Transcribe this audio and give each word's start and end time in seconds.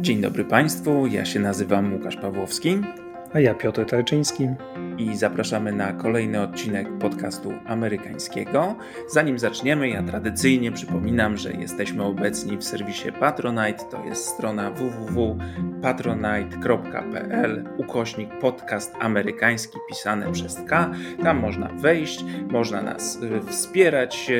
Dzień 0.00 0.20
dobry 0.20 0.44
Państwu, 0.44 1.06
ja 1.06 1.24
się 1.24 1.40
nazywam 1.40 1.92
Łukasz 1.92 2.16
Pawłowski. 2.16 2.78
A 3.32 3.40
ja 3.40 3.54
Piotr 3.54 3.86
Tarczyński 3.86 4.48
i 4.98 5.16
zapraszamy 5.16 5.72
na 5.72 5.92
kolejny 5.92 6.42
odcinek 6.42 6.98
podcastu 6.98 7.52
amerykańskiego. 7.66 8.76
Zanim 9.08 9.38
zaczniemy, 9.38 9.88
ja 9.88 10.02
tradycyjnie 10.02 10.72
przypominam, 10.72 11.36
że 11.36 11.52
jesteśmy 11.52 12.04
obecni 12.04 12.56
w 12.56 12.64
serwisie 12.64 13.12
Patronite. 13.20 13.84
To 13.90 14.04
jest 14.04 14.26
strona 14.26 14.70
www.patronite.pl 14.70 17.64
ukośnik 17.76 18.38
podcast 18.40 18.94
amerykański 19.00 19.78
pisane 19.88 20.32
przez 20.32 20.60
K. 20.68 20.90
Tam 21.22 21.38
można 21.38 21.68
wejść, 21.68 22.24
można 22.50 22.82
nas 22.82 23.18
y, 23.22 23.40
wspierać 23.50 24.30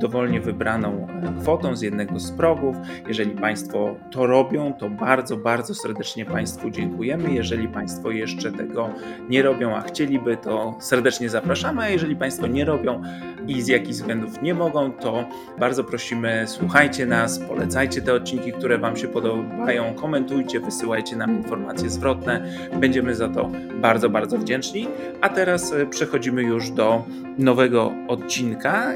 dowolnie 0.00 0.40
wybraną 0.40 1.06
kwotą 1.40 1.76
z 1.76 1.82
jednego 1.82 2.20
z 2.20 2.32
progów. 2.32 2.76
Jeżeli 3.08 3.30
Państwo 3.30 3.96
to 4.10 4.26
robią, 4.26 4.72
to 4.72 4.90
bardzo, 4.90 5.36
bardzo 5.36 5.74
serdecznie 5.74 6.24
Państwu 6.24 6.70
dziękujemy. 6.70 7.32
Jeżeli 7.32 7.68
Państwo 7.68 8.10
jeszcze 8.10 8.52
tego 8.52 8.90
nie 9.28 9.42
robią, 9.42 9.73
a 9.76 9.82
chcieliby, 9.82 10.36
to 10.36 10.76
serdecznie 10.80 11.28
zapraszamy. 11.28 11.82
A 11.82 11.88
jeżeli 11.88 12.16
Państwo 12.16 12.46
nie 12.46 12.64
robią 12.64 13.02
i 13.46 13.62
z 13.62 13.68
jakichś 13.68 13.94
względów 13.94 14.42
nie 14.42 14.54
mogą, 14.54 14.92
to 14.92 15.28
bardzo 15.58 15.84
prosimy, 15.84 16.44
słuchajcie 16.46 17.06
nas, 17.06 17.38
polecajcie 17.38 18.02
te 18.02 18.14
odcinki, 18.14 18.52
które 18.52 18.78
Wam 18.78 18.96
się 18.96 19.08
podobają, 19.08 19.94
komentujcie, 19.94 20.60
wysyłajcie 20.60 21.16
nam 21.16 21.36
informacje 21.36 21.90
zwrotne. 21.90 22.44
Będziemy 22.80 23.14
za 23.14 23.28
to 23.28 23.50
bardzo, 23.80 24.10
bardzo 24.10 24.38
wdzięczni. 24.38 24.88
A 25.20 25.28
teraz 25.28 25.72
e, 25.72 25.86
przechodzimy 25.86 26.42
już 26.42 26.70
do 26.70 27.04
nowego 27.38 27.92
odcinka. 28.08 28.94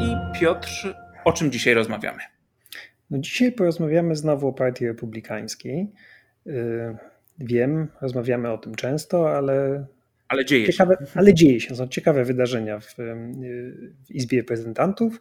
I 0.00 0.38
Piotr, 0.40 0.94
o 1.24 1.32
czym 1.32 1.52
dzisiaj 1.52 1.74
rozmawiamy? 1.74 2.20
No 3.10 3.18
dzisiaj 3.18 3.52
porozmawiamy 3.52 4.16
znowu 4.16 4.48
o 4.48 4.52
Partii 4.52 4.86
Republikańskiej. 4.86 5.92
Y, 7.42 7.46
Wiem, 7.46 7.88
rozmawiamy 8.00 8.52
o 8.52 8.58
tym 8.58 8.74
często, 8.74 9.36
ale. 9.36 9.86
Ale 10.28 10.44
dzieje 10.44 10.66
ciekawe, 10.66 10.96
się. 11.00 11.06
Ale 11.14 11.34
dzieje 11.34 11.60
się. 11.60 11.76
Są 11.76 11.88
ciekawe 11.88 12.24
wydarzenia 12.24 12.80
w, 12.80 12.94
w 14.06 14.10
Izbie 14.10 14.38
Reprezentantów. 14.38 15.20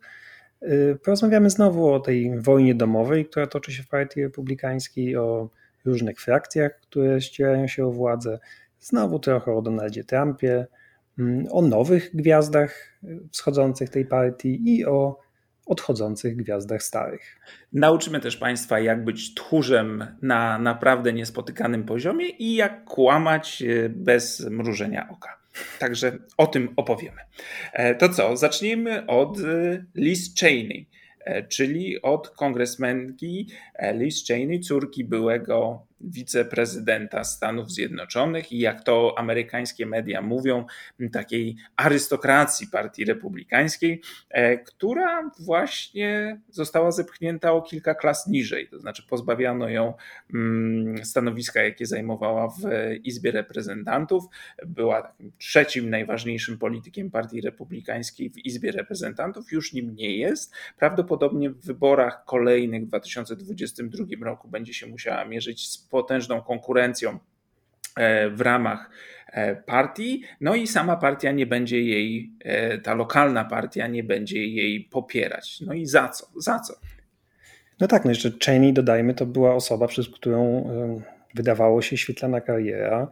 Y, 0.63 0.97
porozmawiamy 1.03 1.49
znowu 1.49 1.93
o 1.93 1.99
tej 1.99 2.39
wojnie 2.39 2.75
domowej, 2.75 3.25
która 3.25 3.47
toczy 3.47 3.71
się 3.71 3.83
w 3.83 3.87
Partii 3.87 4.23
Republikańskiej, 4.23 5.17
o 5.17 5.49
różnych 5.85 6.21
frakcjach, 6.21 6.79
które 6.79 7.21
ścierają 7.21 7.67
się 7.67 7.85
o 7.85 7.91
władzę. 7.91 8.39
Znowu 8.79 9.19
trochę 9.19 9.53
o 9.53 9.61
Donaldzie 9.61 10.03
Trumpie, 10.03 10.67
mm, 11.19 11.47
o 11.51 11.61
nowych 11.61 12.15
gwiazdach 12.15 12.99
wschodzących 13.31 13.89
tej 13.89 14.05
partii 14.05 14.77
i 14.77 14.85
o 14.85 15.19
odchodzących 15.65 16.35
gwiazdach 16.35 16.83
starych. 16.83 17.39
Nauczymy 17.73 18.19
też 18.19 18.37
Państwa, 18.37 18.79
jak 18.79 19.03
być 19.03 19.33
tchórzem 19.33 20.05
na 20.21 20.59
naprawdę 20.59 21.13
niespotykanym 21.13 21.83
poziomie 21.83 22.29
i 22.29 22.55
jak 22.55 22.83
kłamać 22.85 23.63
e, 23.63 23.89
bez 23.89 24.49
mrużenia 24.49 25.09
oka. 25.09 25.37
Także 25.79 26.17
o 26.37 26.47
tym 26.47 26.73
opowiemy. 26.75 27.21
E, 27.73 27.95
to 27.95 28.09
co? 28.09 28.37
Zacznijmy 28.37 29.05
od 29.07 29.39
e, 29.39 29.85
Liz 29.95 30.35
Cheney, 30.39 30.89
czyli 31.49 32.01
od 32.01 32.29
kongresmenki 32.29 33.47
Liz 33.93 34.27
Cheney, 34.27 34.59
córki 34.59 35.03
byłego 35.03 35.85
wiceprezydenta 36.03 37.23
Stanów 37.23 37.71
Zjednoczonych 37.71 38.51
i 38.51 38.59
jak 38.59 38.83
to 38.83 39.15
amerykańskie 39.17 39.85
media 39.85 40.21
mówią, 40.21 40.65
takiej 41.11 41.55
arystokracji 41.75 42.67
Partii 42.67 43.05
Republikańskiej, 43.05 44.01
e, 44.29 44.57
która 44.57 45.31
właśnie 45.39 46.39
została 46.49 46.91
zepchnięta 46.91 47.51
o 47.51 47.61
kilka 47.61 47.95
klas 47.95 48.27
niżej, 48.27 48.67
to 48.67 48.79
znaczy 48.79 49.03
pozbawiano 49.09 49.69
ją 49.69 49.93
mm, 50.33 51.05
stanowiska, 51.05 51.63
jakie 51.63 51.85
zajmowała 51.85 52.47
w 52.47 52.61
Izbie 53.03 53.31
Reprezentantów. 53.31 54.23
Była 54.65 55.13
trzecim 55.37 55.89
najważniejszym 55.89 56.57
politykiem 56.57 57.11
Partii 57.11 57.41
Republikańskiej 57.41 58.29
w 58.29 58.37
Izbie 58.37 58.71
Reprezentantów, 58.71 59.51
już 59.51 59.73
nim 59.73 59.95
nie 59.95 60.17
jest. 60.17 60.53
Prawdopodobnie 60.77 61.49
w 61.49 61.65
wyborach 61.65 62.25
kolejnych 62.25 62.83
w 62.83 62.87
2022 62.87 64.05
roku 64.21 64.47
będzie 64.47 64.73
się 64.73 64.87
musiała 64.87 65.25
mierzyć 65.25 65.69
z 65.69 65.77
potężną 65.91 66.41
konkurencją 66.41 67.19
e, 67.97 68.29
w 68.29 68.41
ramach 68.41 68.89
e, 69.27 69.55
partii, 69.55 70.23
no 70.41 70.55
i 70.55 70.67
sama 70.67 70.95
partia 70.95 71.31
nie 71.31 71.45
będzie 71.45 71.81
jej, 71.81 72.31
e, 72.39 72.77
ta 72.77 72.93
lokalna 72.93 73.45
partia 73.45 73.87
nie 73.87 74.03
będzie 74.03 74.45
jej 74.45 74.81
popierać. 74.81 75.61
No 75.61 75.73
i 75.73 75.85
za 75.85 76.09
co? 76.09 76.27
Za 76.35 76.59
co? 76.59 76.73
No 77.79 77.87
tak, 77.87 78.05
no 78.05 78.11
jeszcze 78.11 78.31
Cheney, 78.45 78.73
dodajmy, 78.73 79.13
to 79.13 79.25
była 79.25 79.55
osoba, 79.55 79.87
przez 79.87 80.09
którą 80.09 80.69
wydawało 81.35 81.81
się 81.81 81.97
świetlana 81.97 82.41
kariera. 82.41 83.07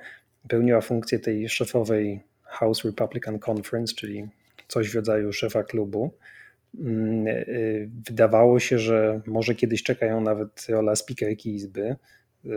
Pełniła 0.47 0.81
funkcję 0.81 1.19
tej 1.19 1.49
szefowej 1.49 2.19
House 2.43 2.85
Republican 2.85 3.39
Conference, 3.49 3.95
czyli 3.95 4.27
coś 4.67 4.89
w 4.89 4.95
rodzaju 4.95 5.33
szefa 5.33 5.63
klubu. 5.63 6.13
Mm, 6.79 7.25
wydawało 8.07 8.59
się, 8.59 8.79
że 8.79 9.21
może 9.27 9.55
kiedyś 9.55 9.83
czekają 9.83 10.21
nawet 10.21 10.67
rola 10.69 10.95
speakerki 10.95 11.55
Izby. 11.55 11.95
Y, 12.45 12.49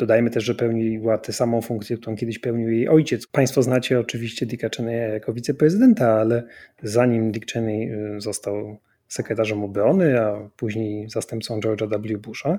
dodajmy 0.00 0.30
też, 0.30 0.44
że 0.44 0.54
pełniła 0.54 1.18
tę 1.18 1.32
samą 1.32 1.60
funkcję, 1.60 1.96
którą 1.96 2.16
kiedyś 2.16 2.38
pełnił 2.38 2.70
jej 2.70 2.88
ojciec. 2.88 3.26
Państwo 3.26 3.62
znacie 3.62 4.00
oczywiście 4.00 4.46
Dicka 4.46 4.68
Cheney'a 4.68 5.12
jako 5.12 5.32
wiceprezydenta, 5.32 6.12
ale 6.12 6.42
zanim 6.82 7.32
Dick 7.32 7.52
Cheney 7.52 7.92
y, 7.92 8.20
został 8.20 8.78
sekretarzem 9.08 9.64
obrony, 9.64 10.20
a 10.20 10.50
później 10.56 11.10
zastępcą 11.10 11.60
George'a 11.60 11.88
W. 11.88 12.18
Busha, 12.18 12.58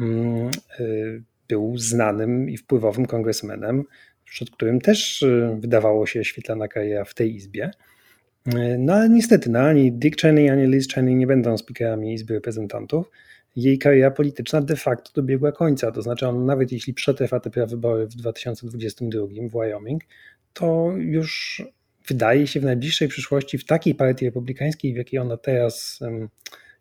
mm, 0.00 0.50
y, 0.80 1.22
był 1.48 1.78
znanym 1.78 2.50
i 2.50 2.56
wpływowym 2.56 3.06
kongresmenem, 3.06 3.84
przed 4.24 4.50
którym 4.50 4.80
też 4.80 5.24
wydawało 5.60 6.06
się 6.06 6.24
świetlana 6.24 6.68
kariera 6.68 7.04
w 7.04 7.14
tej 7.14 7.34
izbie. 7.34 7.70
No 8.78 8.94
ale 8.94 9.08
niestety, 9.08 9.50
no, 9.50 9.58
ani 9.58 9.92
Dick 9.92 10.20
Cheney, 10.20 10.50
ani 10.50 10.66
Liz 10.66 10.88
Cheney 10.88 11.14
nie 11.14 11.26
będą 11.26 11.58
speakerami 11.58 12.14
Izby 12.14 12.34
Reprezentantów 12.34 13.10
jej 13.56 13.78
kariera 13.78 14.10
polityczna 14.10 14.60
de 14.60 14.76
facto 14.76 15.10
dobiegła 15.14 15.52
końca. 15.52 15.92
To 15.92 16.02
znaczy, 16.02 16.28
on 16.28 16.46
nawet 16.46 16.72
jeśli 16.72 16.94
przetrwa 16.94 17.40
te 17.40 17.50
prawybory 17.50 18.06
w 18.06 18.14
2022 18.14 19.26
w 19.26 19.52
Wyoming, 19.52 20.02
to 20.52 20.92
już 20.96 21.62
wydaje 22.08 22.46
się 22.46 22.60
w 22.60 22.64
najbliższej 22.64 23.08
przyszłości 23.08 23.58
w 23.58 23.64
takiej 23.64 23.94
partii 23.94 24.24
republikańskiej, 24.24 24.94
w 24.94 24.96
jakiej 24.96 25.20
ona 25.20 25.36
teraz, 25.36 26.00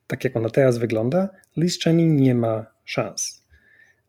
tak 0.07 0.23
jak 0.23 0.35
ona 0.35 0.49
teraz 0.49 0.77
wygląda, 0.77 1.29
Liz 1.57 1.79
Cheney 1.79 2.07
nie 2.07 2.35
ma 2.35 2.65
szans. 2.85 3.45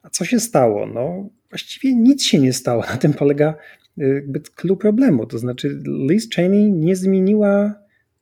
A 0.03 0.11
co 0.11 0.25
się 0.25 0.41
stało? 0.41 0.87
No, 0.87 1.29
właściwie 1.51 1.95
nic 1.95 2.25
się 2.25 2.39
nie 2.39 2.53
stało. 2.53 2.83
Na 2.83 2.97
tym 2.97 3.13
polega 3.13 3.55
y, 3.99 4.15
jakby 4.15 4.41
problemu. 4.77 5.27
To 5.27 5.39
znaczy, 5.39 5.79
Liz 6.09 6.31
Cheney 6.31 6.73
nie 6.73 6.97
zmieniła 6.97 7.75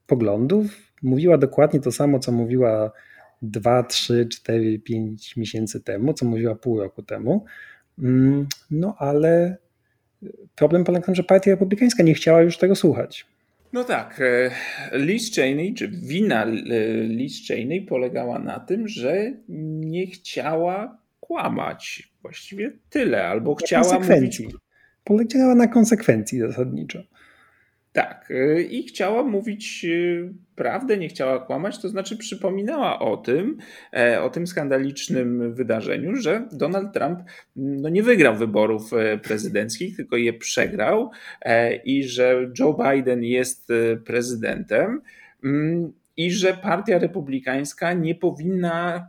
poglądów, 0.06 0.66
mówiła 1.02 1.38
dokładnie 1.38 1.80
to 1.80 1.92
samo, 1.92 2.18
co 2.18 2.32
mówiła 2.32 2.92
2, 3.42 3.82
3, 3.82 4.26
4, 4.26 4.78
5 4.78 5.36
miesięcy 5.36 5.80
temu, 5.80 6.14
co 6.14 6.26
mówiła 6.26 6.54
pół 6.54 6.80
roku 6.80 7.02
temu. 7.02 7.44
Mm, 7.98 8.46
no 8.70 8.96
ale 8.98 9.56
problem 10.54 10.84
polega 10.84 11.00
na 11.00 11.06
tym, 11.06 11.14
że 11.14 11.22
Partia 11.22 11.50
Republikańska 11.50 12.02
nie 12.02 12.14
chciała 12.14 12.42
już 12.42 12.58
tego 12.58 12.74
słuchać. 12.74 13.26
No 13.72 13.84
tak, 13.84 14.20
e, 14.20 14.50
Liz 14.98 15.34
Cheney, 15.34 15.74
czy 15.74 15.88
wina 15.88 16.44
Liz 17.08 17.46
Cheney 17.46 17.82
polegała 17.82 18.38
na 18.38 18.60
tym, 18.60 18.88
że 18.88 19.32
nie 19.48 20.06
chciała 20.06 20.98
kłamać. 21.20 22.08
Właściwie 22.22 22.72
tyle, 22.90 23.26
albo 23.26 23.50
na 23.50 23.56
chciała 23.56 23.98
mówić... 24.00 24.42
Polegała 25.04 25.54
na 25.54 25.66
konsekwencji 25.66 26.38
zasadniczo. 26.38 27.02
Tak, 27.94 28.30
y, 28.30 28.62
i 28.62 28.82
chciała 28.82 29.22
mówić 29.22 29.84
y, 29.84 30.32
prawdę, 30.56 30.98
nie 30.98 31.08
chciała 31.08 31.38
kłamać, 31.38 31.78
to 31.78 31.88
znaczy 31.88 32.16
przypominała 32.16 32.98
o 32.98 33.16
tym, 33.16 33.58
e, 33.92 34.22
o 34.22 34.30
tym 34.30 34.46
skandalicznym 34.46 35.54
wydarzeniu, 35.54 36.16
że 36.16 36.48
Donald 36.52 36.92
Trump 36.92 37.18
no, 37.56 37.88
nie 37.88 38.02
wygrał 38.02 38.36
wyborów 38.36 38.92
e, 38.92 39.18
prezydenckich, 39.18 39.96
tylko 39.96 40.16
je 40.16 40.32
przegrał 40.32 41.10
e, 41.42 41.76
i 41.76 42.04
że 42.04 42.50
Joe 42.58 42.76
Biden 42.84 43.24
jest 43.24 43.68
prezydentem 44.04 45.02
mm, 45.44 45.92
i 46.16 46.32
że 46.32 46.54
partia 46.54 46.98
republikańska 46.98 47.92
nie 47.92 48.14
powinna 48.14 49.08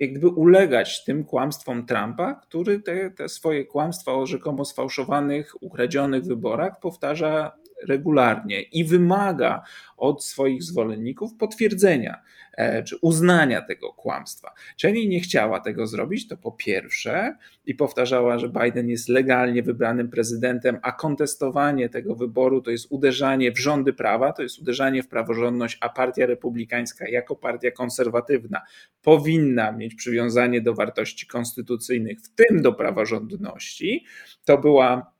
jakby 0.00 0.28
ulegać 0.28 1.04
tym 1.04 1.24
kłamstwom 1.24 1.86
Trumpa, 1.86 2.34
który 2.34 2.80
te, 2.80 3.10
te 3.10 3.28
swoje 3.28 3.64
kłamstwa 3.64 4.12
o 4.12 4.26
rzekomo 4.26 4.64
sfałszowanych, 4.64 5.62
ukradzionych 5.62 6.24
wyborach 6.24 6.80
powtarza 6.80 7.52
regularnie 7.86 8.62
i 8.62 8.84
wymaga 8.84 9.62
od 9.96 10.24
swoich 10.24 10.62
zwolenników 10.62 11.34
potwierdzenia 11.34 12.22
e, 12.56 12.82
czy 12.82 12.96
uznania 12.96 13.62
tego 13.62 13.92
kłamstwa. 13.92 14.52
Cheney 14.82 15.08
nie 15.08 15.20
chciała 15.20 15.60
tego 15.60 15.86
zrobić, 15.86 16.28
to 16.28 16.36
po 16.36 16.52
pierwsze, 16.52 17.36
i 17.66 17.74
powtarzała, 17.74 18.38
że 18.38 18.48
Biden 18.48 18.88
jest 18.88 19.08
legalnie 19.08 19.62
wybranym 19.62 20.10
prezydentem, 20.10 20.78
a 20.82 20.92
kontestowanie 20.92 21.88
tego 21.88 22.14
wyboru 22.14 22.62
to 22.62 22.70
jest 22.70 22.86
uderzanie 22.90 23.52
w 23.52 23.58
rządy 23.58 23.92
prawa, 23.92 24.32
to 24.32 24.42
jest 24.42 24.58
uderzanie 24.58 25.02
w 25.02 25.08
praworządność, 25.08 25.78
a 25.80 25.88
partia 25.88 26.26
republikańska 26.26 27.08
jako 27.08 27.36
partia 27.36 27.70
konserwatywna 27.70 28.60
powinna 29.02 29.72
mieć 29.72 29.94
przywiązanie 29.94 30.60
do 30.60 30.74
wartości 30.74 31.26
konstytucyjnych, 31.26 32.18
w 32.20 32.34
tym 32.34 32.62
do 32.62 32.72
praworządności. 32.72 34.04
To 34.44 34.58
była 34.58 35.12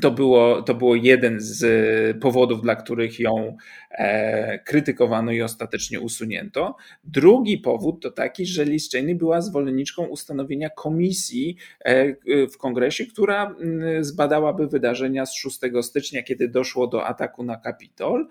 to 0.00 0.10
było, 0.10 0.62
to 0.62 0.74
było 0.74 0.94
jeden 0.94 1.36
z 1.40 2.20
powodów, 2.20 2.62
dla 2.62 2.76
których 2.76 3.20
ją 3.20 3.56
e, 3.90 4.58
krytykowano 4.58 5.32
i 5.32 5.42
ostatecznie 5.42 6.00
usunięto. 6.00 6.76
Drugi 7.04 7.58
powód 7.58 8.02
to 8.02 8.10
taki, 8.10 8.46
że 8.46 8.64
Liz 8.64 8.90
Cheney 8.90 9.14
była 9.14 9.40
zwolenniczką 9.40 10.06
ustanowienia 10.06 10.70
komisji 10.70 11.56
e, 11.84 12.46
w 12.46 12.56
kongresie, 12.58 13.06
która 13.06 13.56
zbadałaby 14.00 14.68
wydarzenia 14.68 15.26
z 15.26 15.34
6 15.34 15.58
stycznia, 15.82 16.22
kiedy 16.22 16.48
doszło 16.48 16.86
do 16.86 17.06
ataku 17.06 17.44
na 17.44 17.56
Kapitol 17.56 18.28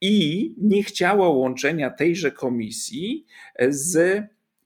i 0.00 0.54
nie 0.58 0.82
chciała 0.82 1.28
łączenia 1.28 1.90
tejże 1.90 2.30
komisji 2.30 3.26
z 3.68 4.22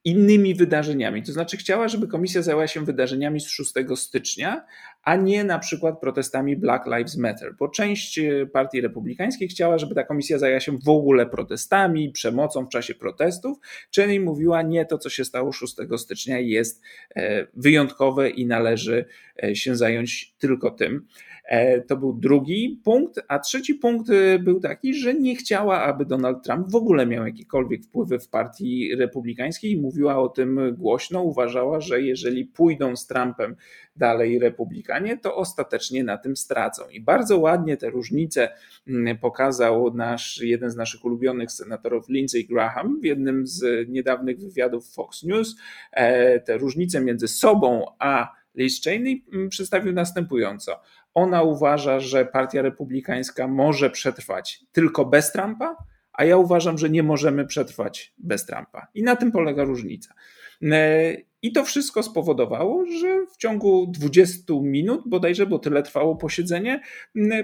innymi 0.06 0.54
wydarzeniami. 0.54 1.22
To 1.22 1.32
znaczy, 1.32 1.56
chciała, 1.56 1.88
żeby 1.88 2.08
komisja 2.08 2.42
zajęła 2.42 2.66
się 2.66 2.84
wydarzeniami 2.84 3.40
z 3.40 3.48
6 3.48 3.72
stycznia, 3.96 4.64
a 5.02 5.16
nie 5.16 5.44
na 5.44 5.58
przykład 5.58 6.00
protestami 6.00 6.56
Black 6.56 6.86
Lives 6.86 7.16
Matter, 7.16 7.54
bo 7.58 7.68
część 7.68 8.20
partii 8.52 8.80
republikańskiej 8.80 9.48
chciała, 9.48 9.78
żeby 9.78 9.94
ta 9.94 10.04
komisja 10.04 10.38
zajęła 10.38 10.60
się 10.60 10.78
w 10.78 10.88
ogóle 10.88 11.26
protestami, 11.26 12.10
przemocą 12.12 12.66
w 12.66 12.68
czasie 12.68 12.94
protestów. 12.94 13.58
Cheney 13.96 14.20
mówiła, 14.20 14.62
nie, 14.62 14.86
to 14.86 14.98
co 14.98 15.10
się 15.10 15.24
stało 15.24 15.52
6 15.52 15.74
stycznia 15.96 16.38
jest 16.38 16.82
e, 17.16 17.46
wyjątkowe 17.54 18.30
i 18.30 18.46
należy 18.46 19.04
e, 19.42 19.56
się 19.56 19.76
zająć 19.76 20.34
tylko 20.38 20.70
tym. 20.70 21.06
E, 21.46 21.80
to 21.80 21.96
był 21.96 22.12
drugi 22.12 22.80
punkt, 22.84 23.20
a 23.28 23.38
trzeci 23.38 23.74
punkt 23.74 24.10
e, 24.10 24.38
był 24.38 24.60
taki, 24.60 24.94
że 24.94 25.14
nie 25.14 25.36
chciała, 25.36 25.82
aby 25.82 26.04
Donald 26.04 26.44
Trump 26.44 26.70
w 26.70 26.74
ogóle 26.74 27.06
miał 27.06 27.26
jakiekolwiek 27.26 27.84
wpływy 27.84 28.18
w 28.18 28.28
partii 28.28 28.96
republikańskiej. 28.96 29.76
Mówiła 29.76 30.18
o 30.18 30.28
tym 30.28 30.60
głośno, 30.78 31.22
uważała, 31.22 31.80
że 31.80 32.02
jeżeli 32.02 32.44
pójdą 32.44 32.96
z 32.96 33.06
Trumpem 33.06 33.56
dalej 33.96 34.38
republikanie, 34.38 35.18
to 35.18 35.36
ostatecznie 35.36 36.04
na 36.04 36.18
tym 36.18 36.36
stracą. 36.36 36.82
I 36.92 37.00
bardzo 37.00 37.38
ładnie 37.38 37.76
te 37.76 37.90
różnice 37.90 38.48
mm, 38.88 39.18
pokazał 39.18 39.94
nasz, 39.94 40.40
jeden 40.42 40.70
z 40.70 40.76
naszych 40.76 41.04
ulubionych 41.04 41.52
senatorów, 41.52 42.08
Lindsey 42.08 42.44
Graham, 42.44 43.00
w 43.00 43.04
jednym 43.04 43.46
z 43.46 43.88
niedawnych 43.88 44.38
wywiadów 44.38 44.94
Fox 44.94 45.22
News. 45.22 45.56
E, 45.92 46.40
te 46.40 46.58
różnice 46.58 47.00
między 47.00 47.28
sobą 47.28 47.84
a 47.98 48.32
Liz 48.56 48.82
Cheney 48.82 49.24
mm, 49.32 49.48
przedstawił 49.48 49.92
następująco. 49.92 50.80
Ona 51.16 51.42
uważa, 51.42 52.00
że 52.00 52.24
Partia 52.24 52.62
Republikańska 52.62 53.48
może 53.48 53.90
przetrwać 53.90 54.60
tylko 54.72 55.04
bez 55.04 55.32
Trumpa, 55.32 55.76
a 56.12 56.24
ja 56.24 56.36
uważam, 56.36 56.78
że 56.78 56.90
nie 56.90 57.02
możemy 57.02 57.46
przetrwać 57.46 58.14
bez 58.18 58.46
Trumpa. 58.46 58.86
I 58.94 59.02
na 59.02 59.16
tym 59.16 59.32
polega 59.32 59.64
różnica. 59.64 60.14
E, 60.62 61.16
I 61.42 61.52
to 61.52 61.64
wszystko 61.64 62.02
spowodowało, 62.02 62.86
że 62.86 63.26
w 63.34 63.36
ciągu 63.36 63.86
20 63.86 64.54
minut, 64.62 65.02
bodajże, 65.06 65.46
bo 65.46 65.58
tyle 65.58 65.82
trwało 65.82 66.16
posiedzenie, 66.16 66.80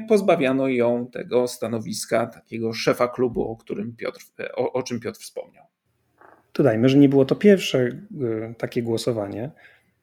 pozbawiano 0.08 0.68
ją 0.68 1.06
tego 1.06 1.48
stanowiska 1.48 2.26
takiego 2.26 2.72
szefa 2.72 3.08
klubu, 3.08 3.50
o, 3.50 3.56
którym 3.56 3.96
Piotr, 3.96 4.20
o, 4.54 4.72
o 4.72 4.82
czym 4.82 5.00
Piotr 5.00 5.20
wspomniał. 5.20 5.64
Dodajmy, 6.54 6.88
że 6.88 6.98
nie 6.98 7.08
było 7.08 7.24
to 7.24 7.36
pierwsze 7.36 7.78
e, 7.78 8.54
takie 8.58 8.82
głosowanie. 8.82 9.50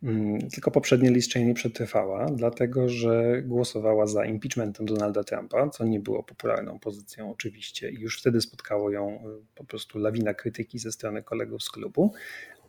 Mm, 0.03 0.49
tylko 0.49 0.71
poprzednie 0.71 1.11
Liz 1.11 1.29
Cheney 1.29 1.53
przetrwała, 1.53 2.25
dlatego 2.25 2.89
że 2.89 3.41
głosowała 3.45 4.07
za 4.07 4.25
impeachmentem 4.25 4.85
Donalda 4.85 5.23
Trumpa, 5.23 5.69
co 5.69 5.85
nie 5.85 5.99
było 5.99 6.23
popularną 6.23 6.79
pozycją 6.79 7.31
oczywiście 7.31 7.89
i 7.89 7.99
już 7.99 8.19
wtedy 8.19 8.41
spotkało 8.41 8.91
ją 8.91 9.15
y, 9.15 9.19
po 9.55 9.63
prostu 9.63 9.99
lawina 9.99 10.33
krytyki 10.33 10.79
ze 10.79 10.91
strony 10.91 11.23
kolegów 11.23 11.63
z 11.63 11.69
klubu, 11.69 12.13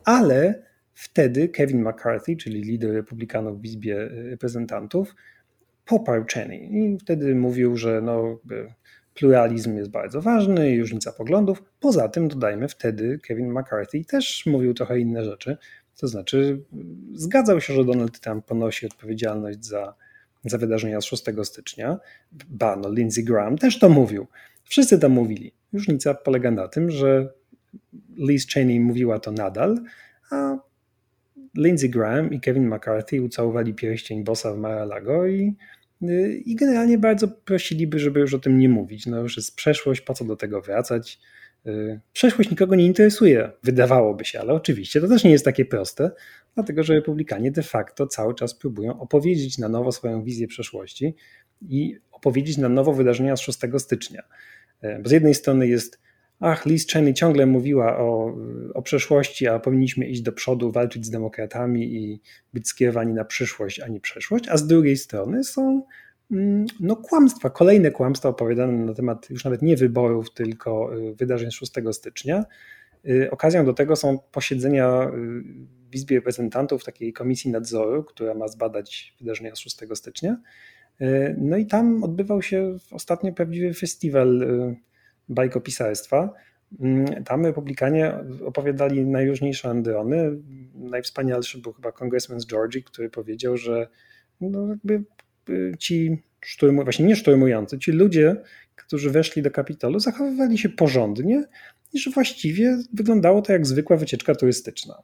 ale 0.05 0.63
wtedy 0.93 1.49
Kevin 1.49 1.81
McCarthy, 1.89 2.35
czyli 2.35 2.61
lider 2.61 2.93
republikanów 2.93 3.61
w 3.61 3.65
Izbie 3.65 4.09
Reprezentantów, 4.09 5.15
poparł 5.85 6.25
Cheney 6.33 6.75
i 6.75 6.97
wtedy 6.97 7.35
mówił, 7.35 7.77
że 7.77 8.01
no, 8.01 8.39
pluralizm 9.13 9.77
jest 9.77 9.89
bardzo 9.89 10.21
ważny 10.21 10.79
różnica 10.79 11.11
poglądów. 11.11 11.63
Poza 11.79 12.09
tym, 12.09 12.27
dodajmy, 12.27 12.67
wtedy 12.67 13.19
Kevin 13.19 13.51
McCarthy 13.51 14.05
też 14.05 14.45
mówił 14.45 14.73
trochę 14.73 14.99
inne 14.99 15.25
rzeczy, 15.25 15.57
to 15.97 16.07
znaczy, 16.07 16.61
zgadzał 17.13 17.61
się, 17.61 17.73
że 17.73 17.85
Donald 17.85 18.19
Trump 18.19 18.45
ponosi 18.45 18.85
odpowiedzialność 18.85 19.65
za, 19.65 19.95
za 20.45 20.57
wydarzenia 20.57 21.01
z 21.01 21.05
6 21.05 21.23
stycznia. 21.43 21.99
Ba, 22.49 22.75
no 22.75 22.93
Lindsey 22.93 23.23
Graham 23.23 23.57
też 23.57 23.79
to 23.79 23.89
mówił. 23.89 24.27
Wszyscy 24.63 24.99
to 24.99 25.09
mówili. 25.09 25.53
Różnica 25.73 26.13
polega 26.13 26.51
na 26.51 26.67
tym, 26.67 26.91
że 26.91 27.33
Liz 28.17 28.47
Cheney 28.47 28.79
mówiła 28.79 29.19
to 29.19 29.31
nadal, 29.31 29.77
a 30.31 30.57
Lindsey 31.57 31.89
Graham 31.89 32.33
i 32.33 32.39
Kevin 32.39 32.67
McCarthy 32.67 33.21
ucałowali 33.21 33.73
pierścień 33.73 34.23
bossa 34.23 34.53
w 34.53 34.57
Mar-a-Lago 34.57 35.27
i, 35.27 35.55
i 36.45 36.55
generalnie 36.55 36.97
bardzo 36.97 37.27
prosiliby, 37.27 37.99
żeby 37.99 38.19
już 38.19 38.33
o 38.33 38.39
tym 38.39 38.59
nie 38.59 38.69
mówić. 38.69 39.05
No 39.05 39.19
już 39.19 39.37
jest 39.37 39.55
przeszłość, 39.55 40.01
po 40.01 40.13
co 40.13 40.25
do 40.25 40.35
tego 40.35 40.61
wracać? 40.61 41.19
Y, 41.67 41.99
przeszłość 42.13 42.49
nikogo 42.49 42.75
nie 42.75 42.85
interesuje, 42.85 43.51
wydawałoby 43.63 44.25
się, 44.25 44.39
ale 44.39 44.53
oczywiście 44.53 45.01
to 45.01 45.07
też 45.07 45.23
nie 45.23 45.31
jest 45.31 45.45
takie 45.45 45.65
proste, 45.65 46.11
dlatego 46.55 46.83
że 46.83 46.93
republikanie 46.93 47.51
de 47.51 47.63
facto 47.63 48.07
cały 48.07 48.35
czas 48.35 48.55
próbują 48.55 48.99
opowiedzieć 48.99 49.57
na 49.57 49.69
nowo 49.69 49.91
swoją 49.91 50.23
wizję 50.23 50.47
przeszłości 50.47 51.15
i 51.61 51.97
opowiedzieć 52.11 52.57
na 52.57 52.69
nowo 52.69 52.93
wydarzenia 52.93 53.35
z 53.35 53.39
6 53.39 53.59
stycznia. 53.77 54.23
Y, 54.83 54.99
bo 55.03 55.09
z 55.09 55.11
jednej 55.11 55.35
strony 55.35 55.67
jest, 55.67 55.99
ach, 56.39 56.65
Liz 56.65 56.87
Cheney 56.87 57.13
ciągle 57.13 57.45
mówiła 57.45 57.97
o, 57.97 58.35
o 58.73 58.81
przeszłości, 58.81 59.47
a 59.47 59.59
powinniśmy 59.59 60.07
iść 60.07 60.21
do 60.21 60.31
przodu, 60.31 60.71
walczyć 60.71 61.05
z 61.05 61.09
demokratami 61.09 61.95
i 61.95 62.21
być 62.53 62.67
skierowani 62.67 63.13
na 63.13 63.25
przyszłość, 63.25 63.79
a 63.79 63.87
nie 63.87 63.99
przeszłość, 63.99 64.49
a 64.49 64.57
z 64.57 64.67
drugiej 64.67 64.97
strony 64.97 65.43
są 65.43 65.83
no, 66.79 66.95
kłamstwa, 66.95 67.49
kolejne 67.49 67.91
kłamstwa 67.91 68.29
opowiadane 68.29 68.85
na 68.85 68.93
temat 68.93 69.29
już 69.29 69.43
nawet 69.43 69.61
nie 69.61 69.77
wyborów, 69.77 70.33
tylko 70.33 70.97
y, 70.97 71.15
wydarzeń 71.15 71.51
6 71.51 71.71
stycznia. 71.91 72.45
Y, 73.09 73.31
okazją 73.31 73.65
do 73.65 73.73
tego 73.73 73.95
są 73.95 74.19
posiedzenia 74.19 75.03
y, 75.03 75.43
w 75.91 75.95
Izbie 75.95 76.17
Reprezentantów 76.17 76.83
takiej 76.83 77.13
komisji 77.13 77.51
nadzoru, 77.51 78.03
która 78.03 78.33
ma 78.33 78.47
zbadać 78.47 79.15
wydarzenia 79.19 79.55
z 79.55 79.59
6 79.59 79.77
stycznia. 79.93 80.37
No 81.37 81.57
i 81.57 81.65
tam 81.65 82.03
odbywał 82.03 82.41
się 82.41 82.77
ostatnio 82.91 83.33
prawdziwy 83.33 83.73
festiwal 83.73 84.45
bajkopisarstwa. 85.29 86.33
Mm, 86.79 87.23
tam 87.23 87.45
republikanie 87.45 88.13
opowiadali 88.45 89.05
najróżniejsze 89.05 89.69
androny. 89.69 90.37
Najwspanialszy 90.75 91.61
był 91.61 91.73
chyba 91.73 91.91
kongresman 91.91 92.39
z 92.39 92.47
Georgii, 92.47 92.83
który 92.83 93.09
powiedział, 93.09 93.57
że 93.57 93.87
no 94.41 94.67
jakby 94.67 95.03
ci 95.79 96.23
szturmu, 96.41 96.83
właśnie 96.83 97.05
nie 97.05 97.15
szturmujący, 97.15 97.79
ci 97.79 97.91
ludzie, 97.91 98.35
którzy 98.75 99.09
weszli 99.09 99.41
do 99.41 99.51
Kapitolu, 99.51 99.99
zachowywali 99.99 100.57
się 100.57 100.69
porządnie 100.69 101.43
i 101.93 101.99
że 101.99 102.11
właściwie 102.11 102.77
wyglądało 102.93 103.41
to 103.41 103.53
jak 103.53 103.65
zwykła 103.65 103.97
wycieczka 103.97 104.35
turystyczna. 104.35 105.01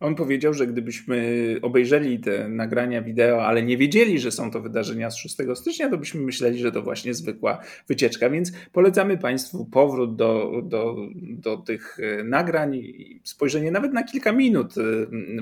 On 0.00 0.14
powiedział, 0.14 0.54
że 0.54 0.66
gdybyśmy 0.66 1.56
obejrzeli 1.62 2.18
te 2.18 2.48
nagrania 2.48 3.02
wideo, 3.02 3.46
ale 3.46 3.62
nie 3.62 3.76
wiedzieli, 3.76 4.18
że 4.18 4.32
są 4.32 4.50
to 4.50 4.60
wydarzenia 4.60 5.10
z 5.10 5.16
6 5.16 5.36
stycznia, 5.54 5.90
to 5.90 5.98
byśmy 5.98 6.20
myśleli, 6.20 6.58
że 6.58 6.72
to 6.72 6.82
właśnie 6.82 7.14
zwykła 7.14 7.62
wycieczka. 7.88 8.30
Więc 8.30 8.52
polecamy 8.72 9.18
Państwu 9.18 9.64
powrót 9.64 10.16
do, 10.16 10.62
do, 10.64 10.96
do 11.18 11.56
tych 11.56 11.98
e, 12.00 12.24
nagrań 12.24 12.74
i 12.74 13.20
spojrzenie 13.24 13.70
nawet 13.70 13.92
na 13.92 14.02
kilka 14.04 14.32
minut 14.32 14.74
e, 14.78 14.82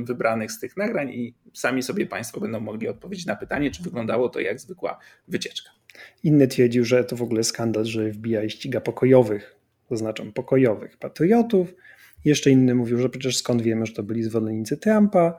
wybranych 0.05 0.53
z 0.53 0.61
tych 0.61 0.77
nagrań, 0.77 1.11
i 1.11 1.35
sami 1.53 1.83
sobie 1.83 2.07
Państwo 2.07 2.41
będą 2.41 2.61
mogli 2.61 2.89
odpowiedzieć 2.89 3.27
na 3.27 3.37
pytanie, 3.37 3.71
czy 3.71 3.83
wyglądało 3.83 4.29
to 4.29 4.41
jak 4.41 4.61
zwykła 4.61 4.99
wycieczka. 5.29 5.71
Inny 6.25 6.49
twierdził, 6.49 6.85
że 6.85 7.05
to 7.05 7.17
w 7.17 7.23
ogóle 7.23 7.45
skandal, 7.45 7.85
że 7.85 8.13
FBI 8.13 8.51
ściga 8.51 8.81
pokojowych, 8.81 9.57
oznaczam 9.91 10.33
pokojowych 10.33 10.97
patriotów 10.97 11.75
jeszcze 12.25 12.51
inny 12.51 12.75
mówił, 12.75 12.99
że 12.99 13.09
przecież 13.09 13.37
skąd 13.37 13.63
wiemy, 13.63 13.87
że 13.87 13.93
to 13.93 14.03
byli 14.03 14.23
zwolennicy 14.23 14.77
Trumpa. 14.77 15.31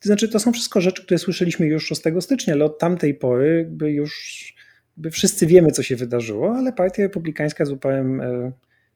To 0.00 0.06
znaczy, 0.06 0.28
to 0.28 0.38
są 0.38 0.52
wszystko 0.52 0.80
rzeczy, 0.80 1.04
które 1.04 1.18
słyszeliśmy 1.18 1.66
już 1.66 1.86
6 1.86 2.02
stycznia, 2.20 2.54
ale 2.54 2.64
od 2.64 2.78
tamtej 2.78 3.14
pory 3.14 3.70
już 3.80 4.54
by 4.96 5.10
wszyscy 5.10 5.46
wiemy, 5.46 5.70
co 5.70 5.82
się 5.82 5.96
wydarzyło, 5.96 6.54
ale 6.56 6.72
partia 6.72 7.02
republikańska 7.02 7.64
z 7.64 7.70
e, 7.84 8.52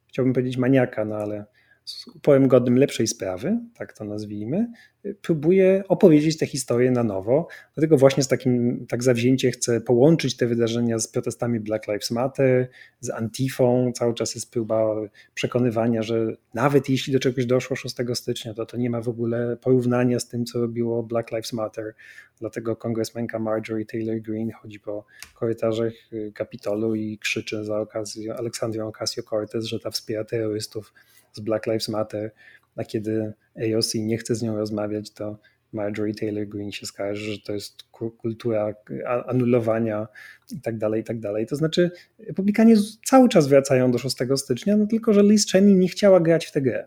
chciałbym 0.08 0.34
powiedzieć 0.34 0.56
maniaka, 0.56 1.04
no 1.04 1.16
ale 1.16 1.44
z 1.84 2.06
uporem 2.06 2.48
godnym 2.48 2.78
lepszej 2.78 3.06
sprawy, 3.06 3.58
tak 3.74 3.92
to 3.92 4.04
nazwijmy, 4.04 4.66
próbuje 5.22 5.84
opowiedzieć 5.88 6.38
tę 6.38 6.46
historię 6.46 6.90
na 6.90 7.04
nowo. 7.04 7.48
Dlatego 7.74 7.96
właśnie 7.96 8.22
z 8.22 8.28
takim 8.28 8.86
tak 8.88 9.02
zawzięcie 9.02 9.50
chce 9.50 9.80
połączyć 9.80 10.36
te 10.36 10.46
wydarzenia 10.46 10.98
z 10.98 11.08
protestami 11.08 11.60
Black 11.60 11.88
Lives 11.88 12.10
Matter, 12.10 12.68
z 13.00 13.10
Antifą. 13.10 13.92
Cały 13.94 14.14
czas 14.14 14.34
jest 14.34 14.50
próba 14.50 14.94
przekonywania, 15.34 16.02
że 16.02 16.36
nawet 16.54 16.88
jeśli 16.88 17.12
do 17.12 17.18
czegoś 17.18 17.46
doszło 17.46 17.76
6 17.76 17.96
stycznia, 18.14 18.54
to 18.54 18.66
to 18.66 18.76
nie 18.76 18.90
ma 18.90 19.00
w 19.00 19.08
ogóle 19.08 19.56
porównania 19.56 20.20
z 20.20 20.28
tym, 20.28 20.44
co 20.44 20.60
robiło 20.60 21.02
Black 21.02 21.30
Lives 21.30 21.52
Matter. 21.52 21.94
Dlatego 22.40 22.76
kongresmenka 22.76 23.38
Marjorie 23.38 23.86
Taylor 23.86 24.20
Greene 24.20 24.52
chodzi 24.52 24.80
po 24.80 25.04
korytarzach 25.34 25.92
Kapitolu 26.34 26.94
i 26.94 27.18
krzyczy 27.18 27.64
za 27.64 27.80
okazję 27.80 28.34
Aleksandrią 28.34 28.90
Ocasio-Cortez, 28.90 29.60
że 29.60 29.80
ta 29.80 29.90
wspiera 29.90 30.24
terrorystów 30.24 30.92
z 31.34 31.40
Black 31.40 31.66
Lives 31.66 31.88
Matter 31.88 32.30
a 32.76 32.84
kiedy 32.84 33.32
AOC 33.56 33.94
nie 33.94 34.18
chce 34.18 34.34
z 34.34 34.42
nią 34.42 34.56
rozmawiać, 34.56 35.10
to 35.10 35.38
Marjorie 35.72 36.14
Taylor 36.14 36.46
Greene 36.46 36.72
się 36.72 36.86
skarży, 36.86 37.32
że 37.32 37.38
to 37.38 37.52
jest 37.52 37.82
kultura 38.18 38.74
anulowania 39.26 40.08
i 40.52 40.60
tak 40.60 40.78
dalej, 40.78 41.00
i 41.00 41.04
tak 41.04 41.20
dalej. 41.20 41.46
To 41.46 41.56
znaczy, 41.56 41.90
republikanie 42.18 42.76
cały 43.04 43.28
czas 43.28 43.48
wracają 43.48 43.90
do 43.90 43.98
6 43.98 44.16
stycznia, 44.36 44.76
no 44.76 44.86
tylko, 44.86 45.12
że 45.12 45.22
Liz 45.22 45.52
Cheney 45.52 45.74
nie 45.74 45.88
chciała 45.88 46.20
grać 46.20 46.46
w 46.46 46.52
tę 46.52 46.62
grę 46.62 46.86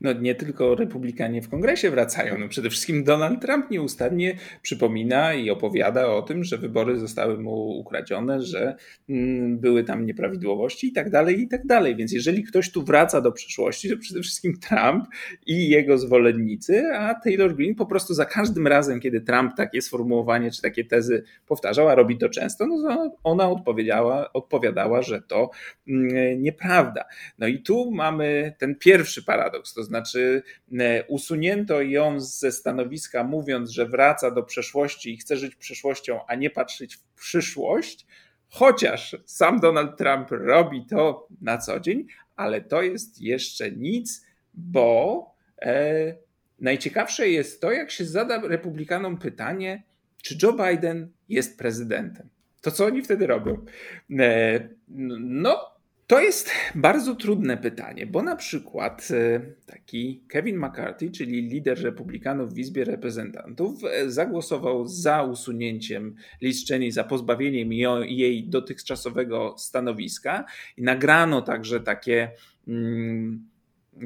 no 0.00 0.12
nie 0.12 0.34
tylko 0.34 0.74
republikanie 0.74 1.42
w 1.42 1.48
kongresie 1.48 1.90
wracają. 1.90 2.38
No 2.38 2.48
przede 2.48 2.70
wszystkim 2.70 3.04
Donald 3.04 3.40
Trump 3.40 3.70
nieustannie 3.70 4.36
przypomina 4.62 5.34
i 5.34 5.50
opowiada 5.50 6.06
o 6.06 6.22
tym, 6.22 6.44
że 6.44 6.58
wybory 6.58 6.98
zostały 6.98 7.38
mu 7.38 7.78
ukradzione, 7.78 8.42
że 8.42 8.76
mm, 9.08 9.58
były 9.58 9.84
tam 9.84 10.06
nieprawidłowości 10.06 10.86
i 10.86 10.92
tak 10.92 11.10
dalej, 11.10 11.40
i 11.40 11.48
tak 11.48 11.66
dalej. 11.66 11.96
Więc 11.96 12.12
jeżeli 12.12 12.44
ktoś 12.44 12.70
tu 12.70 12.82
wraca 12.82 13.20
do 13.20 13.32
przeszłości, 13.32 13.90
to 13.90 13.96
przede 13.96 14.20
wszystkim 14.20 14.58
Trump 14.68 15.04
i 15.46 15.68
jego 15.68 15.98
zwolennicy, 15.98 16.82
a 16.94 17.14
Taylor 17.14 17.56
Green 17.56 17.74
po 17.74 17.86
prostu 17.86 18.14
za 18.14 18.24
każdym 18.24 18.66
razem, 18.66 19.00
kiedy 19.00 19.20
Trump 19.20 19.52
takie 19.56 19.82
sformułowanie 19.82 20.50
czy 20.50 20.62
takie 20.62 20.84
tezy 20.84 21.22
powtarzał, 21.46 21.88
a 21.88 21.94
robi 21.94 22.18
to 22.18 22.28
często, 22.28 22.66
no 22.66 23.12
ona 23.24 23.50
odpowiedziała, 23.50 24.32
odpowiadała, 24.32 25.02
że 25.02 25.22
to 25.22 25.50
mm, 25.88 26.42
nieprawda. 26.42 27.04
No 27.38 27.46
i 27.46 27.58
tu 27.62 27.90
mamy 27.90 28.54
ten 28.58 28.74
pierwszy 28.74 29.24
paradoks, 29.24 29.63
to 29.72 29.84
znaczy 29.84 30.42
e, 30.78 31.04
usunięto 31.08 31.82
ją 31.82 32.20
ze 32.20 32.52
stanowiska, 32.52 33.24
mówiąc, 33.24 33.70
że 33.70 33.86
wraca 33.86 34.30
do 34.30 34.42
przeszłości 34.42 35.14
i 35.14 35.16
chce 35.16 35.36
żyć 35.36 35.56
przyszłością, 35.56 36.20
a 36.26 36.34
nie 36.34 36.50
patrzeć 36.50 36.96
w 36.96 37.02
przyszłość, 37.14 38.06
chociaż 38.48 39.16
sam 39.24 39.60
Donald 39.60 39.98
Trump 39.98 40.30
robi 40.30 40.86
to 40.86 41.28
na 41.40 41.58
co 41.58 41.80
dzień, 41.80 42.06
ale 42.36 42.60
to 42.60 42.82
jest 42.82 43.20
jeszcze 43.20 43.70
nic, 43.70 44.26
bo 44.54 45.26
e, 45.62 46.16
najciekawsze 46.60 47.28
jest 47.28 47.60
to, 47.60 47.72
jak 47.72 47.90
się 47.90 48.04
zada 48.04 48.40
republikanom 48.48 49.18
pytanie, 49.18 49.82
czy 50.22 50.38
Joe 50.42 50.52
Biden 50.52 51.12
jest 51.28 51.58
prezydentem. 51.58 52.28
To 52.60 52.70
co 52.70 52.84
oni 52.84 53.02
wtedy 53.02 53.26
robią? 53.26 53.64
E, 54.18 54.68
no, 54.88 55.73
to 56.06 56.20
jest 56.20 56.50
bardzo 56.74 57.14
trudne 57.14 57.56
pytanie, 57.56 58.06
bo 58.06 58.22
na 58.22 58.36
przykład 58.36 59.08
e, 59.10 59.40
taki 59.66 60.24
Kevin 60.28 60.58
McCarthy, 60.58 61.10
czyli 61.10 61.42
lider 61.42 61.82
republikanów 61.82 62.54
w 62.54 62.58
Izbie 62.58 62.84
Reprezentantów, 62.84 63.84
e, 63.84 64.10
zagłosował 64.10 64.88
za 64.88 65.22
usunięciem 65.22 66.14
Liz 66.40 66.66
Cheney, 66.66 66.92
za 66.92 67.04
pozbawieniem 67.04 67.72
jej 67.72 68.48
dotychczasowego 68.48 69.54
stanowiska 69.58 70.44
i 70.76 70.82
nagrano 70.82 71.42
także 71.42 71.80
takie. 71.80 72.30
Mm, 72.68 73.53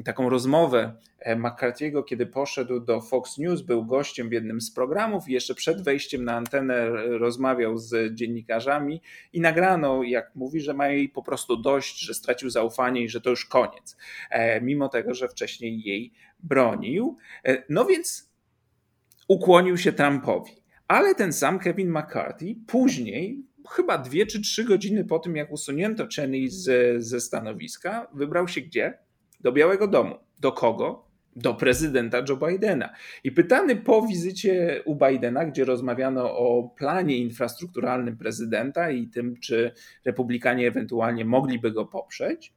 taką 0.05 0.29
rozmowę 0.29 0.93
e, 1.19 1.35
McCarthy'ego, 1.35 2.05
kiedy 2.05 2.25
poszedł 2.25 2.79
do 2.79 3.01
Fox 3.01 3.37
News, 3.37 3.61
był 3.61 3.85
gościem 3.85 4.29
w 4.29 4.31
jednym 4.31 4.61
z 4.61 4.71
programów 4.71 5.29
i 5.29 5.33
jeszcze 5.33 5.55
przed 5.55 5.83
wejściem 5.83 6.23
na 6.23 6.35
antenę 6.35 6.89
rozmawiał 7.17 7.77
z 7.77 8.15
dziennikarzami 8.15 9.01
i 9.33 9.41
nagrano, 9.41 10.03
jak 10.03 10.35
mówi, 10.35 10.61
że 10.61 10.73
ma 10.73 10.87
jej 10.87 11.09
po 11.09 11.23
prostu 11.23 11.57
dość, 11.57 11.99
że 11.99 12.13
stracił 12.13 12.49
zaufanie 12.49 13.01
i 13.03 13.09
że 13.09 13.21
to 13.21 13.29
już 13.29 13.45
koniec, 13.45 13.97
e, 14.29 14.61
mimo 14.61 14.89
tego, 14.89 15.13
że 15.13 15.27
wcześniej 15.27 15.81
jej 15.81 16.13
bronił. 16.39 17.17
E, 17.45 17.63
no 17.69 17.85
więc 17.85 18.29
ukłonił 19.27 19.77
się 19.77 19.93
Trumpowi. 19.93 20.51
Ale 20.87 21.15
ten 21.15 21.33
sam 21.33 21.59
Kevin 21.59 21.89
McCarthy 21.89 22.55
później, 22.67 23.43
chyba 23.69 23.97
dwie 23.97 24.25
czy 24.25 24.41
trzy 24.41 24.63
godziny 24.63 25.05
po 25.05 25.19
tym, 25.19 25.35
jak 25.35 25.51
usunięto 25.51 26.07
Cheney 26.15 26.47
z, 26.47 27.03
ze 27.03 27.21
stanowiska, 27.21 28.07
wybrał 28.13 28.47
się 28.47 28.61
gdzie? 28.61 28.97
Do 29.39 29.51
Białego 29.51 29.87
Domu. 29.87 30.15
Do 30.39 30.51
kogo? 30.51 31.09
Do 31.35 31.53
prezydenta 31.53 32.17
Joe 32.29 32.37
Bidena. 32.37 32.89
I 33.23 33.31
pytany 33.31 33.75
po 33.75 34.01
wizycie 34.01 34.83
u 34.85 34.95
Bidena, 34.95 35.45
gdzie 35.45 35.65
rozmawiano 35.65 36.37
o 36.37 36.69
planie 36.77 37.17
infrastrukturalnym 37.17 38.17
prezydenta 38.17 38.91
i 38.91 39.07
tym, 39.07 39.39
czy 39.39 39.71
republikanie 40.05 40.67
ewentualnie 40.67 41.25
mogliby 41.25 41.71
go 41.71 41.85
poprzeć, 41.85 42.53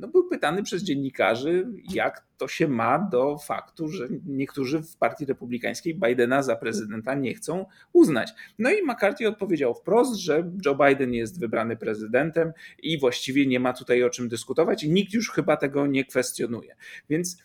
no, 0.00 0.08
był 0.08 0.28
pytany 0.28 0.62
przez 0.62 0.82
dziennikarzy, 0.82 1.66
jak 1.94 2.26
to 2.36 2.48
się 2.48 2.68
ma 2.68 2.98
do 2.98 3.38
faktu, 3.38 3.88
że 3.88 4.08
niektórzy 4.26 4.82
w 4.82 4.96
Partii 4.96 5.24
Republikańskiej 5.24 5.94
Bidena 5.94 6.42
za 6.42 6.56
prezydenta 6.56 7.14
nie 7.14 7.34
chcą 7.34 7.66
uznać. 7.92 8.32
No 8.58 8.70
i 8.70 8.82
McCarthy 8.82 9.28
odpowiedział 9.28 9.74
wprost, 9.74 10.14
że 10.14 10.50
Joe 10.66 10.74
Biden 10.74 11.14
jest 11.14 11.40
wybrany 11.40 11.76
prezydentem 11.76 12.52
i 12.82 12.98
właściwie 12.98 13.46
nie 13.46 13.60
ma 13.60 13.72
tutaj 13.72 14.02
o 14.02 14.10
czym 14.10 14.28
dyskutować 14.28 14.84
i 14.84 14.90
nikt 14.90 15.14
już 15.14 15.30
chyba 15.30 15.56
tego 15.56 15.86
nie 15.86 16.04
kwestionuje. 16.04 16.76
Więc 17.10 17.36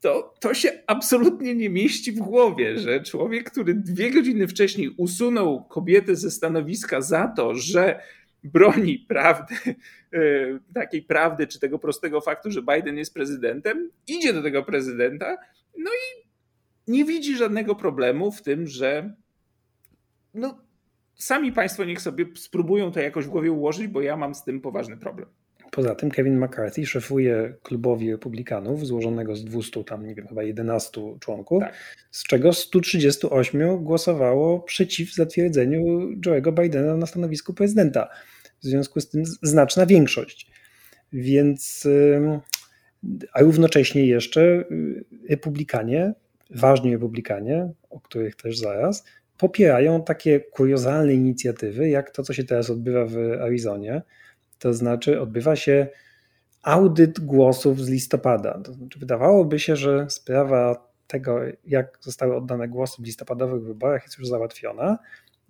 to, 0.00 0.34
to 0.40 0.54
się 0.54 0.82
absolutnie 0.86 1.54
nie 1.54 1.70
mieści 1.70 2.12
w 2.12 2.18
głowie, 2.18 2.78
że 2.78 3.00
człowiek, 3.00 3.50
który 3.50 3.74
dwie 3.74 4.10
godziny 4.10 4.48
wcześniej 4.48 4.94
usunął 4.96 5.64
kobietę 5.64 6.16
ze 6.16 6.30
stanowiska 6.30 7.00
za 7.00 7.32
to, 7.36 7.54
że 7.54 8.00
broni 8.46 8.98
prawdy, 8.98 9.54
e, 10.12 10.20
takiej 10.74 11.02
prawdy, 11.02 11.46
czy 11.46 11.60
tego 11.60 11.78
prostego 11.78 12.20
faktu, 12.20 12.50
że 12.50 12.62
Biden 12.62 12.96
jest 12.96 13.14
prezydentem, 13.14 13.90
idzie 14.06 14.32
do 14.32 14.42
tego 14.42 14.62
prezydenta, 14.62 15.36
no 15.78 15.90
i 15.90 16.26
nie 16.92 17.04
widzi 17.04 17.36
żadnego 17.36 17.74
problemu 17.74 18.32
w 18.32 18.42
tym, 18.42 18.66
że 18.66 19.14
no, 20.34 20.58
sami 21.14 21.52
Państwo 21.52 21.84
niech 21.84 22.00
sobie 22.00 22.26
spróbują 22.36 22.92
to 22.92 23.00
jakoś 23.00 23.26
w 23.26 23.28
głowie 23.28 23.52
ułożyć, 23.52 23.86
bo 23.86 24.00
ja 24.00 24.16
mam 24.16 24.34
z 24.34 24.44
tym 24.44 24.60
poważny 24.60 24.96
problem. 24.96 25.28
Poza 25.70 25.94
tym 25.94 26.10
Kevin 26.10 26.44
McCarthy 26.44 26.86
szefuje 26.86 27.54
klubowi 27.62 28.10
republikanów 28.10 28.86
złożonego 28.86 29.36
z 29.36 29.44
200, 29.44 29.84
tam 29.84 30.06
nie 30.06 30.14
wiem, 30.14 30.26
chyba 30.26 30.42
11 30.42 31.00
członków, 31.20 31.60
tak. 31.60 31.74
z 32.10 32.24
czego 32.24 32.52
138 32.52 33.84
głosowało 33.84 34.60
przeciw 34.60 35.14
zatwierdzeniu 35.14 35.82
Joe'ego 36.20 36.62
Bidena 36.62 36.96
na 36.96 37.06
stanowisku 37.06 37.54
prezydenta. 37.54 38.08
W 38.60 38.64
związku 38.64 39.00
z 39.00 39.08
tym 39.08 39.24
znaczna 39.42 39.86
większość. 39.86 40.50
Więc, 41.12 41.88
a 43.32 43.40
równocześnie 43.40 44.06
jeszcze 44.06 44.40
y, 44.42 45.04
republikanie, 45.28 46.14
ważni 46.50 46.92
republikanie, 46.92 47.72
o 47.90 48.00
których 48.00 48.36
też 48.36 48.58
zaraz, 48.58 49.04
popierają 49.38 50.04
takie 50.04 50.40
kuriozalne 50.40 51.14
inicjatywy, 51.14 51.88
jak 51.88 52.10
to, 52.10 52.22
co 52.22 52.32
się 52.32 52.44
teraz 52.44 52.70
odbywa 52.70 53.06
w 53.06 53.16
Arizonie. 53.42 54.02
To 54.58 54.74
znaczy, 54.74 55.20
odbywa 55.20 55.56
się 55.56 55.86
audyt 56.62 57.20
głosów 57.20 57.84
z 57.84 57.88
listopada. 57.88 58.60
To 58.64 58.72
znaczy, 58.72 58.98
wydawałoby 58.98 59.58
się, 59.58 59.76
że 59.76 60.06
sprawa 60.10 60.86
tego, 61.06 61.40
jak 61.64 61.98
zostały 62.00 62.36
oddane 62.36 62.68
głosy 62.68 63.02
w 63.02 63.04
listopadowych 63.04 63.62
wyborach, 63.62 64.02
jest 64.02 64.18
już 64.18 64.28
załatwiona, 64.28 64.98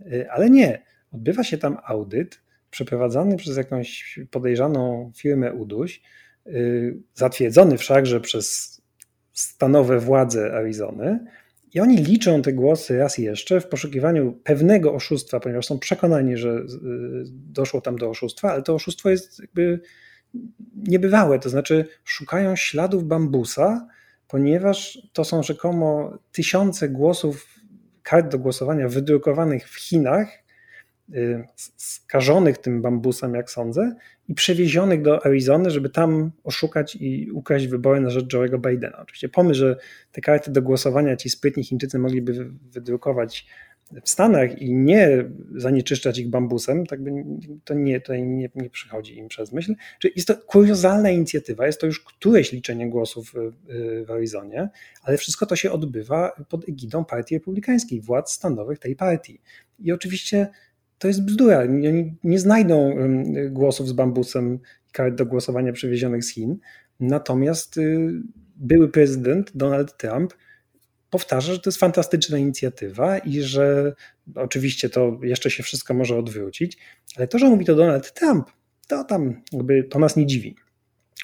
y, 0.00 0.30
ale 0.30 0.50
nie. 0.50 0.82
Odbywa 1.12 1.44
się 1.44 1.58
tam 1.58 1.78
audyt 1.84 2.45
przeprowadzany 2.70 3.36
przez 3.36 3.56
jakąś 3.56 4.20
podejrzaną 4.30 5.12
firmę 5.16 5.52
UDUŚ, 5.52 6.00
y, 6.46 6.96
zatwierdzony 7.14 7.78
wszakże 7.78 8.20
przez 8.20 8.76
stanowe 9.32 10.00
władze 10.00 10.52
Arizony. 10.52 11.24
I 11.74 11.80
oni 11.80 11.96
liczą 11.96 12.42
te 12.42 12.52
głosy 12.52 12.98
raz 12.98 13.18
jeszcze 13.18 13.60
w 13.60 13.68
poszukiwaniu 13.68 14.32
pewnego 14.44 14.94
oszustwa, 14.94 15.40
ponieważ 15.40 15.66
są 15.66 15.78
przekonani, 15.78 16.36
że 16.36 16.50
y, 16.50 16.64
doszło 17.28 17.80
tam 17.80 17.96
do 17.96 18.10
oszustwa, 18.10 18.52
ale 18.52 18.62
to 18.62 18.74
oszustwo 18.74 19.10
jest 19.10 19.38
jakby 19.38 19.80
niebywałe. 20.76 21.38
To 21.38 21.48
znaczy, 21.48 21.88
szukają 22.04 22.56
śladów 22.56 23.04
bambusa, 23.04 23.88
ponieważ 24.28 24.98
to 25.12 25.24
są 25.24 25.42
rzekomo 25.42 26.18
tysiące 26.32 26.88
głosów, 26.88 27.46
kart 28.02 28.28
do 28.28 28.38
głosowania 28.38 28.88
wydrukowanych 28.88 29.68
w 29.68 29.74
Chinach 29.74 30.28
skażonych 31.76 32.58
tym 32.58 32.82
bambusem, 32.82 33.34
jak 33.34 33.50
sądzę, 33.50 33.96
i 34.28 34.34
przewiezionych 34.34 35.02
do 35.02 35.26
Arizony, 35.26 35.70
żeby 35.70 35.90
tam 35.90 36.30
oszukać 36.44 36.96
i 36.96 37.30
ukraść 37.30 37.66
wybory 37.66 38.00
na 38.00 38.10
rzecz 38.10 38.34
Joe'ego 38.34 38.70
Bidena. 38.70 38.98
Oczywiście 38.98 39.28
pomysł, 39.28 39.60
że 39.60 39.76
te 40.12 40.20
karty 40.20 40.50
do 40.50 40.62
głosowania 40.62 41.16
ci 41.16 41.30
sprytni 41.30 41.64
Chińczycy 41.64 41.98
mogliby 41.98 42.50
wydrukować 42.72 43.46
w 44.04 44.10
Stanach 44.10 44.62
i 44.62 44.74
nie 44.74 45.24
zanieczyszczać 45.54 46.18
ich 46.18 46.28
bambusem, 46.28 46.86
tak 46.86 47.02
by 47.02 47.10
to 47.64 47.74
nie, 47.74 48.00
tutaj 48.00 48.22
nie, 48.22 48.50
nie 48.54 48.70
przychodzi 48.70 49.18
im 49.18 49.28
przez 49.28 49.52
myśl. 49.52 49.74
Czyli 49.98 50.12
jest 50.16 50.28
to 50.28 50.36
kuriozalna 50.36 51.10
inicjatywa, 51.10 51.66
jest 51.66 51.80
to 51.80 51.86
już 51.86 52.00
któreś 52.00 52.52
liczenie 52.52 52.90
głosów 52.90 53.34
w 54.06 54.10
Arizonie, 54.10 54.68
ale 55.02 55.18
wszystko 55.18 55.46
to 55.46 55.56
się 55.56 55.70
odbywa 55.70 56.32
pod 56.48 56.68
egidą 56.68 57.04
Partii 57.04 57.34
Republikańskiej, 57.34 58.00
władz 58.00 58.32
stanowych 58.32 58.78
tej 58.78 58.96
partii. 58.96 59.40
I 59.78 59.92
oczywiście 59.92 60.48
to 60.98 61.08
jest 61.08 61.24
bzdura. 61.24 61.60
Oni 61.60 62.14
nie 62.24 62.38
znajdą 62.38 62.96
głosów 63.50 63.88
z 63.88 63.92
bambusem 63.92 64.58
i 64.88 64.92
kart 64.92 65.14
do 65.14 65.26
głosowania 65.26 65.72
przywiezionych 65.72 66.24
z 66.24 66.32
Chin. 66.32 66.58
Natomiast 67.00 67.76
y, 67.76 68.10
były 68.56 68.88
prezydent 68.88 69.50
Donald 69.54 69.96
Trump 69.96 70.34
powtarza, 71.10 71.52
że 71.52 71.60
to 71.60 71.70
jest 71.70 71.78
fantastyczna 71.78 72.38
inicjatywa 72.38 73.18
i 73.18 73.40
że 73.40 73.94
oczywiście 74.34 74.90
to 74.90 75.18
jeszcze 75.22 75.50
się 75.50 75.62
wszystko 75.62 75.94
może 75.94 76.18
odwrócić, 76.18 76.78
ale 77.16 77.28
to, 77.28 77.38
że 77.38 77.50
mówi 77.50 77.64
to 77.64 77.74
Donald 77.74 78.12
Trump, 78.12 78.50
to 78.88 79.04
tam 79.04 79.42
jakby 79.52 79.84
to 79.84 79.98
nas 79.98 80.16
nie 80.16 80.26
dziwi. 80.26 80.56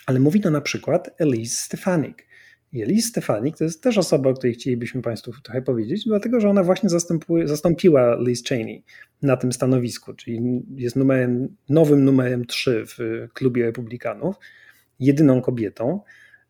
Ale 0.06 0.20
mówi 0.20 0.40
to 0.40 0.50
na 0.50 0.60
przykład 0.60 1.10
Elise 1.18 1.56
Stefanik. 1.64 2.26
I 2.72 2.82
Elise 2.82 3.08
Stefanik 3.08 3.58
to 3.58 3.64
jest 3.64 3.82
też 3.82 3.98
osoba, 3.98 4.30
o 4.30 4.34
której 4.34 4.54
chcielibyśmy 4.54 5.02
Państwu 5.02 5.32
trochę 5.42 5.62
powiedzieć, 5.62 6.04
dlatego 6.04 6.40
że 6.40 6.48
ona 6.48 6.62
właśnie 6.62 6.88
zastąpiła 7.44 8.16
Liz 8.20 8.44
Cheney 8.44 8.84
na 9.22 9.36
tym 9.36 9.52
stanowisku, 9.52 10.14
czyli 10.14 10.62
jest 10.76 10.96
numerem, 10.96 11.56
nowym 11.68 12.04
numerem 12.04 12.46
3 12.46 12.84
w 12.86 13.28
klubie 13.34 13.64
republikanów, 13.64 14.36
jedyną 15.00 15.42
kobietą. 15.42 16.00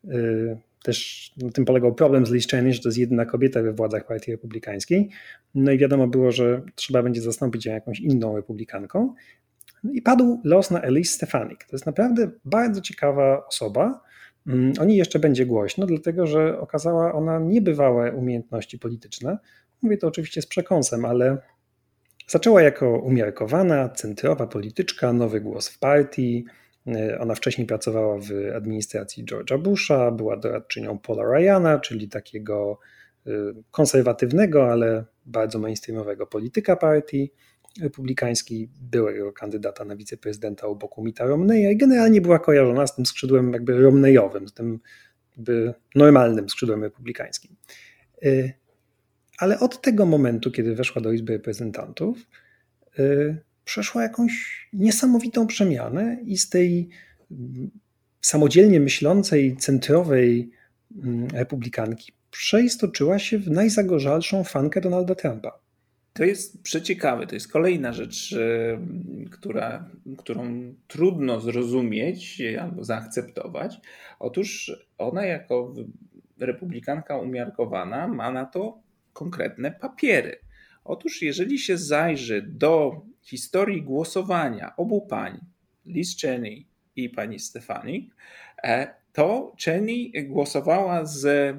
Y, 0.05 0.57
też 0.83 1.31
na 1.37 1.51
tym 1.51 1.65
polegał 1.65 1.95
problem 1.95 2.27
z 2.27 2.31
Liz 2.31 2.49
Cheney, 2.49 2.75
że 2.75 2.81
to 2.81 2.89
jest 2.89 2.99
jedyna 2.99 3.25
kobieta 3.25 3.63
we 3.63 3.73
władzach 3.73 4.07
partii 4.07 4.31
republikańskiej. 4.31 5.11
No 5.55 5.73
i 5.73 5.79
wiadomo 5.79 6.07
było, 6.07 6.33
że 6.33 6.63
trzeba 6.75 7.03
będzie 7.03 7.21
zastąpić 7.21 7.67
ją 7.67 7.73
jakąś 7.73 8.01
inną 8.01 8.37
republikanką. 8.37 9.15
I 9.93 10.03
padł 10.03 10.41
los 10.45 10.71
na 10.71 10.81
Elise 10.81 11.15
Stefanik. 11.15 11.65
To 11.65 11.77
jest 11.77 11.87
naprawdę 11.87 12.31
bardzo 12.45 12.81
ciekawa 12.81 13.47
osoba. 13.47 14.01
Mm, 14.47 14.73
o 14.81 14.85
niej 14.85 14.97
jeszcze 14.97 15.19
będzie 15.19 15.47
głośno, 15.47 15.87
dlatego 15.87 16.27
że 16.27 16.61
okazała 16.61 17.13
ona 17.13 17.39
niebywałe 17.39 18.13
umiejętności 18.13 18.79
polityczne. 18.79 19.39
Mówię 19.83 19.99
to 19.99 20.09
oczywiście 20.09 20.43
z 20.43 20.47
przekąsem, 20.47 21.05
ale 21.05 21.39
zaczęła 22.29 22.63
jako 22.63 22.99
umiarkowana, 22.99 23.89
centrowa 23.89 24.47
polityczka, 24.47 25.13
nowy 25.13 25.41
głos 25.41 25.69
w 25.69 25.79
partii, 25.79 26.45
E, 26.87 27.19
ona 27.19 27.35
wcześniej 27.35 27.67
pracowała 27.67 28.19
w 28.19 28.31
administracji 28.57 29.25
George'a 29.25 29.59
Busha, 29.59 30.11
była 30.11 30.37
doradczynią 30.37 30.99
Paula 30.99 31.25
Ryana, 31.25 31.79
czyli 31.79 32.09
takiego 32.09 32.79
e, 33.27 33.31
konserwatywnego, 33.71 34.73
ale 34.73 35.05
bardzo 35.27 35.59
mainstreamowego 35.59 36.27
polityka 36.27 36.77
partii 36.77 37.33
republikańskiej, 37.81 38.69
byłego 38.81 39.33
kandydata 39.33 39.85
na 39.85 39.97
wiceprezydenta 39.97 40.67
u 40.67 40.77
boku 40.77 41.05
Mita 41.05 41.25
Romneya 41.25 41.73
i 41.73 41.77
generalnie 41.77 42.21
była 42.21 42.39
kojarzona 42.39 42.87
z 42.87 42.95
tym 42.97 43.07
skrzydłem 43.07 43.53
jakby 43.53 43.81
Romneyowym, 43.81 44.49
z 44.49 44.55
tym 44.55 44.81
jakby 45.37 45.75
normalnym 45.95 46.49
skrzydłem 46.49 46.83
republikańskim. 46.83 47.57
E, 48.23 48.53
ale 49.39 49.61
od 49.61 49.81
tego 49.81 50.07
momentu, 50.07 50.51
kiedy 50.51 50.75
weszła 50.75 51.03
do 51.03 51.13
Izby 51.13 51.33
Reprezentantów, 51.33 52.27
przeszła 53.65 54.03
jakąś 54.03 54.33
niesamowitą 54.73 55.47
przemianę 55.47 56.19
i 56.27 56.39
z 56.39 56.49
tej 56.49 56.89
mm, 57.31 57.71
samodzielnie 58.21 58.81
myślącej, 58.81 59.57
centrowej 59.57 60.51
mm, 60.97 61.29
republikanki 61.33 62.13
przeistoczyła 62.31 63.19
się 63.19 63.39
w 63.39 63.51
najzagorzalszą 63.51 64.45
fankę 64.45 64.81
Donalda 64.81 65.15
Trumpa. 65.15 65.62
To 66.13 66.25
jest 66.25 66.63
przeciekawe. 66.63 67.27
To 67.27 67.35
jest 67.35 67.53
kolejna 67.53 67.93
rzecz, 67.93 68.37
która, 69.31 69.91
którą 70.19 70.75
trudno 70.89 71.41
zrozumieć 71.41 72.43
albo 72.61 72.85
zaakceptować. 72.85 73.81
Otóż 74.19 74.73
ona, 74.99 75.25
jako 75.25 75.75
republikanka 76.39 77.19
umiarkowana, 77.19 78.09
ma 78.09 78.33
na 78.33 78.45
to 78.45 78.79
konkretne 79.13 79.71
papiery. 79.71 80.39
Otóż, 80.85 81.23
jeżeli 81.23 81.59
się 81.59 81.79
zajrzy 81.79 82.43
do 82.43 83.03
historii 83.23 83.83
głosowania 83.83 84.77
obu 84.77 85.07
pań, 85.07 85.41
Liz 85.87 86.21
Cheney 86.21 86.67
i 86.97 87.09
pani 87.09 87.39
Stefanik, 87.39 88.15
e, 88.63 88.95
to 89.13 89.53
Cheney 89.65 90.13
głosowała 90.25 91.05
z, 91.05 91.57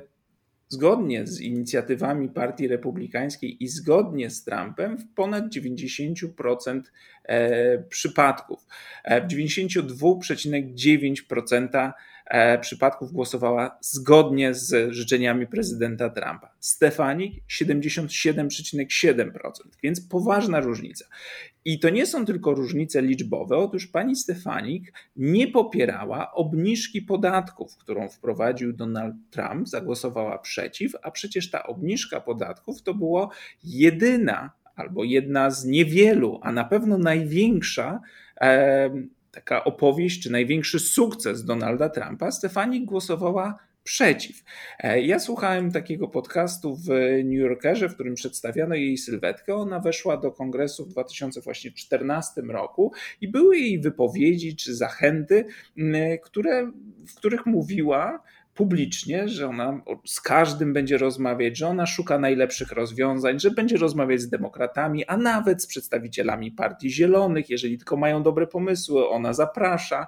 zgodnie 0.73 1.27
z 1.27 1.41
inicjatywami 1.41 2.29
Partii 2.29 2.67
Republikańskiej 2.67 3.63
i 3.63 3.67
zgodnie 3.67 4.29
z 4.29 4.43
Trumpem 4.43 4.97
w 4.97 5.13
ponad 5.15 5.45
90% 5.45 6.81
e, 7.23 7.83
przypadków. 7.83 8.67
E, 9.03 9.21
w 9.21 9.27
92,9% 9.27 11.75
E, 11.75 11.93
przypadków 12.61 13.11
głosowała 13.11 13.77
zgodnie 13.81 14.53
z 14.53 14.93
życzeniami 14.93 15.47
prezydenta 15.47 16.09
Trumpa. 16.09 16.53
Stefanik 16.59 17.33
77,7%, 17.49 19.31
więc 19.83 20.07
poważna 20.07 20.59
różnica. 20.59 21.05
I 21.65 21.79
to 21.79 21.89
nie 21.89 22.05
są 22.05 22.25
tylko 22.25 22.53
różnice 22.53 23.01
liczbowe. 23.01 23.57
Otóż 23.57 23.87
pani 23.87 24.15
Stefanik 24.15 24.93
nie 25.15 25.47
popierała 25.47 26.33
obniżki 26.33 27.01
podatków, 27.01 27.77
którą 27.77 28.09
wprowadził 28.09 28.73
Donald 28.73 29.15
Trump, 29.31 29.67
zagłosowała 29.67 30.39
przeciw, 30.39 30.95
a 31.03 31.11
przecież 31.11 31.51
ta 31.51 31.63
obniżka 31.63 32.21
podatków 32.21 32.81
to 32.81 32.93
była 32.93 33.29
jedyna 33.63 34.51
albo 34.75 35.03
jedna 35.03 35.49
z 35.49 35.65
niewielu, 35.65 36.39
a 36.41 36.51
na 36.51 36.63
pewno 36.63 36.97
największa 36.97 37.99
taka 39.33 39.63
opowieść, 39.63 40.23
czy 40.23 40.31
największy 40.31 40.79
sukces 40.79 41.45
Donalda 41.45 41.89
Trumpa, 41.89 42.31
Stefani 42.31 42.85
głosowała 42.85 43.57
przeciw. 43.83 44.43
E, 44.79 45.01
ja 45.01 45.19
słuchałem 45.19 45.71
takiego 45.71 46.07
podcastu 46.07 46.75
w 46.75 46.87
New 47.23 47.39
Yorkerze, 47.39 47.89
w 47.89 47.93
którym 47.93 48.15
przedstawiano 48.15 48.75
jej 48.75 48.97
sylwetkę. 48.97 49.55
Ona 49.55 49.79
weszła 49.79 50.17
do 50.17 50.31
kongresu 50.31 50.85
w 50.85 50.89
2014 50.89 52.41
roku 52.41 52.91
i 53.21 53.27
były 53.27 53.57
jej 53.57 53.79
wypowiedzi 53.79 54.55
czy 54.55 54.75
zachęty, 54.75 55.45
które, 56.23 56.71
w 57.07 57.15
których 57.15 57.45
mówiła, 57.45 58.23
publicznie, 58.53 59.27
że 59.27 59.47
ona 59.47 59.81
z 60.05 60.21
każdym 60.21 60.73
będzie 60.73 60.97
rozmawiać, 60.97 61.57
że 61.57 61.67
ona 61.67 61.85
szuka 61.85 62.19
najlepszych 62.19 62.71
rozwiązań, 62.71 63.39
że 63.39 63.51
będzie 63.51 63.77
rozmawiać 63.77 64.21
z 64.21 64.29
demokratami, 64.29 65.05
a 65.05 65.17
nawet 65.17 65.63
z 65.63 65.67
przedstawicielami 65.67 66.51
Partii 66.51 66.89
Zielonych, 66.89 67.49
jeżeli 67.49 67.77
tylko 67.77 67.97
mają 67.97 68.23
dobre 68.23 68.47
pomysły, 68.47 69.09
ona 69.09 69.33
zaprasza. 69.33 70.07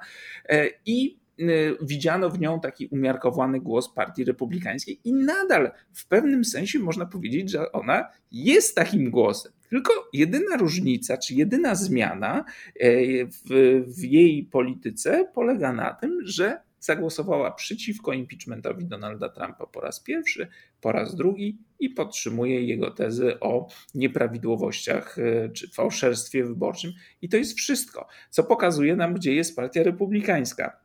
E, 0.49 0.69
I 0.85 1.19
e, 1.39 1.43
widziano 1.81 2.29
w 2.29 2.39
nią 2.39 2.59
taki 2.59 2.87
umiarkowany 2.87 3.59
głos 3.59 3.93
Partii 3.93 4.23
Republikańskiej, 4.23 4.99
i 5.03 5.13
nadal 5.13 5.71
w 5.93 6.07
pewnym 6.07 6.45
sensie 6.45 6.79
można 6.79 7.05
powiedzieć, 7.05 7.51
że 7.51 7.71
ona 7.71 8.09
jest 8.31 8.75
takim 8.75 9.11
głosem. 9.11 9.51
Tylko 9.69 9.93
jedyna 10.13 10.57
różnica, 10.57 11.17
czy 11.17 11.33
jedyna 11.33 11.75
zmiana 11.75 12.45
e, 12.79 12.89
w, 13.25 13.83
w 13.87 14.03
jej 14.03 14.43
polityce 14.43 15.31
polega 15.33 15.73
na 15.73 15.93
tym, 15.93 16.19
że 16.23 16.64
zagłosowała 16.85 17.51
przeciwko 17.51 18.13
impeachmentowi 18.13 18.85
Donalda 18.85 19.29
Trumpa 19.29 19.67
po 19.67 19.81
raz 19.81 19.99
pierwszy, 19.99 20.47
po 20.81 20.91
raz 20.91 21.15
drugi 21.15 21.57
i 21.79 21.89
podtrzymuje 21.89 22.61
jego 22.65 22.91
tezy 22.91 23.39
o 23.39 23.67
nieprawidłowościach 23.95 25.19
e, 25.19 25.49
czy 25.49 25.71
fałszerstwie 25.71 26.45
wyborczym. 26.45 26.91
I 27.21 27.29
to 27.29 27.37
jest 27.37 27.57
wszystko, 27.57 28.07
co 28.29 28.43
pokazuje 28.43 28.95
nam, 28.95 29.13
gdzie 29.13 29.35
jest 29.35 29.55
Partia 29.55 29.83
Republikańska. 29.83 30.79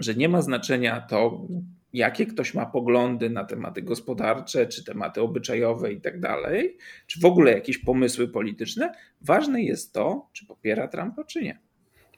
Że 0.00 0.14
nie 0.14 0.28
ma 0.28 0.42
znaczenia 0.42 1.00
to, 1.00 1.46
jakie 1.92 2.26
ktoś 2.26 2.54
ma 2.54 2.66
poglądy 2.66 3.30
na 3.30 3.44
tematy 3.44 3.82
gospodarcze, 3.82 4.66
czy 4.66 4.84
tematy 4.84 5.20
obyczajowe 5.20 5.92
i 5.92 6.00
tak 6.00 6.20
dalej, 6.20 6.76
czy 7.06 7.20
w 7.20 7.24
ogóle 7.24 7.52
jakieś 7.52 7.78
pomysły 7.78 8.28
polityczne. 8.28 8.92
Ważne 9.20 9.62
jest 9.62 9.92
to, 9.92 10.30
czy 10.32 10.46
popiera 10.46 10.88
Trumpa, 10.88 11.24
czy 11.24 11.42
nie. 11.42 11.67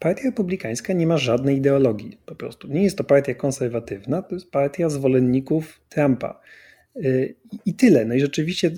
Partia 0.00 0.24
Republikańska 0.24 0.92
nie 0.92 1.06
ma 1.06 1.18
żadnej 1.18 1.56
ideologii, 1.56 2.18
po 2.26 2.34
prostu. 2.34 2.68
Nie 2.68 2.82
jest 2.82 2.98
to 2.98 3.04
partia 3.04 3.34
konserwatywna, 3.34 4.22
to 4.22 4.34
jest 4.34 4.50
partia 4.50 4.88
zwolenników 4.88 5.80
Trumpa. 5.88 6.40
Y, 6.96 7.34
I 7.66 7.74
tyle. 7.74 8.04
No 8.04 8.14
i 8.14 8.20
rzeczywiście 8.20 8.70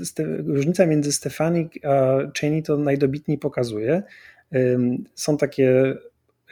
różnica 0.47 0.87
między 0.87 1.13
Stefanik 1.13 1.87
a 1.87 2.19
Cheney 2.41 2.63
to 2.63 2.77
najdobitniej 2.77 3.39
pokazuje. 3.39 4.03
Są 5.15 5.37
takie 5.37 5.97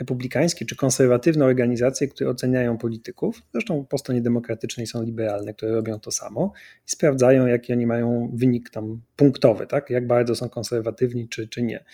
republikańskie 0.00 0.64
czy 0.64 0.76
konserwatywne 0.76 1.44
organizacje, 1.44 2.09
które 2.09 2.30
oceniają 2.30 2.78
polityków, 2.78 3.42
zresztą 3.52 3.87
po 3.87 3.98
stronie 3.98 4.20
demokratycznej 4.20 4.87
są 4.87 5.02
liberalne, 5.02 5.54
które 5.54 5.72
robią 5.72 6.00
to 6.00 6.11
samo 6.11 6.52
i 6.87 6.90
sprawdzają, 6.90 7.46
jaki 7.46 7.72
oni 7.72 7.87
mają 7.87 8.30
wynik 8.35 8.70
tam 8.70 9.00
punktowy, 9.16 9.66
tak? 9.66 9.90
jak 9.90 10.06
bardzo 10.06 10.35
są 10.35 10.48
konserwatywni 10.48 11.28
czy, 11.28 11.48
czy 11.48 11.62
nie. 11.62 11.85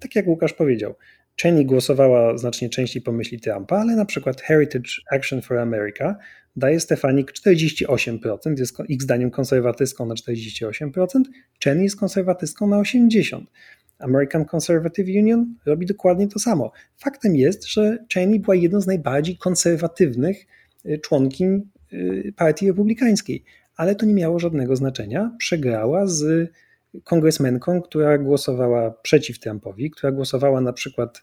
Tak 0.00 0.16
jak 0.16 0.26
Łukasz 0.26 0.52
powiedział, 0.52 0.94
Cheney 1.42 1.66
głosowała 1.66 2.38
znacznie 2.38 2.68
częściej 2.68 3.02
po 3.02 3.12
myśli 3.12 3.40
Trumpa, 3.40 3.76
ale 3.76 3.96
na 3.96 4.04
przykład 4.04 4.40
Heritage 4.40 4.90
Action 5.10 5.42
for 5.42 5.58
America 5.58 6.16
daje 6.56 6.80
Stefanik 6.80 7.32
48%, 7.32 8.58
jest 8.58 8.78
ich 8.88 9.02
zdaniem 9.02 9.30
konserwatystką 9.30 10.06
na 10.06 10.14
48%, 10.14 11.06
Cheney 11.64 11.84
jest 11.84 11.96
konserwatystką 11.96 12.66
na 12.66 12.76
80%. 12.76 13.44
American 13.98 14.44
Conservative 14.44 15.06
Union 15.06 15.54
robi 15.66 15.86
dokładnie 15.86 16.28
to 16.28 16.38
samo. 16.38 16.72
Faktem 16.98 17.36
jest, 17.36 17.68
że 17.68 17.98
Cheney 18.14 18.40
była 18.40 18.54
jedną 18.54 18.80
z 18.80 18.86
najbardziej 18.86 19.36
konserwatywnych 19.36 20.46
y, 20.86 20.98
członkiń 20.98 21.62
y, 21.92 22.32
Partii 22.36 22.66
Republikańskiej, 22.66 23.44
ale 23.76 23.94
to 23.94 24.06
nie 24.06 24.14
miało 24.14 24.38
żadnego 24.38 24.76
znaczenia. 24.76 25.36
Przegrała 25.38 26.06
z 26.06 26.50
kongresmenką, 27.04 27.82
która 27.82 28.18
głosowała 28.18 28.90
przeciw 28.90 29.38
Trumpowi, 29.38 29.90
która 29.90 30.12
głosowała 30.12 30.60
na 30.60 30.72
przykład 30.72 31.22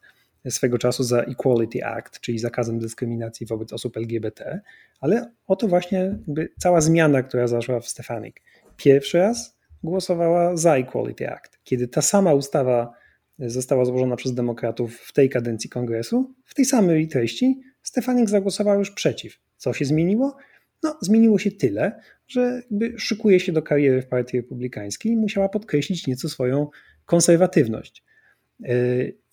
swego 0.49 0.77
czasu 0.77 1.03
za 1.03 1.21
Equality 1.21 1.85
Act, 1.85 2.19
czyli 2.19 2.39
zakazem 2.39 2.79
dyskryminacji 2.79 3.45
wobec 3.45 3.73
osób 3.73 3.97
LGBT, 3.97 4.61
ale 5.01 5.31
oto 5.47 5.67
właśnie 5.67 6.19
cała 6.59 6.81
zmiana, 6.81 7.23
która 7.23 7.47
zaszła 7.47 7.79
w 7.79 7.87
Stefanik. 7.87 8.41
Pierwszy 8.77 9.17
raz 9.17 9.57
głosowała 9.83 10.57
za 10.57 10.75
Equality 10.75 11.29
Act. 11.29 11.59
Kiedy 11.63 11.87
ta 11.87 12.01
sama 12.01 12.33
ustawa 12.33 12.93
została 13.39 13.85
złożona 13.85 14.15
przez 14.15 14.33
demokratów 14.33 14.97
w 14.97 15.13
tej 15.13 15.29
kadencji 15.29 15.69
kongresu, 15.69 16.33
w 16.45 16.53
tej 16.53 16.65
samej 16.65 17.07
treści, 17.07 17.61
Stefanik 17.81 18.29
zagłosowała 18.29 18.77
już 18.77 18.91
przeciw. 18.91 19.39
Co 19.57 19.73
się 19.73 19.85
zmieniło? 19.85 20.35
No, 20.83 20.97
zmieniło 21.01 21.39
się 21.39 21.51
tyle, 21.51 22.01
że 22.27 22.61
szykuje 22.97 23.39
się 23.39 23.51
do 23.51 23.61
kariery 23.61 24.01
w 24.01 24.07
Partii 24.07 24.37
Republikańskiej 24.37 25.11
i 25.11 25.17
musiała 25.17 25.49
podkreślić 25.49 26.07
nieco 26.07 26.29
swoją 26.29 26.67
konserwatywność. 27.05 28.03
E, 28.63 28.75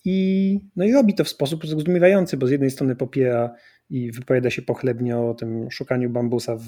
I, 0.05 0.59
no 0.75 0.85
i 0.85 0.93
robi 0.93 1.13
to 1.13 1.23
w 1.23 1.29
sposób 1.29 1.67
zrozumiewający, 1.67 2.37
bo 2.37 2.47
z 2.47 2.51
jednej 2.51 2.71
strony 2.71 2.95
popiera 2.95 3.55
i 3.89 4.11
wypowiada 4.11 4.49
się 4.49 4.61
pochlebnie 4.61 5.17
o 5.17 5.33
tym 5.33 5.71
szukaniu 5.71 6.09
bambusa 6.09 6.55
w, 6.55 6.65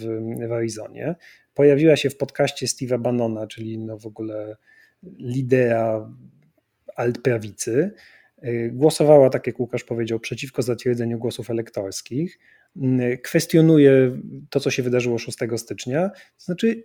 w 0.48 0.52
Arizonie. 0.52 1.16
Pojawiła 1.54 1.96
się 1.96 2.10
w 2.10 2.18
podcaście 2.18 2.66
Steve'a 2.66 3.00
Bannona, 3.00 3.48
czyli 3.48 3.78
no 3.78 3.98
w 3.98 4.06
ogóle 4.06 4.58
lidera 5.20 6.14
altprawicy. 6.96 7.92
E, 8.42 8.70
głosowała, 8.70 9.30
tak 9.30 9.48
jak 9.48 9.60
Łukasz 9.60 9.84
powiedział, 9.84 10.20
przeciwko 10.20 10.62
zatwierdzeniu 10.62 11.20
głosów 11.20 11.50
elektorskich. 11.50 12.40
Kwestionuje 13.24 14.22
to, 14.50 14.60
co 14.60 14.72
się 14.72 14.84
wydarzyło 14.84 15.18
6 15.18 15.38
stycznia. 15.58 16.10
To 16.10 16.44
znaczy, 16.44 16.84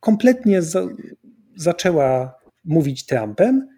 kompletnie 0.00 0.62
za, 0.62 0.88
zaczęła 1.56 2.38
mówić 2.64 3.06
Trumpem, 3.06 3.74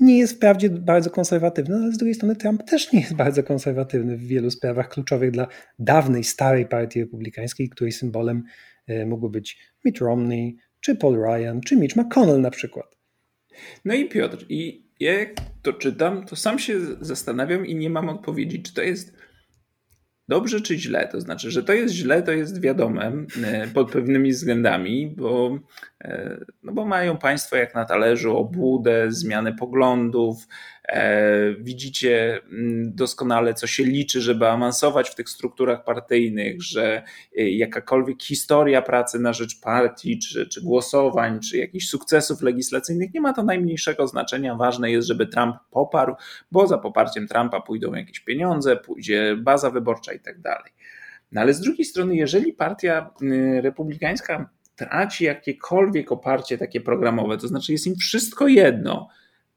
nie 0.00 0.18
jest 0.18 0.36
wprawdzie 0.36 0.70
bardzo 0.70 1.10
konserwatywny, 1.10 1.76
ale 1.76 1.92
z 1.92 1.96
drugiej 1.96 2.14
strony 2.14 2.36
Trump 2.36 2.62
też 2.62 2.92
nie 2.92 3.00
jest 3.00 3.14
bardzo 3.14 3.42
konserwatywny 3.42 4.16
w 4.16 4.26
wielu 4.26 4.50
sprawach 4.50 4.88
kluczowych 4.88 5.30
dla 5.30 5.46
dawnej, 5.78 6.24
starej 6.24 6.66
partii 6.66 7.00
republikańskiej, 7.00 7.68
której 7.68 7.92
symbolem 7.92 8.42
e, 8.86 9.06
mógł 9.06 9.28
być 9.28 9.58
Mitt 9.84 9.98
Romney, 9.98 10.56
czy 10.80 10.96
Paul 10.96 11.22
Ryan, 11.22 11.60
czy 11.60 11.76
Mitch 11.76 11.96
McConnell 11.96 12.40
na 12.40 12.50
przykład. 12.50 12.96
No 13.84 13.94
i 13.94 14.08
Piotr, 14.08 14.46
i 14.48 14.86
jak 15.00 15.34
to 15.62 15.72
czytam, 15.72 16.26
to 16.26 16.36
sam 16.36 16.58
się 16.58 16.80
zastanawiam 17.00 17.66
i 17.66 17.74
nie 17.74 17.90
mam 17.90 18.08
odpowiedzi, 18.08 18.62
czy 18.62 18.74
to 18.74 18.82
jest 18.82 19.16
dobrze 20.28 20.60
czy 20.60 20.78
źle. 20.78 21.08
To 21.12 21.20
znaczy, 21.20 21.50
że 21.50 21.62
to 21.62 21.72
jest 21.72 21.94
źle, 21.94 22.22
to 22.22 22.32
jest 22.32 22.60
wiadome 22.60 23.12
e, 23.44 23.68
pod 23.68 23.92
pewnymi 23.92 24.30
względami, 24.30 25.14
bo, 25.16 25.58
e, 26.00 26.38
no 26.62 26.72
bo 26.72 26.84
mają 26.84 27.18
państwo 27.18 27.56
jak 27.56 27.74
na 27.74 27.84
talerzu 27.84 28.36
obłudę, 28.36 29.06
zmianę 29.08 29.52
poglądów, 29.52 30.46
widzicie 31.60 32.40
mm, 32.52 32.94
doskonale, 32.94 33.54
co 33.54 33.66
się 33.66 33.84
liczy, 33.84 34.20
żeby 34.20 34.48
awansować 34.48 35.10
w 35.10 35.14
tych 35.14 35.28
strukturach 35.28 35.84
partyjnych, 35.84 36.62
że 36.62 37.02
e, 37.38 37.50
jakakolwiek 37.50 38.22
historia 38.22 38.82
pracy 38.82 39.18
na 39.18 39.32
rzecz 39.32 39.60
partii, 39.60 40.18
czy, 40.18 40.46
czy 40.46 40.62
głosowań, 40.62 41.40
czy 41.40 41.56
jakichś 41.56 41.86
sukcesów 41.88 42.42
legislacyjnych 42.42 43.14
nie 43.14 43.20
ma 43.20 43.32
to 43.32 43.42
najmniejszego 43.42 44.06
znaczenia. 44.06 44.54
Ważne 44.54 44.90
jest, 44.90 45.08
żeby 45.08 45.26
Trump 45.26 45.56
poparł, 45.70 46.14
bo 46.52 46.66
za 46.66 46.78
poparciem 46.78 47.28
Trumpa 47.28 47.60
pójdą 47.60 47.94
jakieś 47.94 48.20
pieniądze, 48.20 48.76
pójdzie 48.76 49.36
baza 49.36 49.70
wyborcza 49.70 50.12
i 50.12 50.20
tak 50.20 50.40
dalej. 50.40 50.72
No 51.32 51.40
ale 51.40 51.54
z 51.54 51.60
drugiej 51.60 51.84
strony, 51.84 52.16
jeżeli 52.16 52.52
partia 52.52 53.10
y, 53.22 53.60
republikańska 53.60 54.50
traci 54.76 55.24
jakiekolwiek 55.24 56.12
oparcie 56.12 56.58
takie 56.58 56.80
programowe, 56.80 57.38
to 57.38 57.48
znaczy 57.48 57.72
jest 57.72 57.86
im 57.86 57.94
wszystko 57.96 58.48
jedno, 58.48 59.08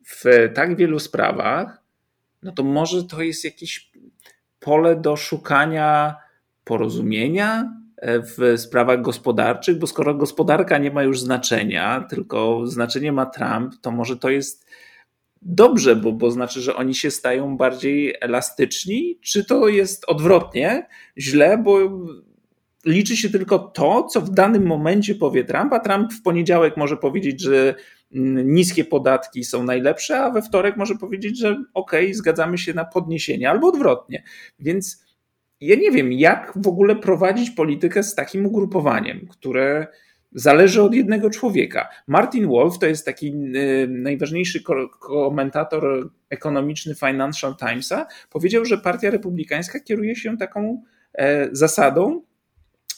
w 0.09 0.23
tak 0.53 0.75
wielu 0.75 0.99
sprawach, 0.99 1.81
no 2.43 2.51
to 2.51 2.63
może 2.63 3.03
to 3.03 3.21
jest 3.21 3.45
jakieś 3.45 3.91
pole 4.59 4.95
do 4.95 5.15
szukania 5.15 6.15
porozumienia 6.63 7.73
e, 7.97 8.19
w 8.19 8.53
sprawach 8.57 9.01
gospodarczych, 9.01 9.79
bo 9.79 9.87
skoro 9.87 10.15
gospodarka 10.15 10.77
nie 10.77 10.91
ma 10.91 11.03
już 11.03 11.19
znaczenia, 11.19 12.05
tylko 12.09 12.67
znaczenie 12.67 13.11
ma 13.11 13.25
Trump, 13.25 13.73
to 13.81 13.91
może 13.91 14.17
to 14.17 14.29
jest 14.29 14.65
dobrze, 15.41 15.95
bo, 15.95 16.11
bo 16.11 16.31
znaczy, 16.31 16.61
że 16.61 16.75
oni 16.75 16.95
się 16.95 17.11
stają 17.11 17.57
bardziej 17.57 18.15
elastyczni, 18.21 19.19
czy 19.21 19.45
to 19.45 19.67
jest 19.67 20.05
odwrotnie, 20.07 20.87
źle, 21.17 21.57
bo 21.57 21.79
liczy 22.85 23.17
się 23.17 23.29
tylko 23.29 23.59
to, 23.59 24.03
co 24.03 24.21
w 24.21 24.29
danym 24.29 24.65
momencie 24.65 25.15
powie 25.15 25.43
Trump, 25.43 25.73
a 25.73 25.79
Trump 25.79 26.13
w 26.13 26.21
poniedziałek 26.21 26.77
może 26.77 26.97
powiedzieć, 26.97 27.41
że 27.41 27.75
niskie 28.45 28.85
podatki 28.85 29.43
są 29.43 29.63
najlepsze, 29.63 30.19
a 30.19 30.31
we 30.31 30.41
wtorek 30.41 30.77
może 30.77 30.95
powiedzieć, 30.95 31.39
że 31.39 31.63
ok, 31.73 31.91
zgadzamy 32.11 32.57
się 32.57 32.73
na 32.73 32.85
podniesienie, 32.85 33.49
albo 33.49 33.67
odwrotnie. 33.67 34.23
Więc 34.59 35.05
ja 35.61 35.75
nie 35.75 35.91
wiem, 35.91 36.13
jak 36.13 36.53
w 36.55 36.67
ogóle 36.67 36.95
prowadzić 36.95 37.49
politykę 37.49 38.03
z 38.03 38.15
takim 38.15 38.45
ugrupowaniem, 38.45 39.27
które 39.29 39.87
zależy 40.31 40.81
od 40.81 40.93
jednego 40.93 41.29
człowieka. 41.29 41.89
Martin 42.07 42.47
Wolf 42.47 42.77
to 42.79 42.85
jest 42.85 43.05
taki 43.05 43.27
y, 43.27 43.87
najważniejszy 43.89 44.63
komentator 44.99 46.09
ekonomiczny 46.29 46.95
Financial 46.95 47.55
Timesa. 47.55 48.07
Powiedział, 48.29 48.65
że 48.65 48.77
Partia 48.77 49.09
Republikańska 49.09 49.79
kieruje 49.79 50.15
się 50.15 50.37
taką 50.37 50.83
e, 51.13 51.49
zasadą, 51.51 52.21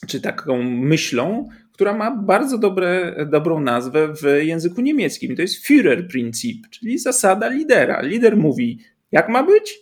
czy 0.08 0.22
taką 0.22 0.64
myślą, 0.64 1.50
która 1.72 1.94
ma 1.94 2.16
bardzo 2.16 2.58
dobre, 2.58 3.16
dobrą 3.30 3.60
nazwę 3.60 4.14
w 4.14 4.44
języku 4.44 4.82
niemieckim. 4.82 5.36
To 5.36 5.42
jest 5.42 5.66
Führerprinzip, 5.66 6.70
czyli 6.70 7.00
zasada 7.00 7.50
lidera. 7.50 8.02
Lider 8.02 8.38
mówi, 8.38 8.80
jak 9.12 9.30
ma 9.30 9.44
być, 9.44 9.80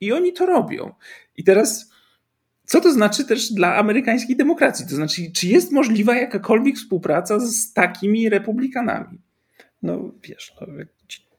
i 0.00 0.12
oni 0.12 0.32
to 0.32 0.46
robią. 0.46 0.92
I 1.36 1.44
teraz, 1.44 1.90
co 2.64 2.80
to 2.80 2.92
znaczy 2.92 3.24
też 3.24 3.52
dla 3.52 3.76
amerykańskiej 3.76 4.36
demokracji? 4.36 4.86
To 4.88 4.94
znaczy, 4.94 5.22
czy 5.34 5.46
jest 5.46 5.72
możliwa 5.72 6.16
jakakolwiek 6.16 6.76
współpraca 6.76 7.40
z 7.40 7.72
takimi 7.72 8.28
republikanami? 8.28 9.18
No 9.82 10.12
wiesz, 10.22 10.54
no, 10.60 10.66
jak 10.78 10.88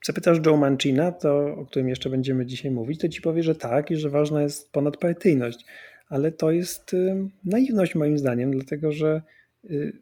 zapytasz 0.06 0.38
Joe 0.46 0.58
Mancina, 0.58 1.12
to, 1.12 1.56
o 1.58 1.66
którym 1.66 1.90
jeszcze 1.90 2.10
będziemy 2.10 2.46
dzisiaj 2.46 2.72
mówić, 2.72 3.02
to 3.02 3.10
ci 3.10 3.22
powie, 3.22 3.44
że 3.44 3.56
tak 3.56 3.92
i 3.92 3.96
że 3.96 4.10
ważna 4.10 4.42
jest 4.42 4.72
ponadpartyjność. 4.72 5.66
Ale 6.12 6.32
to 6.32 6.52
jest 6.52 6.94
y, 6.94 7.30
naiwność 7.46 7.96
moim 7.96 8.18
zdaniem, 8.18 8.52
dlatego 8.52 8.92
że 8.92 9.22
Y, 9.70 10.02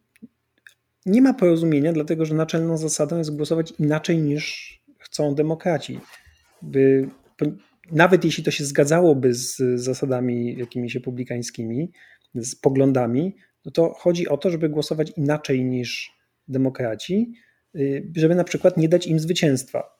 nie 1.06 1.22
ma 1.22 1.34
porozumienia, 1.34 1.92
dlatego 1.92 2.24
że 2.24 2.34
naczelną 2.34 2.76
zasadą 2.76 3.18
jest 3.18 3.36
głosować 3.36 3.72
inaczej 3.78 4.18
niż 4.18 4.74
chcą 4.98 5.34
demokraci. 5.34 6.00
By, 6.62 7.08
nawet 7.92 8.24
jeśli 8.24 8.44
to 8.44 8.50
się 8.50 8.64
zgadzałoby 8.64 9.34
z 9.34 9.56
zasadami 9.74 10.56
jakimiś 10.58 10.94
republikańskimi, 10.94 11.92
z 12.34 12.54
poglądami, 12.54 13.36
no 13.64 13.72
to 13.72 13.94
chodzi 13.98 14.28
o 14.28 14.36
to, 14.36 14.50
żeby 14.50 14.68
głosować 14.68 15.12
inaczej 15.16 15.64
niż 15.64 16.12
demokraci, 16.48 17.32
y, 17.76 18.12
żeby 18.16 18.34
na 18.34 18.44
przykład 18.44 18.76
nie 18.76 18.88
dać 18.88 19.06
im 19.06 19.20
zwycięstwa. 19.20 19.99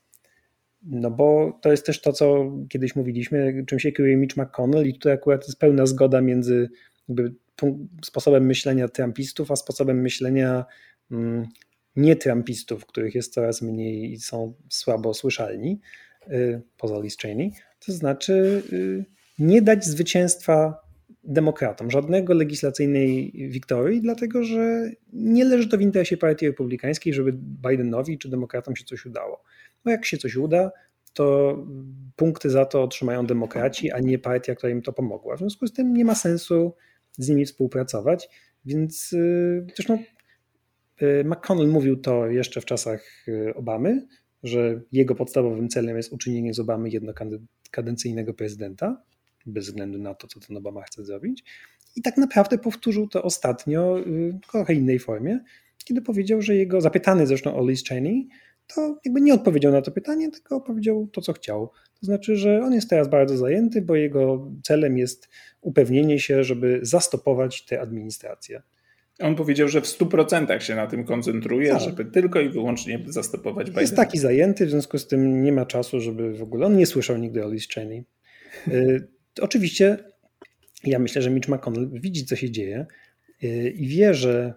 No 0.83 1.11
bo 1.11 1.59
to 1.62 1.71
jest 1.71 1.87
też 1.87 2.01
to, 2.01 2.12
co 2.12 2.53
kiedyś 2.69 2.97
mówiliśmy, 2.97 3.64
czym 3.66 3.79
się 3.79 3.93
kieruje 3.93 4.16
Mitch 4.16 4.37
McConnell 4.37 4.88
i 4.88 4.95
tutaj 4.95 5.12
akurat 5.12 5.47
jest 5.47 5.59
pełna 5.59 5.87
zgoda 5.87 6.21
między 6.21 6.71
sposobem 8.05 8.47
myślenia 8.47 8.88
trumpistów, 8.88 9.51
a 9.51 9.57
sposobem 9.57 10.01
myślenia 10.01 10.64
mm, 11.11 11.47
nie-trumpistów, 11.97 12.87
których 12.87 13.14
jest 13.14 13.35
coraz 13.35 13.62
mniej 13.62 14.12
i 14.12 14.19
są 14.19 14.55
słabo 14.69 15.14
słyszalni, 15.14 15.81
y, 16.29 16.62
poza 16.77 17.01
Liz 17.01 17.19
Cheney, 17.19 17.53
to 17.87 17.93
znaczy 17.93 18.62
y, 18.73 19.05
nie 19.38 19.62
dać 19.62 19.85
zwycięstwa 19.85 20.90
demokratom, 21.25 21.90
żadnego 21.90 22.35
legislacyjnej 22.35 23.33
wiktorii, 23.51 24.01
dlatego 24.01 24.45
że 24.45 24.90
nie 25.12 25.45
leży 25.45 25.69
to 25.69 25.79
w 25.79 25.81
interesie 25.81 26.16
partii 26.16 26.47
republikańskiej, 26.47 27.14
żeby 27.14 27.33
Bidenowi 27.69 28.19
czy 28.19 28.29
demokratom 28.29 28.77
się 28.77 28.85
coś 28.85 29.07
udało. 29.07 29.43
Bo 29.85 29.90
jak 29.90 30.05
się 30.05 30.19
coś 30.19 30.37
uda, 30.37 30.71
to 31.12 31.57
punkty 32.16 32.51
za 32.51 32.64
to 32.64 32.83
otrzymają 32.83 33.27
demokraci, 33.27 33.90
a 33.90 33.99
nie 33.99 34.19
partia, 34.19 34.55
która 34.55 34.73
im 34.73 34.83
to 34.83 34.93
pomogła. 34.93 35.37
W 35.37 35.38
związku 35.38 35.66
z 35.66 35.73
tym 35.73 35.95
nie 35.95 36.05
ma 36.05 36.14
sensu 36.14 36.75
z 37.19 37.29
nimi 37.29 37.47
współpracować. 37.47 38.29
Więc 38.64 39.12
y, 39.12 39.66
zresztą 39.75 39.99
y, 41.03 41.25
McConnell 41.25 41.69
mówił 41.69 41.97
to 41.97 42.27
jeszcze 42.27 42.61
w 42.61 42.64
czasach 42.64 43.29
y, 43.29 43.55
Obamy, 43.55 44.07
że 44.43 44.81
jego 44.93 45.14
podstawowym 45.14 45.69
celem 45.69 45.97
jest 45.97 46.12
uczynienie 46.12 46.55
z 46.55 46.59
Obamy 46.59 46.90
jednokadencyjnego 46.90 48.35
prezydenta, 48.35 49.03
bez 49.47 49.66
względu 49.66 49.99
na 49.99 50.14
to, 50.14 50.27
co 50.27 50.40
ten 50.40 50.57
Obama 50.57 50.83
chce 50.83 51.05
zrobić. 51.05 51.45
I 51.97 52.03
tak 52.03 52.16
naprawdę 52.16 52.59
powtórzył 52.59 53.09
to 53.09 53.23
ostatnio 53.23 53.97
w 54.07 54.51
trochę 54.51 54.75
innej 54.75 54.99
formie, 54.99 55.40
kiedy 55.85 56.03
powiedział, 56.03 56.43
że 56.43 56.57
jego, 56.57 56.81
zapytany 56.81 57.27
zresztą 57.27 57.57
o 57.57 57.69
Liz 57.69 57.85
Cheney, 57.85 58.29
to 58.74 59.00
jakby 59.04 59.20
nie 59.20 59.35
odpowiedział 59.35 59.72
na 59.72 59.83
to 59.83 59.90
pytanie, 59.90 60.30
tylko 60.30 60.61
powiedział 60.61 61.09
to, 61.12 61.20
co 61.20 61.33
chciał. 61.33 61.70
To 62.00 62.06
znaczy, 62.06 62.37
że 62.37 62.61
on 62.62 62.72
jest 62.72 62.90
teraz 62.90 63.09
bardzo 63.09 63.37
zajęty, 63.37 63.83
bo 63.83 63.96
jego 63.96 64.50
celem 64.62 64.98
jest 64.98 65.28
upewnienie 65.61 66.20
się, 66.20 66.44
żeby 66.44 66.78
zastopować 66.83 67.64
tę 67.64 67.80
administrację. 67.80 68.62
On 69.20 69.37
powiedział, 69.37 69.68
że 69.68 69.80
w 69.80 69.85
100% 69.85 70.61
się 70.61 70.74
na 70.74 70.87
tym 70.87 71.04
koncentruje, 71.04 71.70
tak. 71.70 71.80
żeby 71.80 72.04
tylko 72.04 72.40
i 72.40 72.48
wyłącznie 72.48 73.04
zastopować 73.06 73.66
Bidena. 73.66 73.80
Jest 73.80 73.96
taki 73.96 74.18
zajęty, 74.18 74.66
w 74.66 74.70
związku 74.70 74.98
z 74.98 75.06
tym 75.06 75.42
nie 75.42 75.52
ma 75.52 75.66
czasu, 75.66 76.00
żeby 76.00 76.35
w 76.35 76.42
ogóle. 76.42 76.66
On 76.66 76.76
nie 76.76 76.87
słyszał 76.87 77.16
nigdy 77.16 77.44
o 77.44 77.50
Liz 77.50 77.68
Cheney. 77.68 78.04
Y, 78.68 79.09
oczywiście 79.40 79.96
ja 80.85 80.98
myślę, 80.98 81.22
że 81.22 81.30
Mitch 81.30 81.48
McConnell 81.48 81.90
widzi, 81.92 82.24
co 82.26 82.37
się 82.37 82.50
dzieje 82.50 82.87
y, 83.44 83.70
i 83.70 83.88
wie, 83.88 84.14
że 84.14 84.54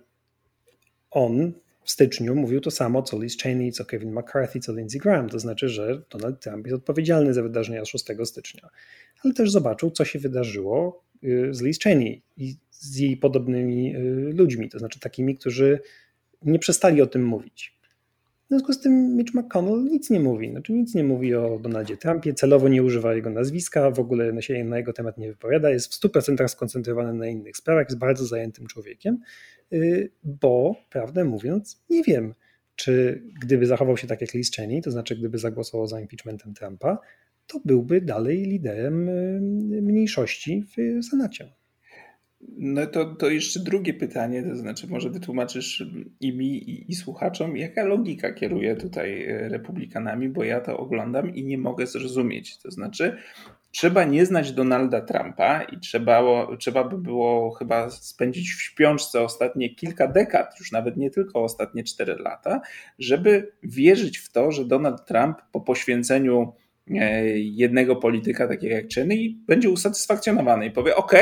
on 1.11 1.53
w 1.83 1.91
styczniu 1.91 2.35
mówił 2.35 2.61
to 2.61 2.71
samo, 2.71 3.03
co 3.03 3.21
Liz 3.21 3.37
Cheney, 3.37 3.71
co 3.71 3.85
Kevin 3.85 4.11
McCarthy, 4.11 4.59
co 4.59 4.73
Lindsey 4.73 4.99
Graham. 4.99 5.29
To 5.29 5.39
znaczy, 5.39 5.69
że 5.69 6.01
Donald 6.09 6.39
Trump 6.39 6.65
jest 6.65 6.75
odpowiedzialny 6.75 7.33
za 7.33 7.43
wydarzenia 7.43 7.85
6 7.85 8.05
stycznia. 8.23 8.69
Ale 9.23 9.33
też 9.33 9.51
zobaczył, 9.51 9.91
co 9.91 10.05
się 10.05 10.19
wydarzyło 10.19 11.03
y, 11.23 11.53
z 11.53 11.61
Liz 11.61 11.79
Cheney 11.79 12.21
i 12.37 12.55
z 12.71 12.97
jej 12.97 13.17
podobnymi 13.17 13.95
y, 13.95 14.33
ludźmi, 14.33 14.69
to 14.69 14.79
znaczy 14.79 14.99
takimi, 14.99 15.35
którzy 15.35 15.79
nie 16.41 16.59
przestali 16.59 17.01
o 17.01 17.07
tym 17.07 17.25
mówić. 17.25 17.77
W 18.53 18.55
związku 18.55 18.73
z 18.73 18.79
tym 18.79 19.17
Mitch 19.17 19.33
McConnell 19.33 19.83
nic 19.83 20.09
nie 20.09 20.19
mówi. 20.19 20.51
Znaczy 20.51 20.73
nic 20.73 20.95
nie 20.95 21.03
mówi 21.03 21.35
o 21.35 21.59
Donaldzie 21.59 21.97
Trumpie, 21.97 22.33
celowo 22.33 22.69
nie 22.69 22.83
używa 22.83 23.13
jego 23.13 23.29
nazwiska, 23.29 23.91
w 23.91 23.99
ogóle 23.99 24.41
się 24.41 24.63
na 24.63 24.77
jego 24.77 24.93
temat 24.93 25.17
nie 25.17 25.27
wypowiada, 25.27 25.69
jest 25.69 25.95
w 25.95 25.99
100% 26.01 26.47
skoncentrowany 26.47 27.13
na 27.13 27.27
innych 27.27 27.57
sprawach, 27.57 27.85
jest 27.89 27.97
bardzo 27.97 28.25
zajętym 28.25 28.67
człowiekiem, 28.67 29.19
y, 29.73 30.11
bo 30.23 30.75
prawdę 30.89 31.25
mówiąc, 31.25 31.83
nie 31.89 32.03
wiem, 32.03 32.33
czy 32.75 33.23
gdyby 33.41 33.65
zachował 33.65 33.97
się 33.97 34.07
tak 34.07 34.21
jak 34.21 34.33
Liz 34.33 34.51
Cheney, 34.51 34.81
to 34.81 34.91
znaczy 34.91 35.15
gdyby 35.15 35.37
zagłosował 35.37 35.87
za 35.87 35.99
impeachmentem 35.99 36.53
Trumpa, 36.53 36.97
to 37.47 37.59
byłby 37.65 38.01
dalej 38.01 38.43
liderem 38.43 39.09
y, 39.09 39.41
mniejszości 39.81 40.63
w 40.63 41.03
Senacie. 41.05 41.62
No 42.57 42.87
to, 42.87 43.05
to 43.05 43.29
jeszcze 43.29 43.59
drugie 43.59 43.93
pytanie, 43.93 44.43
to 44.43 44.55
znaczy 44.55 44.87
może 44.87 45.09
wytłumaczysz 45.09 45.85
i 46.19 46.33
mi, 46.37 46.69
i, 46.69 46.91
i, 46.91 46.95
słuchaczom, 46.95 47.57
jaka 47.57 47.83
logika 47.83 48.33
kieruje 48.33 48.75
tutaj 48.75 49.23
e, 49.23 49.49
republikanami, 49.49 50.29
bo 50.29 50.43
ja 50.43 50.61
to 50.61 50.77
oglądam 50.77 51.35
i 51.35 51.43
nie 51.43 51.57
mogę 51.57 51.87
zrozumieć. 51.87 52.57
To 52.57 52.71
znaczy, 52.71 53.17
trzeba 53.71 54.03
nie 54.03 54.25
znać 54.25 54.51
Donalda 54.51 55.01
Trumpa 55.01 55.63
i 55.63 55.79
trzeba, 55.79 56.47
trzeba 56.59 56.83
by 56.83 56.97
było 56.97 57.51
chyba 57.51 57.89
spędzić 57.89 58.53
w 58.53 58.61
śpiączce 58.61 59.21
ostatnie 59.21 59.75
kilka 59.75 60.07
dekad, 60.07 60.59
już 60.59 60.71
nawet 60.71 60.97
nie 60.97 61.09
tylko 61.09 61.43
ostatnie 61.43 61.83
cztery 61.83 62.15
lata, 62.15 62.61
żeby 62.99 63.51
wierzyć 63.63 64.17
w 64.17 64.31
to, 64.31 64.51
że 64.51 64.65
Donald 64.65 65.05
Trump 65.05 65.37
po 65.51 65.61
poświęceniu 65.61 66.53
e, 66.91 67.29
jednego 67.39 67.95
polityka, 67.95 68.47
takiego 68.47 68.75
jak 68.75 68.89
Cheney, 68.89 69.37
będzie 69.47 69.69
usatysfakcjonowany 69.69 70.65
i 70.65 70.71
powie: 70.71 70.95
OK, 70.95 71.13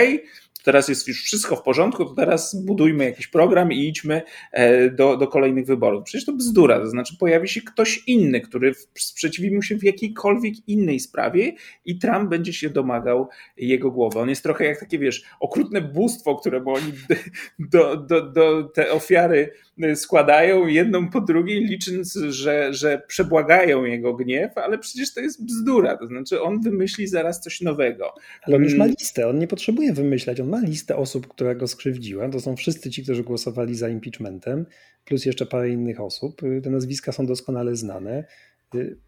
teraz 0.64 0.90
jest 0.90 1.08
już 1.08 1.24
wszystko 1.24 1.56
w 1.56 1.64
porządku, 1.64 2.06
to 2.06 2.16
teraz 2.16 2.56
budujmy 2.66 3.06
jakiś 3.06 3.28
program 3.28 3.72
i 3.72 3.88
idźmy 3.88 4.22
e, 4.52 4.90
do, 4.90 5.18
do 5.18 5.28
kolejnych 5.28 5.66
wyborów. 5.66 6.04
Przecież 6.04 6.26
to 6.26 6.34
bzdura, 6.34 6.80
to 6.80 6.90
znaczy 6.90 7.18
pojawi 7.20 7.50
się 7.50 7.62
ktoś 7.62 8.04
inny, 8.08 8.42
który 8.42 8.74
sprzeciwi 8.98 9.56
mu 9.56 9.62
się 9.62 9.76
w 9.76 9.84
jakiejkolwiek 9.84 10.54
innej 10.68 11.00
sprawie 11.00 11.54
i 11.86 12.00
Trump 12.00 12.30
będzie 12.30 12.54
się 12.54 12.70
domagał 12.70 13.30
jego 13.58 13.92
głowy. 13.92 14.20
On 14.20 14.30
jest 14.30 14.44
trochę 14.44 14.66
jak 14.66 14.80
takie, 14.80 15.00
wiesz, 15.00 15.24
okrutne 15.40 15.82
bóstwo, 15.82 16.36
które 16.36 16.62
bo 16.62 16.74
oni 16.74 16.94
do, 17.60 17.98
do, 17.98 18.22
do 18.22 18.64
te 18.64 18.92
ofiary 18.92 19.54
składają 19.96 20.68
jedną 20.68 21.10
po 21.10 21.22
drugiej, 21.22 21.66
licząc, 21.66 22.14
że, 22.14 22.74
że 22.74 23.02
przebłagają 23.08 23.84
jego 23.84 24.14
gniew, 24.14 24.58
ale 24.58 24.78
przecież 24.78 25.14
to 25.14 25.22
jest 25.22 25.46
bzdura, 25.46 25.98
to 25.98 26.08
znaczy 26.08 26.42
on 26.42 26.62
wymyśli 26.62 27.08
zaraz 27.08 27.42
coś 27.42 27.62
nowego. 27.62 28.14
Ale 28.44 28.56
on 28.56 28.64
już 28.64 28.74
ma 28.74 28.84
mm. 28.84 28.96
listę, 29.00 29.28
on 29.28 29.40
nie 29.40 29.48
potrzebuje 29.48 29.94
wymyślać, 29.94 30.40
on 30.40 30.50
ma 30.50 30.60
listę 30.60 30.96
osób, 30.96 31.28
która 31.28 31.56
go 31.56 31.68
skrzywdziła, 31.68 32.30
to 32.30 32.40
są 32.40 32.56
wszyscy 32.56 32.92
ci, 32.92 33.04
którzy 33.04 33.24
głosowali 33.24 33.76
za 33.76 33.90
impeachmentem, 33.90 34.66
plus 35.06 35.26
jeszcze 35.26 35.46
parę 35.46 35.70
innych 35.70 36.02
osób, 36.02 36.42
te 36.64 36.70
nazwiska 36.70 37.12
są 37.12 37.26
doskonale 37.26 37.76
znane. 37.76 38.24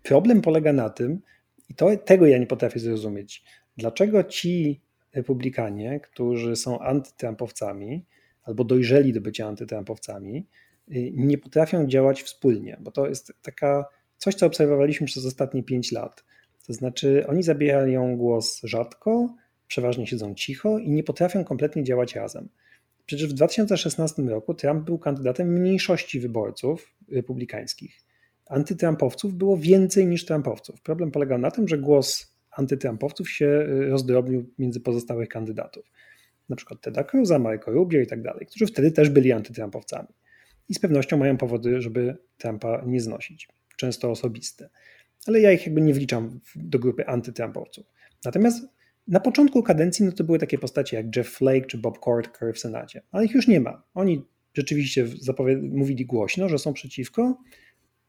Problem 0.04 0.42
polega 0.42 0.74
na 0.74 0.90
tym, 0.90 1.20
i 1.70 1.76
to, 1.76 1.98
tego 1.98 2.28
ja 2.28 2.38
nie 2.38 2.48
potrafię 2.48 2.80
zrozumieć, 2.80 3.44
dlaczego 3.78 4.24
ci 4.24 4.82
republikanie, 5.14 6.00
którzy 6.00 6.56
są 6.56 6.80
antytrampowcami, 6.80 8.06
albo 8.44 8.64
dojrzeli 8.64 9.14
do 9.14 9.22
bycia 9.22 9.48
antytrampowcami, 9.48 10.48
nie 11.14 11.38
potrafią 11.38 11.88
działać 11.88 12.24
wspólnie, 12.24 12.78
bo 12.82 12.92
to 12.92 13.08
jest 13.08 13.34
taka 13.42 13.86
coś, 14.18 14.36
co 14.36 14.46
obserwowaliśmy 14.46 15.08
przez 15.08 15.26
ostatnie 15.26 15.64
pięć 15.64 15.92
lat. 15.92 16.24
To 16.68 16.74
znaczy, 16.74 17.28
oni 17.28 17.44
zabierają 17.44 18.18
głos 18.18 18.62
rzadko, 18.64 19.36
przeważnie 19.68 20.08
siedzą 20.08 20.36
cicho 20.36 20.80
i 20.80 20.92
nie 20.92 21.04
potrafią 21.04 21.44
kompletnie 21.44 21.84
działać 21.84 22.16
razem. 22.16 22.50
Przecież 23.06 23.28
w 23.28 23.34
2016 23.34 24.22
roku 24.22 24.54
Trump 24.54 24.86
był 24.86 25.00
kandydatem 25.00 25.54
mniejszości 25.54 26.20
wyborców 26.20 26.96
republikańskich. 27.12 28.02
Antytrampowców 28.46 29.34
było 29.34 29.58
więcej 29.58 30.08
niż 30.08 30.26
Trumpowców. 30.26 30.82
Problem 30.82 31.12
polegał 31.12 31.38
na 31.38 31.52
tym, 31.52 31.68
że 31.68 31.78
głos 31.78 32.36
antytrampowców 32.52 33.30
się 33.30 33.46
y, 33.46 33.90
rozdrobnił 33.90 34.54
między 34.58 34.80
pozostałych 34.80 35.30
kandydatów 35.30 35.86
na 36.50 36.56
przykład 36.56 36.82
Teda 36.82 37.04
Cruza, 37.04 37.40
Marco 37.40 37.72
Rubio 37.72 38.02
i 38.02 38.08
tak 38.08 38.22
dalej, 38.22 38.46
którzy 38.46 38.68
wtedy 38.68 38.92
też 38.92 39.10
byli 39.10 39.32
antytrumpowcami. 39.32 40.08
I 40.74 40.76
z 40.76 40.80
pewnością 40.80 41.18
mają 41.18 41.38
powody, 41.38 41.82
żeby 41.82 42.18
Trumpa 42.38 42.84
nie 42.86 43.02
znosić, 43.02 43.48
często 43.78 44.12
osobiste. 44.12 44.70
Ale 45.28 45.40
ja 45.40 45.52
ich 45.52 45.66
jakby 45.66 45.82
nie 45.82 45.94
wliczam 45.94 46.40
do 46.56 46.80
grupy 46.80 47.08
antytrumpowców. 47.08 47.86
Natomiast 48.26 48.66
na 49.08 49.20
początku 49.20 49.64
kadencji 49.64 50.06
no 50.06 50.12
to 50.12 50.24
były 50.24 50.40
takie 50.40 50.58
postacie 50.58 50.98
jak 50.98 51.16
Jeff 51.16 51.30
Flake 51.30 51.66
czy 51.66 51.78
Bob 51.78 52.00
Corker 52.00 52.54
w 52.54 52.60
Senacie, 52.60 53.02
ale 53.12 53.26
ich 53.26 53.32
już 53.32 53.48
nie 53.48 53.60
ma. 53.60 53.84
Oni 53.94 54.24
rzeczywiście 54.54 55.08
mówili 55.72 56.06
głośno, 56.06 56.50
że 56.50 56.60
są 56.60 56.74
przeciwko, 56.74 57.38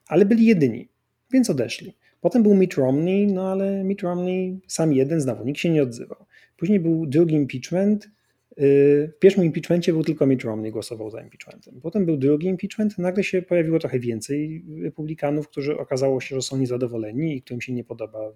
ale 0.06 0.24
byli 0.24 0.46
jedyni, 0.46 0.88
więc 1.32 1.50
odeszli. 1.50 1.96
Potem 2.20 2.42
był 2.42 2.54
Mitt 2.54 2.74
Romney, 2.74 3.26
no 3.26 3.52
ale 3.52 3.84
Mitt 3.84 4.02
Romney 4.02 4.60
sam 4.68 4.92
jeden, 4.92 5.20
znowu 5.20 5.44
nikt 5.44 5.60
się 5.60 5.70
nie 5.70 5.82
odzywał. 5.82 6.26
Później 6.56 6.80
był 6.80 7.06
drugi 7.06 7.34
impeachment, 7.34 8.10
w 8.56 9.18
pierwszym 9.18 9.44
impeachmencie 9.44 9.92
był 9.92 10.04
tylko 10.04 10.26
Mitt 10.26 10.42
Romney 10.42 10.72
głosował 10.72 11.10
za 11.10 11.22
impeachmentem. 11.22 11.80
Potem 11.80 12.06
był 12.06 12.16
drugi 12.16 12.46
impeachment, 12.46 12.98
nagle 12.98 13.24
się 13.24 13.42
pojawiło 13.42 13.78
trochę 13.78 13.98
więcej 13.98 14.64
republikanów, 14.82 15.48
którzy 15.48 15.78
okazało 15.78 16.20
się, 16.20 16.34
że 16.34 16.42
są 16.42 16.56
niezadowoleni 16.56 17.36
i 17.36 17.42
którym 17.42 17.60
się 17.60 17.72
nie 17.72 17.84
podoba 17.84 18.32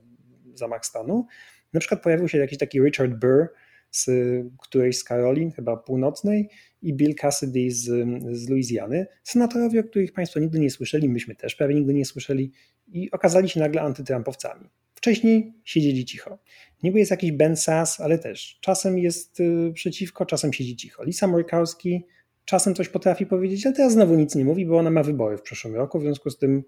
zamach 0.54 0.86
stanu. 0.86 1.26
Na 1.72 1.80
przykład 1.80 2.02
pojawił 2.02 2.28
się 2.28 2.38
jakiś 2.38 2.58
taki 2.58 2.80
Richard 2.80 3.12
Burr 3.12 3.48
z 3.90 4.10
którejś 4.58 4.98
z 4.98 5.04
Karolin, 5.04 5.50
chyba 5.50 5.76
północnej, 5.76 6.48
i 6.82 6.94
Bill 6.94 7.14
Cassidy 7.14 7.70
z, 7.70 7.84
z 8.32 8.48
Luizjany. 8.48 9.06
Senatorowie, 9.22 9.80
o 9.80 9.84
których 9.84 10.12
Państwo 10.12 10.40
nigdy 10.40 10.58
nie 10.58 10.70
słyszeli, 10.70 11.08
myśmy 11.08 11.34
też 11.34 11.54
prawie 11.54 11.74
nigdy 11.74 11.94
nie 11.94 12.04
słyszeli, 12.04 12.52
i 12.88 13.10
okazali 13.10 13.48
się 13.48 13.60
nagle 13.60 13.80
antytrampowcami. 13.80 14.70
Wcześniej 14.98 15.54
siedzieli 15.64 16.04
cicho. 16.04 16.38
Niby 16.82 16.98
jest 16.98 17.10
jakiś 17.10 17.32
Ben 17.32 17.56
Sass, 17.56 18.00
ale 18.00 18.18
też 18.18 18.58
czasem 18.60 18.98
jest 18.98 19.40
y, 19.40 19.72
przeciwko, 19.74 20.26
czasem 20.26 20.52
siedzi 20.52 20.76
cicho. 20.76 21.04
Lisa 21.04 21.26
Murkowski 21.26 22.04
czasem 22.44 22.74
coś 22.74 22.88
potrafi 22.88 23.26
powiedzieć, 23.26 23.66
ale 23.66 23.74
teraz 23.74 23.92
znowu 23.92 24.14
nic 24.14 24.34
nie 24.34 24.44
mówi, 24.44 24.66
bo 24.66 24.78
ona 24.78 24.90
ma 24.90 25.02
wybory 25.02 25.38
w 25.38 25.42
przyszłym 25.42 25.74
roku, 25.74 25.98
w 25.98 26.02
związku 26.02 26.30
z 26.30 26.38
tym 26.38 26.64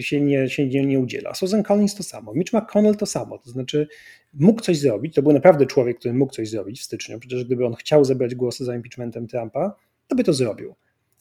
się 0.00 0.20
nie, 0.20 0.48
się 0.48 0.66
nie, 0.66 0.86
nie 0.86 1.00
udziela. 1.00 1.34
Susan 1.34 1.62
Collins 1.62 1.94
to 1.94 2.02
samo, 2.02 2.34
Mitch 2.34 2.52
McConnell 2.52 2.96
to 2.96 3.06
samo, 3.06 3.38
to 3.38 3.50
znaczy 3.50 3.88
mógł 4.34 4.60
coś 4.60 4.78
zrobić, 4.78 5.14
to 5.14 5.22
był 5.22 5.32
naprawdę 5.32 5.66
człowiek, 5.66 5.98
który 5.98 6.14
mógł 6.14 6.32
coś 6.32 6.48
zrobić 6.48 6.80
w 6.80 6.84
styczniu, 6.84 7.20
przecież 7.20 7.44
gdyby 7.44 7.66
on 7.66 7.74
chciał 7.74 8.04
zebrać 8.04 8.34
głosy 8.34 8.64
za 8.64 8.74
impeachmentem 8.74 9.26
Trumpa, 9.26 9.76
to 10.08 10.16
by 10.16 10.24
to 10.24 10.32
zrobił. 10.32 10.74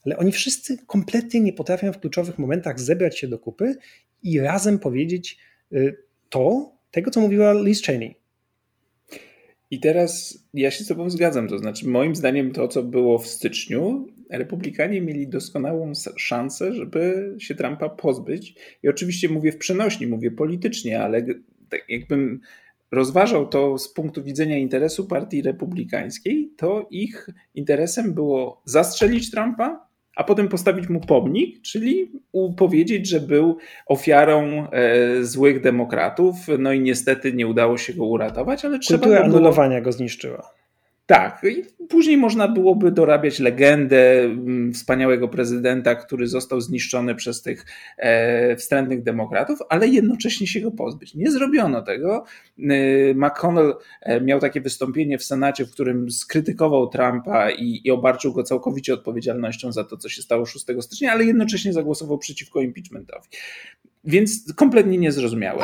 Ale 0.06 0.18
oni 0.18 0.32
wszyscy 0.32 0.78
kompletnie 0.88 1.42
nie 1.42 1.54
potrafią 1.54 1.94
w 1.94 2.00
kluczowych 2.00 2.40
momentach 2.40 2.80
zebrać 2.80 3.20
się 3.20 3.28
do 3.28 3.40
kupy 3.40 3.76
i 4.24 4.40
razem 4.40 4.80
powiedzieć 4.80 5.38
to, 6.30 6.72
tego, 6.92 7.12
co 7.12 7.22
mówiła 7.22 7.54
Liz 7.54 7.84
Cheney. 7.84 8.16
I 9.72 9.80
teraz 9.80 10.40
ja 10.54 10.72
się 10.72 10.84
z 10.84 10.88
Tobą 10.88 11.10
zgadzam. 11.10 11.48
To 11.48 11.58
znaczy, 11.58 11.88
moim 11.88 12.16
zdaniem, 12.16 12.52
to, 12.52 12.68
co 12.68 12.84
było 12.84 13.20
w 13.20 13.28
styczniu, 13.28 14.08
Republikanie 14.30 15.02
mieli 15.02 15.28
doskonałą 15.28 15.94
szansę, 16.18 16.74
żeby 16.74 17.36
się 17.40 17.56
Trumpa 17.56 17.90
pozbyć. 17.90 18.56
I 18.84 18.90
oczywiście 18.90 19.30
mówię 19.30 19.52
w 19.52 19.58
przenośni, 19.58 20.08
mówię 20.08 20.32
politycznie, 20.32 21.02
ale 21.02 21.26
tak 21.70 21.82
jakbym 21.90 22.40
rozważał 22.92 23.48
to 23.48 23.78
z 23.78 23.94
punktu 23.94 24.24
widzenia 24.24 24.58
interesu 24.58 25.08
Partii 25.08 25.42
Republikańskiej, 25.42 26.52
to 26.58 26.88
ich 26.92 27.30
interesem 27.56 28.14
było 28.14 28.62
zastrzelić 28.66 29.32
Trumpa 29.32 29.88
a 30.16 30.24
potem 30.24 30.48
postawić 30.48 30.90
mu 30.90 31.00
pomnik, 31.00 31.62
czyli 31.62 32.12
powiedzieć, 32.58 33.10
że 33.10 33.20
był 33.20 33.58
ofiarą 33.86 34.68
e, 34.72 35.24
złych 35.24 35.62
demokratów, 35.62 36.36
no 36.60 36.74
i 36.74 36.80
niestety 36.80 37.34
nie 37.34 37.48
udało 37.48 37.78
się 37.78 37.94
go 37.94 38.06
uratować, 38.06 38.66
ale 38.66 38.80
Kultura 38.80 38.98
trzeba 39.00 39.16
było... 39.16 39.26
anulowania 39.26 39.82
go 39.82 39.92
zniszczyła. 39.92 40.63
Tak, 41.06 41.42
i 41.44 41.86
później 41.88 42.18
można 42.18 42.48
byłoby 42.48 42.92
dorabiać 42.92 43.40
legendę 43.40 44.24
mm, 44.24 44.74
wspaniałego 44.74 45.28
prezydenta, 45.28 45.96
który 45.96 46.28
został 46.28 46.62
zniszczony 46.62 47.16
przez 47.16 47.42
tych 47.42 47.66
e, 47.98 48.56
wstrętnych 48.56 49.04
demokratów, 49.04 49.60
ale 49.70 49.88
jednocześnie 49.88 50.48
się 50.48 50.62
go 50.62 50.72
pozbyć. 50.72 51.16
Nie 51.16 51.32
zrobiono 51.32 51.82
tego. 51.82 52.24
E, 52.60 53.14
McConnell 53.14 53.76
e, 54.02 54.22
miał 54.22 54.40
takie 54.40 54.62
wystąpienie 54.62 55.18
w 55.18 55.24
Senacie, 55.24 55.66
w 55.66 55.72
którym 55.72 56.12
skrytykował 56.12 56.90
Trumpa 56.90 57.52
i, 57.52 57.82
i 57.84 57.92
obarczył 57.92 58.34
go 58.34 58.44
całkowicie 58.44 58.94
odpowiedzialnością 58.94 59.72
za 59.72 59.84
to, 59.84 59.98
co 59.98 60.10
się 60.10 60.22
stało 60.22 60.46
6 60.46 60.66
stycznia, 60.82 61.12
ale 61.12 61.26
jednocześnie 61.26 61.74
zagłosował 61.74 62.18
przeciwko 62.18 62.62
impeachmentowi. 62.62 63.28
Więc 64.04 64.54
kompletnie 64.56 64.98
niezrozumiałe. 64.98 65.64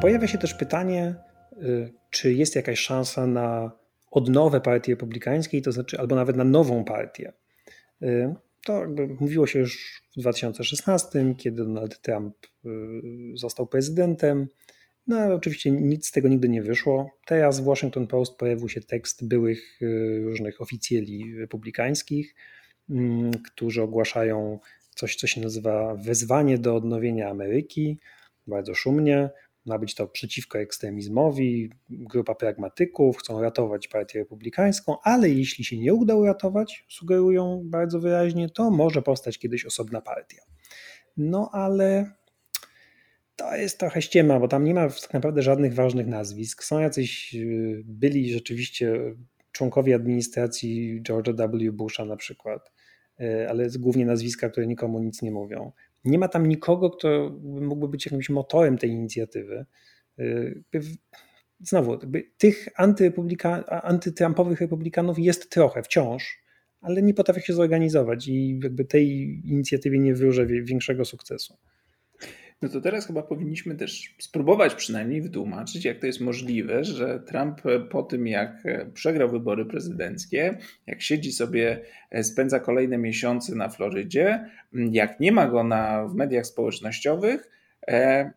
Pojawia 0.00 0.26
się 0.26 0.38
też 0.38 0.54
pytanie, 0.54 1.14
Y, 1.62 1.92
czy 2.14 2.34
jest 2.34 2.56
jakaś 2.56 2.78
szansa 2.80 3.26
na 3.26 3.72
odnowę 4.10 4.60
partii 4.60 4.90
republikańskiej, 4.90 5.62
to 5.62 5.72
znaczy 5.72 5.98
albo 5.98 6.14
nawet 6.14 6.36
na 6.36 6.44
nową 6.44 6.84
partię. 6.84 7.32
Y, 8.02 8.34
to 8.64 8.80
jakby 8.80 9.06
mówiło 9.20 9.46
się 9.46 9.58
już 9.58 10.02
w 10.16 10.20
2016, 10.20 11.34
kiedy 11.38 11.64
Donald 11.64 12.00
Trump 12.00 12.36
y, 12.46 12.70
został 13.34 13.66
prezydentem. 13.66 14.48
No 15.06 15.18
ale 15.18 15.34
oczywiście 15.34 15.70
nic 15.70 16.08
z 16.08 16.10
tego 16.10 16.28
nigdy 16.28 16.48
nie 16.48 16.62
wyszło. 16.62 17.10
Teraz 17.26 17.60
w 17.60 17.64
Washington 17.64 18.06
Post 18.06 18.36
pojawił 18.36 18.68
się 18.68 18.80
tekst 18.80 19.28
byłych 19.28 19.80
różnych 20.24 20.60
oficjeli 20.60 21.38
republikańskich, 21.38 22.34
którzy 23.46 23.82
ogłaszają 23.82 24.58
coś, 24.94 25.16
co 25.16 25.26
się 25.26 25.40
nazywa 25.40 25.94
wezwanie 25.94 26.58
do 26.58 26.76
odnowienia 26.76 27.30
Ameryki, 27.30 27.98
bardzo 28.46 28.74
szumnie. 28.74 29.30
Ma 29.66 29.78
być 29.78 29.94
to 29.94 30.06
przeciwko 30.06 30.58
ekstremizmowi, 30.58 31.70
grupa 31.90 32.34
pragmatyków, 32.34 33.18
chcą 33.18 33.42
ratować 33.42 33.88
partię 33.88 34.18
republikańską, 34.18 34.96
ale 35.02 35.30
jeśli 35.30 35.64
się 35.64 35.78
nie 35.78 35.94
uda 35.94 36.14
uratować, 36.14 36.84
sugerują 36.88 37.62
bardzo 37.64 38.00
wyraźnie, 38.00 38.50
to 38.50 38.70
może 38.70 39.02
powstać 39.02 39.38
kiedyś 39.38 39.64
osobna 39.64 40.00
partia. 40.00 40.42
No 41.16 41.50
ale 41.52 42.10
to 43.36 43.56
jest 43.56 43.78
trochę 43.78 44.02
ściema, 44.02 44.40
bo 44.40 44.48
tam 44.48 44.64
nie 44.64 44.74
ma 44.74 44.88
tak 44.88 45.12
naprawdę 45.12 45.42
żadnych 45.42 45.74
ważnych 45.74 46.06
nazwisk. 46.06 46.64
Są 46.64 46.80
jacyś 46.80 47.34
y, 47.34 47.82
byli 47.84 48.32
rzeczywiście 48.32 49.14
członkowie 49.52 49.94
administracji 49.94 51.02
George'a 51.02 51.50
W. 51.50 51.72
Busha 51.72 52.04
na 52.04 52.16
przykład, 52.16 52.72
y, 53.20 53.50
ale 53.50 53.68
głównie 53.78 54.06
nazwiska, 54.06 54.48
które 54.48 54.66
nikomu 54.66 54.98
nic 54.98 55.22
nie 55.22 55.30
mówią. 55.30 55.72
Nie 56.04 56.18
ma 56.18 56.28
tam 56.28 56.46
nikogo, 56.46 56.90
kto 56.90 57.38
mógłby 57.42 57.88
być 57.88 58.06
jakimś 58.06 58.30
motorem 58.30 58.78
tej 58.78 58.90
inicjatywy. 58.90 59.66
Y, 60.18 60.62
znowu, 61.60 61.98
tych 62.38 62.68
antytrumpowych 63.82 64.60
republikanów 64.60 65.18
jest 65.18 65.50
trochę 65.50 65.82
wciąż, 65.82 66.44
ale 66.80 67.02
nie 67.02 67.14
potrafią 67.14 67.40
się 67.40 67.52
zorganizować 67.52 68.28
i 68.28 68.60
jakby 68.62 68.84
tej 68.84 69.40
inicjatywie 69.44 69.98
nie 69.98 70.14
wróżę 70.14 70.46
większego 70.46 71.04
sukcesu. 71.04 71.56
No 72.62 72.68
to 72.68 72.80
teraz 72.80 73.06
chyba 73.06 73.22
powinniśmy 73.22 73.74
też 73.74 74.14
spróbować 74.18 74.74
przynajmniej 74.74 75.22
wytłumaczyć, 75.22 75.84
jak 75.84 75.98
to 75.98 76.06
jest 76.06 76.20
możliwe, 76.20 76.84
że 76.84 77.20
Trump 77.20 77.60
po 77.90 78.02
tym, 78.02 78.26
jak 78.26 78.62
przegrał 78.94 79.30
wybory 79.30 79.66
prezydenckie, 79.66 80.58
jak 80.86 81.02
siedzi 81.02 81.32
sobie, 81.32 81.80
spędza 82.22 82.60
kolejne 82.60 82.98
miesiące 82.98 83.54
na 83.54 83.68
Florydzie, 83.68 84.50
jak 84.72 85.20
nie 85.20 85.32
ma 85.32 85.46
go 85.46 85.64
na, 85.64 86.06
w 86.06 86.14
mediach 86.14 86.46
społecznościowych, 86.46 87.50
e, 87.88 88.30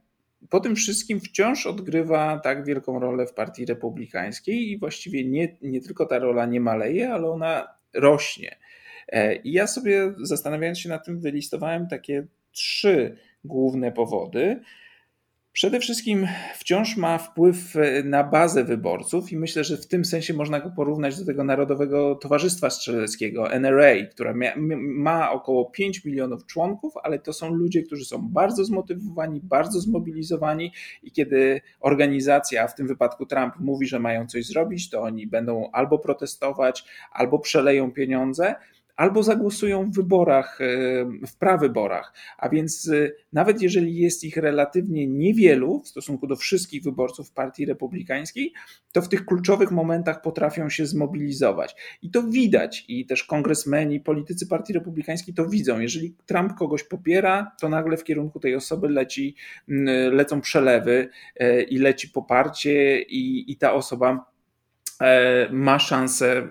po 0.49 0.59
tym 0.59 0.75
wszystkim 0.75 1.19
wciąż 1.19 1.67
odgrywa 1.67 2.39
tak 2.39 2.65
wielką 2.65 2.99
rolę 2.99 3.27
w 3.27 3.33
partii 3.33 3.65
republikańskiej 3.65 4.71
i 4.71 4.79
właściwie 4.79 5.25
nie, 5.25 5.57
nie 5.61 5.81
tylko 5.81 6.05
ta 6.05 6.19
rola 6.19 6.45
nie 6.45 6.59
maleje, 6.59 7.13
ale 7.13 7.29
ona 7.29 7.67
rośnie. 7.93 8.57
E, 9.07 9.35
I 9.35 9.51
ja 9.51 9.67
sobie 9.67 10.13
zastanawiając 10.21 10.79
się 10.79 10.89
nad 10.89 11.05
tym, 11.05 11.19
wylistowałem 11.19 11.87
takie 11.87 12.27
trzy 12.51 13.17
główne 13.47 13.91
powody. 13.91 14.61
Przede 15.57 15.79
wszystkim 15.79 16.27
wciąż 16.55 16.97
ma 16.97 17.17
wpływ 17.17 17.75
e, 17.75 18.03
na 18.03 18.23
bazę 18.23 18.63
wyborców 18.63 19.31
i 19.31 19.37
myślę, 19.37 19.63
że 19.63 19.77
w 19.77 19.87
tym 19.87 20.05
sensie 20.05 20.33
można 20.33 20.59
go 20.59 20.69
porównać 20.69 21.19
do 21.19 21.25
tego 21.25 21.43
Narodowego 21.43 22.15
Towarzystwa 22.15 22.69
Strzeleckiego, 22.69 23.51
NRA, 23.51 24.05
która 24.11 24.33
ma 24.77 25.31
około 25.31 25.65
5 25.65 26.05
milionów 26.05 26.45
członków, 26.45 26.93
ale 27.03 27.19
to 27.19 27.33
są 27.33 27.53
ludzie, 27.53 27.83
którzy 27.83 28.05
są 28.05 28.29
bardzo 28.29 28.65
zmotywowani, 28.65 29.41
bardzo 29.43 29.79
zmobilizowani 29.79 30.71
i 31.03 31.11
kiedy 31.11 31.61
organizacja, 31.79 32.67
w 32.67 32.75
tym 32.75 32.87
wypadku 32.87 33.25
Trump, 33.25 33.53
mówi, 33.59 33.87
że 33.87 33.99
mają 33.99 34.27
coś 34.27 34.45
zrobić, 34.45 34.89
to 34.89 35.01
oni 35.01 35.27
będą 35.27 35.69
albo 35.71 35.99
protestować, 35.99 36.85
albo 37.11 37.39
przeleją 37.39 37.91
pieniądze 37.91 38.55
albo 38.97 39.23
zagłosują 39.23 39.91
w 39.91 39.95
wyborach, 39.95 40.61
e, 40.61 40.65
w 41.27 41.37
prawyborach. 41.39 42.13
A 42.37 42.49
więc 42.49 42.89
e, 42.89 43.11
nawet 43.33 43.61
jeżeli 43.61 43.95
jest 43.95 44.23
ich 44.23 44.37
relatywnie 44.37 45.07
niewielu 45.07 45.79
w 45.79 45.87
stosunku 45.87 46.27
do 46.27 46.35
wszystkich 46.35 46.83
wyborców 46.83 47.31
Partii 47.31 47.65
Republikańskiej, 47.65 48.53
to 48.91 49.01
w 49.01 49.09
tych 49.09 49.25
kluczowych 49.25 49.71
momentach 49.71 50.21
potrafią 50.21 50.69
się 50.69 50.85
zmobilizować. 50.85 51.75
I 52.01 52.11
to 52.11 52.23
widać, 52.23 52.85
i 52.87 53.05
też 53.05 53.23
kongresmeni, 53.23 53.99
politycy 53.99 54.47
Partii 54.47 54.73
Republikańskiej 54.73 55.33
to 55.33 55.49
widzą. 55.49 55.79
Jeżeli 55.79 56.15
Trump 56.25 56.53
kogoś 56.53 56.83
popiera, 56.83 57.51
to 57.61 57.69
nagle 57.69 57.97
w 57.97 58.03
kierunku 58.03 58.39
tej 58.39 58.55
osoby 58.55 58.89
leci, 58.89 59.35
lecą 60.11 60.41
przelewy 60.41 61.09
e, 61.35 61.61
i 61.61 61.77
leci 61.77 62.09
poparcie, 62.09 63.01
i, 63.01 63.51
i 63.51 63.57
ta 63.57 63.73
osoba 63.73 64.36
ma 65.51 65.79
szansę 65.79 66.47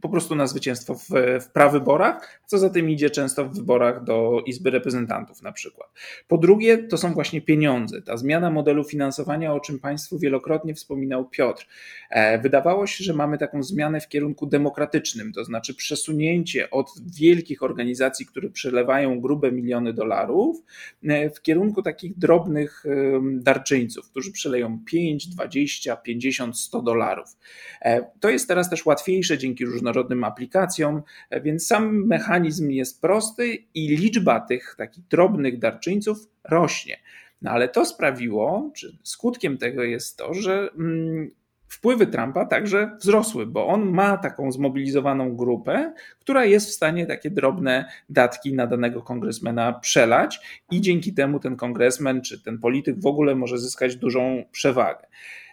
po 0.00 0.08
prostu 0.08 0.34
na 0.34 0.46
zwycięstwo 0.46 0.94
w, 0.94 1.08
w 1.40 1.50
prawyborach, 1.52 2.40
co 2.46 2.58
za 2.58 2.70
tym 2.70 2.90
idzie 2.90 3.10
często 3.10 3.44
w 3.44 3.56
wyborach 3.56 4.04
do 4.04 4.42
Izby 4.46 4.70
Reprezentantów 4.70 5.42
na 5.42 5.52
przykład. 5.52 5.90
Po 6.28 6.38
drugie, 6.38 6.78
to 6.78 6.98
są 6.98 7.14
właśnie 7.14 7.40
pieniądze. 7.40 8.02
Ta 8.02 8.16
zmiana 8.16 8.50
modelu 8.50 8.84
finansowania, 8.84 9.54
o 9.54 9.60
czym 9.60 9.78
Państwu 9.78 10.18
wielokrotnie 10.18 10.74
wspominał 10.74 11.28
Piotr. 11.28 11.66
E, 12.10 12.38
wydawało 12.38 12.86
się, 12.86 13.04
że 13.04 13.14
mamy 13.14 13.38
taką 13.38 13.62
zmianę 13.62 14.00
w 14.00 14.08
kierunku 14.08 14.46
demokratycznym, 14.46 15.32
to 15.32 15.44
znaczy 15.44 15.74
przesunięcie 15.74 16.70
od 16.70 16.90
wielkich 17.20 17.62
organizacji, 17.62 18.26
które 18.26 18.50
przelewają 18.50 19.20
grube 19.20 19.52
miliony 19.52 19.92
dolarów, 19.92 20.62
e, 21.04 21.30
w 21.30 21.42
kierunku 21.42 21.82
takich 21.82 22.18
drobnych 22.18 22.84
darczyńców, 23.32 24.10
którzy 24.10 24.32
przeleją 24.32 24.78
5, 24.86 25.26
20, 25.26 25.96
50, 25.96 26.58
100 26.58 26.82
dolarów. 26.82 27.36
E, 27.82 28.10
to 28.20 28.30
jest 28.30 28.48
teraz 28.48 28.70
też 28.70 28.86
łatwiejsze 28.86 29.38
dzięki 29.38 29.64
różnorodnym 29.64 30.24
aplikacjom, 30.24 31.02
e, 31.30 31.40
więc 31.40 31.66
sam 31.66 32.06
mechanizm 32.06 32.70
jest 32.70 33.00
prosty 33.00 33.58
i 33.74 33.88
liczba 33.88 34.40
tych 34.40 34.74
takich 34.78 35.04
drobnych 35.06 35.58
darczyńców 35.58 36.18
rośnie. 36.44 36.96
No 37.42 37.50
ale 37.50 37.68
to 37.68 37.84
sprawiło, 37.84 38.70
czy 38.74 38.98
skutkiem 39.02 39.58
tego 39.58 39.82
jest 39.82 40.16
to, 40.16 40.34
że 40.34 40.68
mm, 40.78 41.30
wpływy 41.70 42.06
Trumpa 42.06 42.46
także 42.46 42.96
wzrosły, 43.00 43.46
bo 43.46 43.66
on 43.66 43.90
ma 43.90 44.16
taką 44.16 44.52
zmobilizowaną 44.52 45.36
grupę, 45.36 45.94
która 46.18 46.44
jest 46.44 46.68
w 46.68 46.72
stanie 46.72 47.06
takie 47.06 47.30
drobne 47.30 47.84
datki 48.08 48.54
na 48.54 48.66
danego 48.66 49.02
kongresmena 49.02 49.72
przelać 49.72 50.62
i 50.70 50.80
dzięki 50.80 51.14
temu 51.14 51.40
ten 51.40 51.56
kongresmen 51.56 52.22
czy 52.22 52.42
ten 52.42 52.58
polityk 52.58 53.00
w 53.00 53.06
ogóle 53.06 53.34
może 53.34 53.58
zyskać 53.58 53.96
dużą 53.96 54.44
przewagę. 54.52 55.06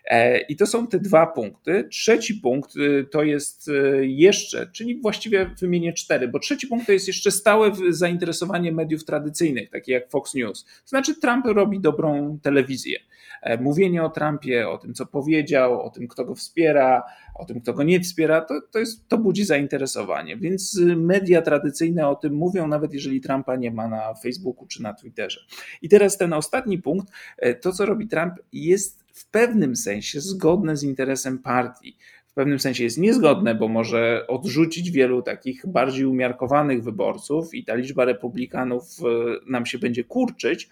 E, 0.08 0.40
I 0.40 0.56
to 0.56 0.66
są 0.66 0.88
te 0.88 1.00
dwa 1.00 1.28
punkty. 1.28 1.88
Trzeci 1.92 2.34
punkt 2.34 2.76
y, 2.76 3.08
to 3.12 3.24
jest 3.24 3.68
y, 3.68 4.08
jeszcze, 4.08 4.68
czyli 4.68 5.02
właściwie 5.02 5.50
wymienię 5.60 5.94
cztery, 5.94 6.28
bo 6.28 6.40
trzeci 6.40 6.68
punkt 6.68 6.86
to 6.86 6.92
jest 6.92 7.08
jeszcze 7.08 7.32
stałe 7.32 7.72
zainteresowanie 7.90 8.72
mediów 8.72 9.06
tradycyjnych, 9.06 9.70
takich 9.70 9.94
jak 9.94 10.10
Fox 10.10 10.34
News. 10.34 10.66
Znaczy, 10.86 11.16
Trump 11.16 11.46
robi 11.46 11.80
dobrą 11.80 12.40
telewizję. 12.42 13.00
E, 13.42 13.58
mówienie 13.58 14.04
o 14.04 14.10
Trumpie, 14.10 14.70
o 14.70 14.78
tym, 14.78 14.94
co 14.94 15.06
powiedział, 15.06 15.82
o 15.82 15.90
tym, 15.90 16.08
kto 16.08 16.26
go 16.26 16.36
wspiera, 16.36 17.04
o 17.36 17.46
tym, 17.46 17.62
kto 17.62 17.74
go 17.74 17.84
nie 17.84 18.00
wspiera, 18.00 18.42
to, 18.42 18.62
to, 18.72 18.80
jest, 18.80 19.08
to 19.08 19.18
budzi 19.18 19.46
zainteresowanie. 19.46 20.38
Więc 20.38 20.78
y, 20.78 20.96
media 20.96 21.42
tradycyjne 21.42 22.08
o 22.08 22.16
tym 22.16 22.34
mówią, 22.34 22.68
nawet 22.68 22.94
jeżeli 22.94 23.22
Trumpa 23.22 23.56
nie 23.56 23.72
ma 23.72 23.88
na 23.88 24.14
Facebooku 24.14 24.68
czy 24.68 24.84
na 24.84 24.94
Twitterze. 24.94 25.40
I 25.82 25.90
teraz 25.90 26.18
ten 26.18 26.34
ostatni 26.34 26.78
punkt, 26.78 27.08
e, 27.38 27.56
to 27.56 27.72
co 27.72 27.86
robi 27.86 28.08
Trump, 28.08 28.34
jest 28.54 29.07
w 29.18 29.30
pewnym 29.30 29.76
sensie 29.76 30.22
zgodne 30.22 30.78
z 30.78 30.84
interesem 30.84 31.40
partii. 31.40 31.98
W 32.28 32.34
pewnym 32.34 32.60
sensie 32.60 32.84
jest 32.84 32.98
niezgodne, 32.98 33.56
bo 33.56 33.68
może 33.68 34.28
odrzucić 34.28 34.92
wielu 34.92 35.22
takich 35.22 35.68
bardziej 35.68 36.06
umiarkowanych 36.06 36.84
wyborców 36.84 37.54
i 37.54 37.66
ta 37.66 37.76
liczba 37.76 38.06
republikanów 38.06 38.84
e, 38.84 39.06
nam 39.52 39.66
się 39.66 39.80
będzie 39.80 40.04
kurczyć, 40.04 40.70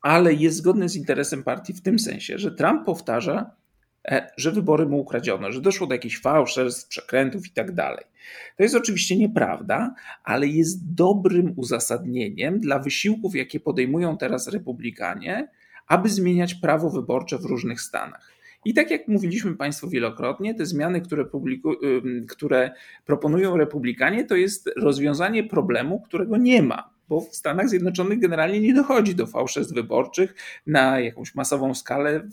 ale 0.00 0.34
jest 0.34 0.56
zgodne 0.56 0.88
z 0.88 0.96
interesem 0.96 1.42
partii 1.42 1.72
w 1.72 1.82
tym 1.82 1.98
sensie, 1.98 2.38
że 2.38 2.50
Trump 2.50 2.84
powtarza, 2.84 3.50
e, 4.08 4.30
że 4.36 4.52
wybory 4.52 4.86
mu 4.86 5.00
ukradziono, 5.00 5.52
że 5.52 5.60
doszło 5.60 5.86
do 5.86 5.94
jakichś 5.94 6.20
fałszerstw, 6.20 6.88
przekrętów 6.88 7.46
i 7.46 7.50
tak 7.50 7.72
dalej. 7.72 8.04
To 8.56 8.62
jest 8.62 8.74
oczywiście 8.74 9.16
nieprawda, 9.16 9.94
ale 10.24 10.46
jest 10.46 10.94
dobrym 10.94 11.52
uzasadnieniem 11.56 12.60
dla 12.60 12.78
wysiłków, 12.78 13.34
jakie 13.34 13.60
podejmują 13.60 14.16
teraz 14.16 14.48
republikanie, 14.48 15.48
aby 15.86 16.08
zmieniać 16.08 16.54
prawo 16.54 16.90
wyborcze 16.90 17.38
w 17.38 17.44
różnych 17.44 17.80
stanach. 17.80 18.34
I 18.64 18.74
tak 18.74 18.90
jak 18.90 19.08
mówiliśmy 19.08 19.56
Państwu 19.56 19.88
wielokrotnie, 19.88 20.54
te 20.54 20.66
zmiany, 20.66 21.00
które, 21.00 21.24
publiku, 21.24 21.72
które 22.28 22.70
proponują 23.04 23.56
republikanie, 23.56 24.24
to 24.24 24.36
jest 24.36 24.70
rozwiązanie 24.76 25.44
problemu, 25.44 26.00
którego 26.00 26.36
nie 26.36 26.62
ma 26.62 26.94
bo 27.08 27.20
w 27.20 27.34
Stanach 27.34 27.68
Zjednoczonych 27.68 28.20
generalnie 28.20 28.60
nie 28.60 28.74
dochodzi 28.74 29.14
do 29.14 29.26
fałszerstw 29.26 29.74
wyborczych 29.74 30.34
na 30.66 31.00
jakąś 31.00 31.34
masową 31.34 31.74
skalę, 31.74 32.28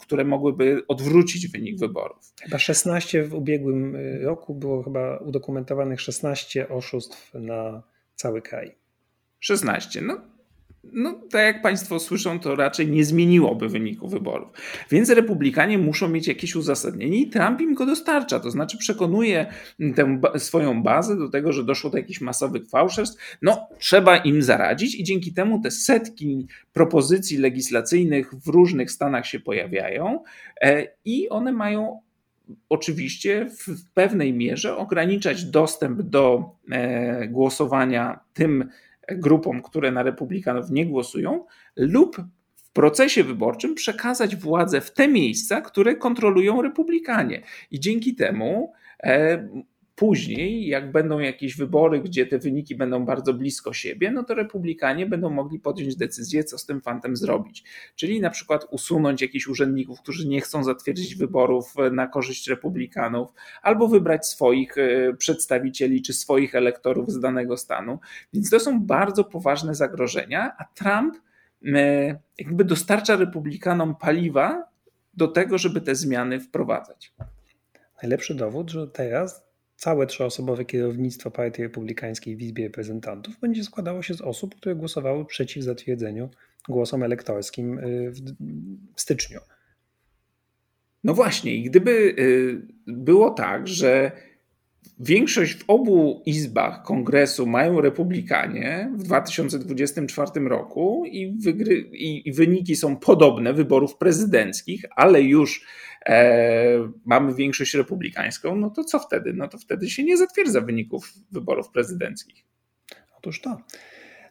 które 0.00 0.24
mogłyby 0.24 0.82
odwrócić 0.88 1.48
wynik 1.48 1.78
wyborów. 1.78 2.32
Chyba 2.42 2.58
16 2.58 3.24
w 3.24 3.34
ubiegłym 3.34 3.96
y, 3.96 4.20
roku 4.22 4.54
było 4.54 4.82
chyba 4.82 5.16
udokumentowanych 5.16 6.00
16 6.00 6.68
oszustw 6.68 7.34
na 7.34 7.82
cały 8.14 8.42
kraj. 8.42 8.74
16. 9.40 10.00
No 10.02 10.20
no, 10.92 11.20
tak 11.30 11.42
jak 11.42 11.62
Państwo 11.62 11.98
słyszą, 11.98 12.40
to 12.40 12.56
raczej 12.56 12.88
nie 12.88 13.04
zmieniłoby 13.04 13.68
wyniku 13.68 14.08
wyborów. 14.08 14.48
Więc 14.90 15.10
Republikanie 15.10 15.78
muszą 15.78 16.08
mieć 16.08 16.26
jakieś 16.28 16.56
uzasadnienie 16.56 17.18
i 17.18 17.30
Trump 17.30 17.60
im 17.60 17.74
go 17.74 17.86
dostarcza. 17.86 18.40
To 18.40 18.50
znaczy 18.50 18.78
przekonuje 18.78 19.46
tę 19.96 20.20
swoją 20.36 20.82
bazę 20.82 21.16
do 21.16 21.28
tego, 21.28 21.52
że 21.52 21.64
doszło 21.64 21.90
do 21.90 21.96
jakichś 21.98 22.20
masowych 22.20 22.68
fałszerstw. 22.68 23.36
No, 23.42 23.68
trzeba 23.78 24.16
im 24.16 24.42
zaradzić 24.42 24.94
i 24.94 25.04
dzięki 25.04 25.32
temu 25.32 25.60
te 25.62 25.70
setki 25.70 26.46
propozycji 26.72 27.38
legislacyjnych 27.38 28.34
w 28.34 28.48
różnych 28.48 28.90
stanach 28.90 29.26
się 29.26 29.40
pojawiają 29.40 30.24
e, 30.60 30.88
i 31.04 31.28
one 31.28 31.52
mają 31.52 32.00
oczywiście 32.68 33.46
w 33.50 33.90
pewnej 33.94 34.32
mierze 34.32 34.76
ograniczać 34.76 35.44
dostęp 35.44 36.02
do 36.02 36.50
e, 36.70 37.28
głosowania 37.28 38.20
tym 38.34 38.68
grupom, 39.12 39.62
które 39.62 39.92
na 39.92 40.02
republikanów 40.02 40.70
nie 40.70 40.86
głosują, 40.86 41.44
lub 41.76 42.16
w 42.54 42.70
procesie 42.72 43.24
wyborczym 43.24 43.74
przekazać 43.74 44.36
władzę 44.36 44.80
w 44.80 44.92
te 44.92 45.08
miejsca, 45.08 45.60
które 45.60 45.96
kontrolują 45.96 46.62
republikanie. 46.62 47.42
I 47.70 47.80
dzięki 47.80 48.14
temu 48.14 48.72
e, 49.02 49.48
Później, 49.96 50.66
jak 50.66 50.92
będą 50.92 51.18
jakieś 51.18 51.56
wybory, 51.56 52.00
gdzie 52.00 52.26
te 52.26 52.38
wyniki 52.38 52.74
będą 52.74 53.04
bardzo 53.04 53.34
blisko 53.34 53.72
siebie, 53.72 54.10
no 54.10 54.24
to 54.24 54.34
republikanie 54.34 55.06
będą 55.06 55.30
mogli 55.30 55.58
podjąć 55.58 55.96
decyzję, 55.96 56.44
co 56.44 56.58
z 56.58 56.66
tym 56.66 56.80
fantem 56.80 57.16
zrobić. 57.16 57.64
Czyli 57.94 58.20
na 58.20 58.30
przykład 58.30 58.66
usunąć 58.70 59.22
jakichś 59.22 59.46
urzędników, 59.46 60.00
którzy 60.00 60.28
nie 60.28 60.40
chcą 60.40 60.64
zatwierdzić 60.64 61.14
wyborów 61.14 61.74
na 61.92 62.06
korzyść 62.06 62.48
republikanów, 62.48 63.32
albo 63.62 63.88
wybrać 63.88 64.26
swoich 64.26 64.78
e, 64.78 65.14
przedstawicieli 65.14 66.02
czy 66.02 66.12
swoich 66.12 66.54
elektorów 66.54 67.12
z 67.12 67.20
danego 67.20 67.56
stanu. 67.56 67.98
Więc 68.32 68.50
to 68.50 68.60
są 68.60 68.80
bardzo 68.80 69.24
poważne 69.24 69.74
zagrożenia, 69.74 70.56
a 70.58 70.64
Trump 70.64 71.14
e, 71.64 72.18
jakby 72.38 72.64
dostarcza 72.64 73.16
republikanom 73.16 73.94
paliwa 73.94 74.64
do 75.14 75.28
tego, 75.28 75.58
żeby 75.58 75.80
te 75.80 75.94
zmiany 75.94 76.40
wprowadzać. 76.40 77.12
Najlepszy 78.02 78.34
dowód, 78.34 78.70
że 78.70 78.88
teraz 78.88 79.45
całe 79.76 80.06
trzyosobowe 80.06 80.64
kierownictwo 80.64 81.30
Partii 81.30 81.62
Republikańskiej 81.62 82.36
w 82.36 82.42
Izbie 82.42 82.64
Reprezentantów 82.64 83.40
będzie 83.40 83.64
składało 83.64 84.02
się 84.02 84.14
z 84.14 84.20
osób, 84.20 84.54
które 84.54 84.74
głosowały 84.74 85.24
przeciw 85.24 85.64
zatwierdzeniu 85.64 86.30
głosom 86.68 87.02
elektorskim 87.02 87.78
y, 87.78 88.12
w 88.94 89.00
styczniu. 89.00 89.40
No 91.04 91.14
właśnie, 91.14 91.54
i 91.54 91.62
gdyby 91.62 91.90
y, 91.90 92.62
było 92.86 93.30
tak, 93.30 93.68
że 93.68 94.12
większość 95.00 95.54
w 95.54 95.64
obu 95.70 96.22
izbach 96.26 96.82
kongresu 96.82 97.46
mają 97.46 97.80
republikanie 97.80 98.92
w 98.96 99.02
2024 99.02 100.48
roku 100.48 101.04
i, 101.06 101.36
wygry, 101.38 101.76
i, 101.92 102.28
i 102.28 102.32
wyniki 102.32 102.76
są 102.76 102.96
podobne 102.96 103.52
wyborów 103.52 103.96
prezydenckich, 103.96 104.84
ale 104.96 105.22
już 105.22 105.66
e, 106.06 106.92
mamy 107.04 107.34
większość 107.34 107.74
republikańską, 107.74 108.56
no 108.56 108.70
to 108.70 108.84
co 108.84 108.98
wtedy? 108.98 109.32
No 109.32 109.48
to 109.48 109.58
wtedy 109.58 109.90
się 109.90 110.04
nie 110.04 110.16
zatwierdza 110.16 110.60
wyników 110.60 111.12
wyborów 111.32 111.70
prezydenckich. 111.70 112.44
Otóż 113.18 113.40
to. 113.40 113.60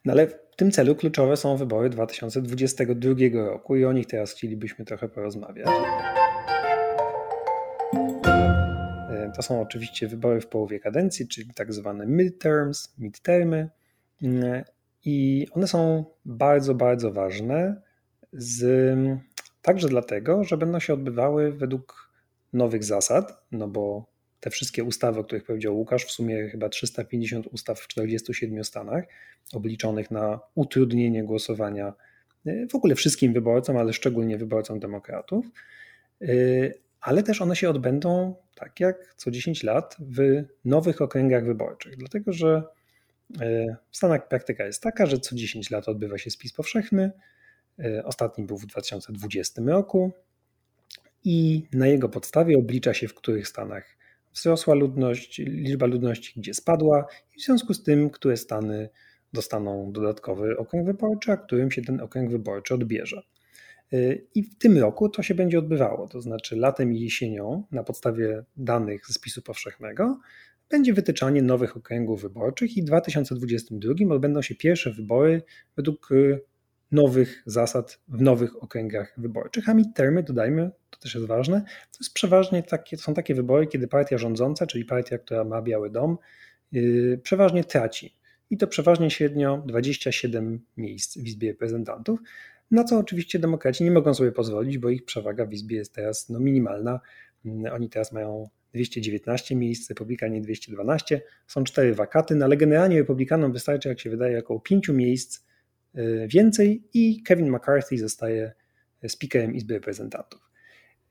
No 0.06 0.14
ale 0.14 0.28
w 0.28 0.56
tym 0.56 0.72
celu 0.72 0.96
kluczowe 0.96 1.38
są 1.38 1.58
wybory 1.58 1.90
2022 1.90 3.14
roku 3.34 3.76
i 3.76 3.86
o 3.86 3.94
nich 3.94 4.08
teraz 4.08 4.32
chcielibyśmy 4.32 4.86
trochę 4.86 5.10
porozmawiać. 5.10 5.68
E, 9.10 9.32
to 9.36 9.42
są 9.42 9.62
oczywiście 9.62 10.08
wybory 10.08 10.42
w 10.42 10.48
połowie 10.48 10.80
kadencji, 10.80 11.28
czyli 11.28 11.54
tak 11.54 11.74
zwane 11.74 12.06
midterms, 12.06 12.94
midtermy. 12.98 13.70
Mm, 14.24 14.64
I 15.06 15.48
one 15.52 15.68
są 15.68 16.06
bardzo, 16.26 16.76
bardzo 16.76 17.12
ważne 17.12 17.82
z 18.34 18.66
Także 19.66 19.88
dlatego, 19.88 20.44
że 20.44 20.58
będą 20.58 20.80
się 20.80 20.94
odbywały 20.94 21.52
według 21.52 22.12
nowych 22.54 22.84
zasad, 22.84 23.44
no 23.52 23.68
bo 23.68 24.06
te 24.40 24.50
wszystkie 24.50 24.84
ustawy, 24.84 25.20
o 25.20 25.24
których 25.24 25.44
powiedział 25.44 25.78
Łukasz, 25.78 26.06
w 26.06 26.12
sumie 26.12 26.50
chyba 26.50 26.70
350 26.70 27.48
ustaw 27.48 27.80
w 27.80 27.88
47 27.88 28.64
stanach, 28.64 29.06
obliczonych 29.54 30.12
na 30.12 30.40
utrudnienie 30.56 31.24
głosowania 31.24 31.94
e, 32.46 32.68
w 32.68 32.76
ogóle 32.76 32.96
wszystkim 32.96 33.34
wyborcom, 33.34 33.78
ale 33.78 33.94
szczególnie 33.94 34.38
wyborcom 34.38 34.80
demokratów. 34.80 35.46
E, 36.22 36.28
ale 37.02 37.24
też 37.24 37.42
one 37.42 37.56
się 37.56 37.70
odbędą 37.70 38.36
tak 38.56 38.80
jak 38.80 39.14
co 39.18 39.32
10 39.32 39.64
lat 39.64 39.98
w 40.00 40.44
nowych 40.66 41.02
okręgach 41.02 41.46
wyborczych, 41.46 41.98
dlatego 41.98 42.34
że 42.34 42.64
e, 43.42 43.78
w 43.92 43.98
Stanach 43.98 44.28
praktyka 44.28 44.66
jest 44.66 44.84
taka, 44.84 45.06
że 45.06 45.20
co 45.20 45.36
10 45.36 45.72
lat 45.72 45.88
odbywa 45.90 46.18
się 46.18 46.30
spis 46.30 46.54
powszechny, 46.54 47.12
ostatni 48.04 48.46
był 48.46 48.58
w 48.58 48.66
2020 48.66 49.62
roku 49.66 50.12
i 51.24 51.68
na 51.74 51.88
jego 51.88 52.10
podstawie 52.10 52.58
oblicza 52.58 52.94
się, 52.94 53.08
w 53.08 53.14
których 53.14 53.48
stanach 53.48 53.98
wzrosła 54.34 54.76
ludność, 54.76 55.38
liczba 55.38 55.86
ludności, 55.86 56.40
gdzie 56.40 56.54
spadła 56.54 57.06
i 57.36 57.40
w 57.40 57.44
związku 57.44 57.74
z 57.74 57.84
tym, 57.84 58.10
które 58.10 58.38
stany 58.38 58.90
dostaną 59.34 59.92
dodatkowy 59.92 60.58
okręg 60.58 60.86
wyborczy, 60.86 61.32
a 61.32 61.38
którym 61.38 61.72
się 61.72 61.82
ten 61.82 62.02
okręg 62.02 62.32
wyborczy 62.32 62.74
odbierze. 62.74 63.24
E, 63.94 64.16
I 64.36 64.44
w 64.44 64.58
tym 64.58 64.78
roku 64.78 65.10
to 65.10 65.24
się 65.24 65.36
będzie 65.36 65.60
odbywało, 65.60 66.08
to 66.08 66.22
znaczy 66.22 66.56
latem 66.56 66.94
i 66.94 67.00
jesienią 67.00 67.64
na 67.72 67.84
podstawie 67.84 68.44
danych 68.58 69.08
ze 69.08 69.14
spisu 69.14 69.42
powszechnego 69.42 70.20
będzie 70.70 70.94
wytyczanie 70.94 71.42
nowych 71.42 71.78
okręgów 71.78 72.22
wyborczych 72.22 72.78
i 72.78 72.82
w 72.82 72.86
2022 72.86 73.94
odbędą 74.16 74.42
się 74.42 74.56
pierwsze 74.56 74.92
wybory 74.92 75.42
według 75.76 76.10
e, 76.12 76.40
nowych 76.92 77.44
zasad 77.46 78.00
w 78.08 78.22
nowych 78.22 78.64
okręgach 78.64 79.14
wyborczych. 79.18 79.70
A 79.70 79.74
midtermy, 79.74 80.24
dodajmy, 80.24 80.72
to 80.90 81.00
też 81.00 81.16
jest 81.16 81.28
ważne, 81.28 81.62
to 81.92 81.98
jest 82.00 82.14
przeważnie 82.14 82.64
takie, 82.64 82.98
to 82.98 83.04
są 83.04 83.14
takie 83.14 83.36
wybory, 83.36 83.68
kiedy 83.68 83.88
partia 83.88 84.18
rządząca, 84.18 84.68
czyli 84.68 84.86
partia, 84.86 85.18
która 85.18 85.44
ma 85.44 85.62
Biały 85.62 85.90
Dom, 85.90 86.18
yy, 86.72 87.20
przeważnie 87.24 87.64
traci. 87.64 88.16
I 88.50 88.58
to 88.58 88.68
przeważnie 88.68 89.12
średnio 89.12 89.64
27 89.66 90.66
miejsc 90.78 91.18
w 91.18 91.28
Izbie 91.28 91.52
Reprezentantów, 91.52 92.20
na 92.72 92.84
co 92.84 92.98
oczywiście 92.98 93.40
demokraci 93.40 93.84
nie 93.84 93.92
mogą 93.92 94.14
sobie 94.14 94.32
pozwolić, 94.32 94.78
bo 94.78 94.90
ich 94.90 95.06
przewaga 95.06 95.46
w 95.46 95.54
Izbie 95.54 95.78
jest 95.78 95.94
teraz 95.94 96.30
no, 96.30 96.40
minimalna. 96.40 97.00
Yy, 97.46 97.74
oni 97.74 97.90
teraz 97.90 98.12
mają 98.12 98.50
219 98.74 99.56
miejsc, 99.56 99.90
Republikanie 99.90 100.42
212, 100.42 101.22
są 101.48 101.64
cztery 101.64 101.96
wakaty, 101.96 102.36
no 102.36 102.46
ale 102.46 102.58
generalnie 102.58 102.98
Republikanom 102.98 103.52
wystarczy, 103.52 103.90
jak 103.90 104.00
się 104.00 104.10
wydaje, 104.10 104.40
około 104.40 104.60
5 104.60 104.90
miejsc 104.90 105.45
więcej 106.28 106.84
i 106.94 107.24
Kevin 107.24 107.52
McCarthy 107.52 107.98
zostaje 107.98 108.54
speakerem 109.08 109.56
Izby 109.56 109.74
Reprezentantów. 109.74 110.52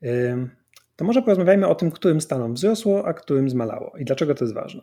Y, 0.03 0.49
to 0.95 1.05
może 1.05 1.21
porozmawiajmy 1.21 1.67
o 1.67 1.75
tym, 1.75 1.91
którym 1.91 2.21
stanom 2.21 2.53
wzrosło, 2.53 3.07
a 3.07 3.13
którym 3.13 3.49
zmalało 3.49 3.97
i 3.97 4.05
dlaczego 4.05 4.35
to 4.35 4.45
jest 4.45 4.53
ważne. 4.53 4.81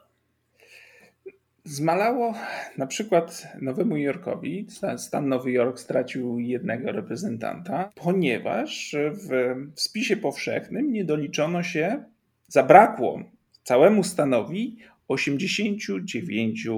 Zmalało 1.65 2.35
na 2.79 2.87
przykład 2.87 3.49
Nowemu 3.61 3.97
Jorkowi. 3.97 4.67
Stan 4.97 5.29
Nowy 5.29 5.53
Jork 5.53 5.79
stracił 5.79 6.39
jednego 6.39 6.93
reprezentanta, 6.93 7.93
ponieważ 7.95 8.97
w, 9.13 9.55
w 9.75 9.81
spisie 9.81 10.17
powszechnym 10.17 10.93
nie 10.93 11.05
doliczono 11.05 11.63
się, 11.63 12.05
zabrakło 12.49 13.23
całemu 13.65 14.05
stanowi 14.05 14.79
89 15.09 16.69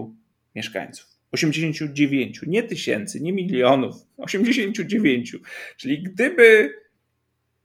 mieszkańców. 0.54 1.13
89, 1.34 2.40
nie 2.46 2.62
tysięcy, 2.62 3.20
nie 3.20 3.32
milionów, 3.32 3.94
89. 4.16 5.36
Czyli 5.76 6.02
gdyby 6.02 6.74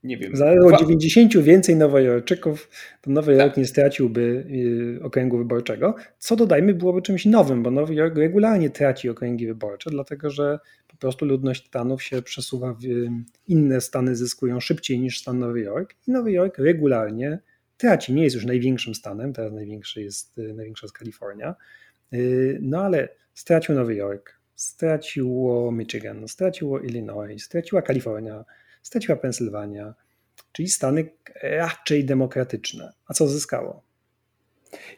nie 0.03 0.17
wiem. 0.17 0.35
Zależało 0.35 0.77
90 0.77 1.37
więcej 1.37 1.75
Nowojorczyków, 1.75 2.69
to 3.01 3.11
Nowy 3.11 3.33
Jork 3.33 3.47
tak. 3.47 3.57
nie 3.57 3.65
straciłby 3.65 4.45
y, 4.99 5.03
okręgu 5.03 5.37
wyborczego, 5.37 5.95
co 6.19 6.35
dodajmy 6.35 6.73
byłoby 6.73 7.01
czymś 7.01 7.25
nowym, 7.25 7.63
bo 7.63 7.71
Nowy 7.71 7.93
Jork 7.95 8.17
regularnie 8.17 8.69
traci 8.69 9.09
okręgi 9.09 9.47
wyborcze, 9.47 9.89
dlatego 9.89 10.29
że 10.29 10.59
po 10.87 10.97
prostu 10.97 11.25
ludność 11.25 11.67
Stanów 11.67 12.03
się 12.03 12.21
przesuwa 12.21 12.73
w 12.73 12.85
y, 12.85 13.09
inne 13.47 13.81
stany, 13.81 14.15
zyskują 14.15 14.59
szybciej 14.59 14.99
niż 14.99 15.19
stan 15.19 15.39
Nowy 15.39 15.61
Jork 15.61 15.95
i 16.07 16.11
Nowy 16.11 16.31
Jork 16.31 16.57
regularnie 16.57 17.39
traci. 17.77 18.13
Nie 18.13 18.23
jest 18.23 18.35
już 18.35 18.45
największym 18.45 18.95
stanem, 18.95 19.33
teraz 19.33 19.53
największy 19.53 20.01
jest, 20.01 20.37
y, 20.37 20.53
największa 20.53 20.85
jest 20.85 20.97
Kalifornia, 20.97 21.55
no 22.61 22.83
ale 22.83 23.09
stracił 23.33 23.75
Nowy 23.75 23.95
Jork, 23.95 24.39
straciło 24.55 25.71
Michigan, 25.71 26.27
straciło 26.27 26.79
Illinois, 26.79 27.43
straciła 27.43 27.81
Kalifornia, 27.81 28.45
straciła 28.81 29.17
Pensylwania, 29.17 29.93
czyli 30.51 30.67
Stany 30.67 31.09
raczej 31.43 32.05
demokratyczne. 32.05 32.93
A 33.07 33.13
co 33.13 33.27
zyskało? 33.27 33.89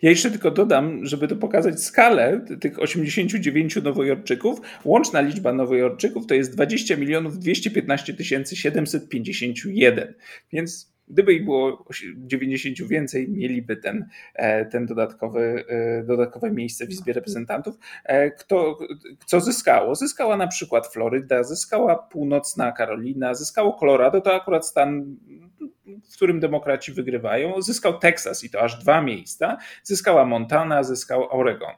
Ja 0.02 0.10
jeszcze 0.10 0.32
tylko 0.32 0.52
dodam, 0.52 1.06
żeby 1.06 1.28
to 1.28 1.36
pokazać 1.36 1.84
skalę 1.84 2.46
tych 2.62 2.80
89 2.80 3.76
nowojorczyków. 3.76 4.62
Łączna 4.86 5.22
liczba 5.22 5.54
nowojorczyków 5.54 6.28
to 6.28 6.34
jest 6.34 6.54
20 6.56 6.98
milionów 6.98 7.40
215 7.40 8.16
751. 8.56 10.14
Więc 10.54 10.91
Gdyby 11.12 11.34
ich 11.34 11.46
było 11.46 11.86
90 12.18 12.88
więcej, 12.88 13.30
mieliby 13.30 13.78
ten, 13.78 14.06
e, 14.34 14.66
ten 14.66 14.86
dodatkowy, 14.86 15.66
e, 15.68 16.04
dodatkowe 16.04 16.52
miejsce 16.52 16.86
w 16.86 16.90
Izbie 16.90 17.14
Reprezentantów. 17.14 17.80
E, 18.04 18.32
kto, 18.32 18.78
co 19.26 19.40
zyskało? 19.40 19.96
Zyskała 19.96 20.38
na 20.38 20.48
przykład 20.48 20.88
Floryda, 20.88 21.44
zyskała 21.44 21.96
północna 21.96 22.72
Karolina, 22.72 23.34
zyskało 23.34 23.74
Colorado, 23.74 24.22
to 24.22 24.36
akurat 24.36 24.68
stan 24.68 25.16
w 26.10 26.14
którym 26.16 26.40
demokraci 26.40 26.92
wygrywają. 26.92 27.62
Zyskał 27.62 28.00
Teksas 28.00 28.44
i 28.44 28.50
to 28.50 28.62
aż 28.62 28.80
dwa 28.84 29.02
miejsca. 29.02 29.58
Zyskała 29.84 30.26
Montana, 30.26 30.84
zyskał 30.84 31.40
Oregon. 31.40 31.74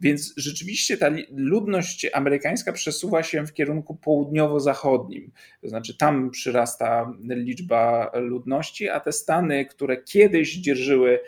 Więc 0.00 0.34
rzeczywiście 0.36 0.96
ta 0.96 1.10
ludność 1.30 2.06
amerykańska 2.14 2.72
przesuwa 2.72 3.22
się 3.22 3.46
w 3.46 3.52
kierunku 3.52 3.94
południowo-zachodnim. 3.94 5.30
To 5.62 5.68
znaczy 5.68 5.98
tam 5.98 6.30
przyrasta 6.30 7.12
liczba 7.22 8.10
ludności, 8.14 8.88
a 8.88 9.00
te 9.00 9.12
stany, 9.12 9.66
które 9.66 10.02
kiedyś 10.02 10.56
dzierżyły, 10.56 11.20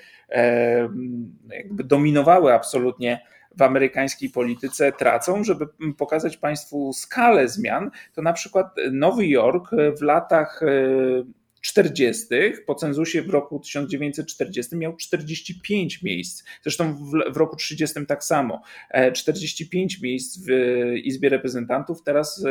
jakby 1.48 1.84
dominowały 1.84 2.54
absolutnie 2.54 3.20
w 3.56 3.62
amerykańskiej 3.62 4.30
polityce 4.30 4.92
tracą, 4.92 5.44
żeby 5.44 5.66
pokazać 5.96 6.36
Państwu 6.36 6.92
skalę 6.92 7.48
zmian, 7.48 7.90
to 8.14 8.22
na 8.22 8.32
przykład 8.32 8.66
Nowy 8.92 9.26
Jork 9.26 9.70
w 9.98 10.02
latach 10.02 10.60
40. 11.60 12.26
po 12.66 12.74
cenzusie 12.74 13.22
w 13.22 13.30
roku 13.30 13.60
1940 13.60 14.76
miał 14.76 14.96
45 14.96 16.02
miejsc. 16.02 16.44
Zresztą 16.62 16.94
w, 16.94 17.32
w, 17.32 17.36
roku 17.36 17.56
30 17.56 18.06
tak 18.06 18.24
samo. 18.24 18.62
45 19.14 19.94
e, 19.94 19.98
miejsc 20.02 20.38
w 20.46 20.50
Izbie 21.04 21.28
Reprezentantów, 21.28 22.02
teraz 22.02 22.44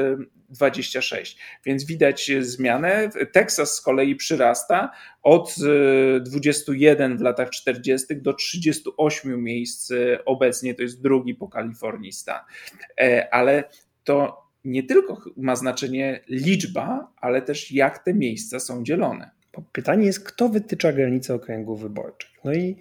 26. 0.50 1.34
E, 1.34 1.38
Więc 1.66 1.86
widać 1.86 2.32
zmianę. 2.40 3.10
Teksas 3.32 3.76
z 3.76 3.82
kolei 3.82 4.16
przyrasta 4.16 4.92
od 5.24 5.56
21 6.22 7.12
e, 7.12 7.18
w 7.18 7.22
latach 7.22 7.50
40. 7.50 8.22
do 8.22 8.34
38 8.34 9.44
miejsc 9.44 9.92
obecnie. 10.26 10.76
To 10.76 10.82
jest 10.82 11.02
drugi 11.02 11.36
po 11.36 11.48
Kalifornii 11.48 12.12
stan. 12.12 12.40
Ale 13.32 13.64
to 14.04 14.47
nie 14.68 14.84
tylko 14.84 15.22
ma 15.38 15.56
znaczenie 15.56 16.20
liczba, 16.28 17.14
ale 17.18 17.42
też 17.42 17.72
jak 17.72 18.04
te 18.04 18.14
miejsca 18.14 18.60
są 18.60 18.84
dzielone. 18.84 19.32
Pytanie 19.72 20.06
jest, 20.06 20.24
kto 20.24 20.50
wytycza 20.50 20.94
granice 20.94 21.34
okręgów 21.34 21.82
wyborczych. 21.82 22.30
No 22.44 22.54
i 22.54 22.76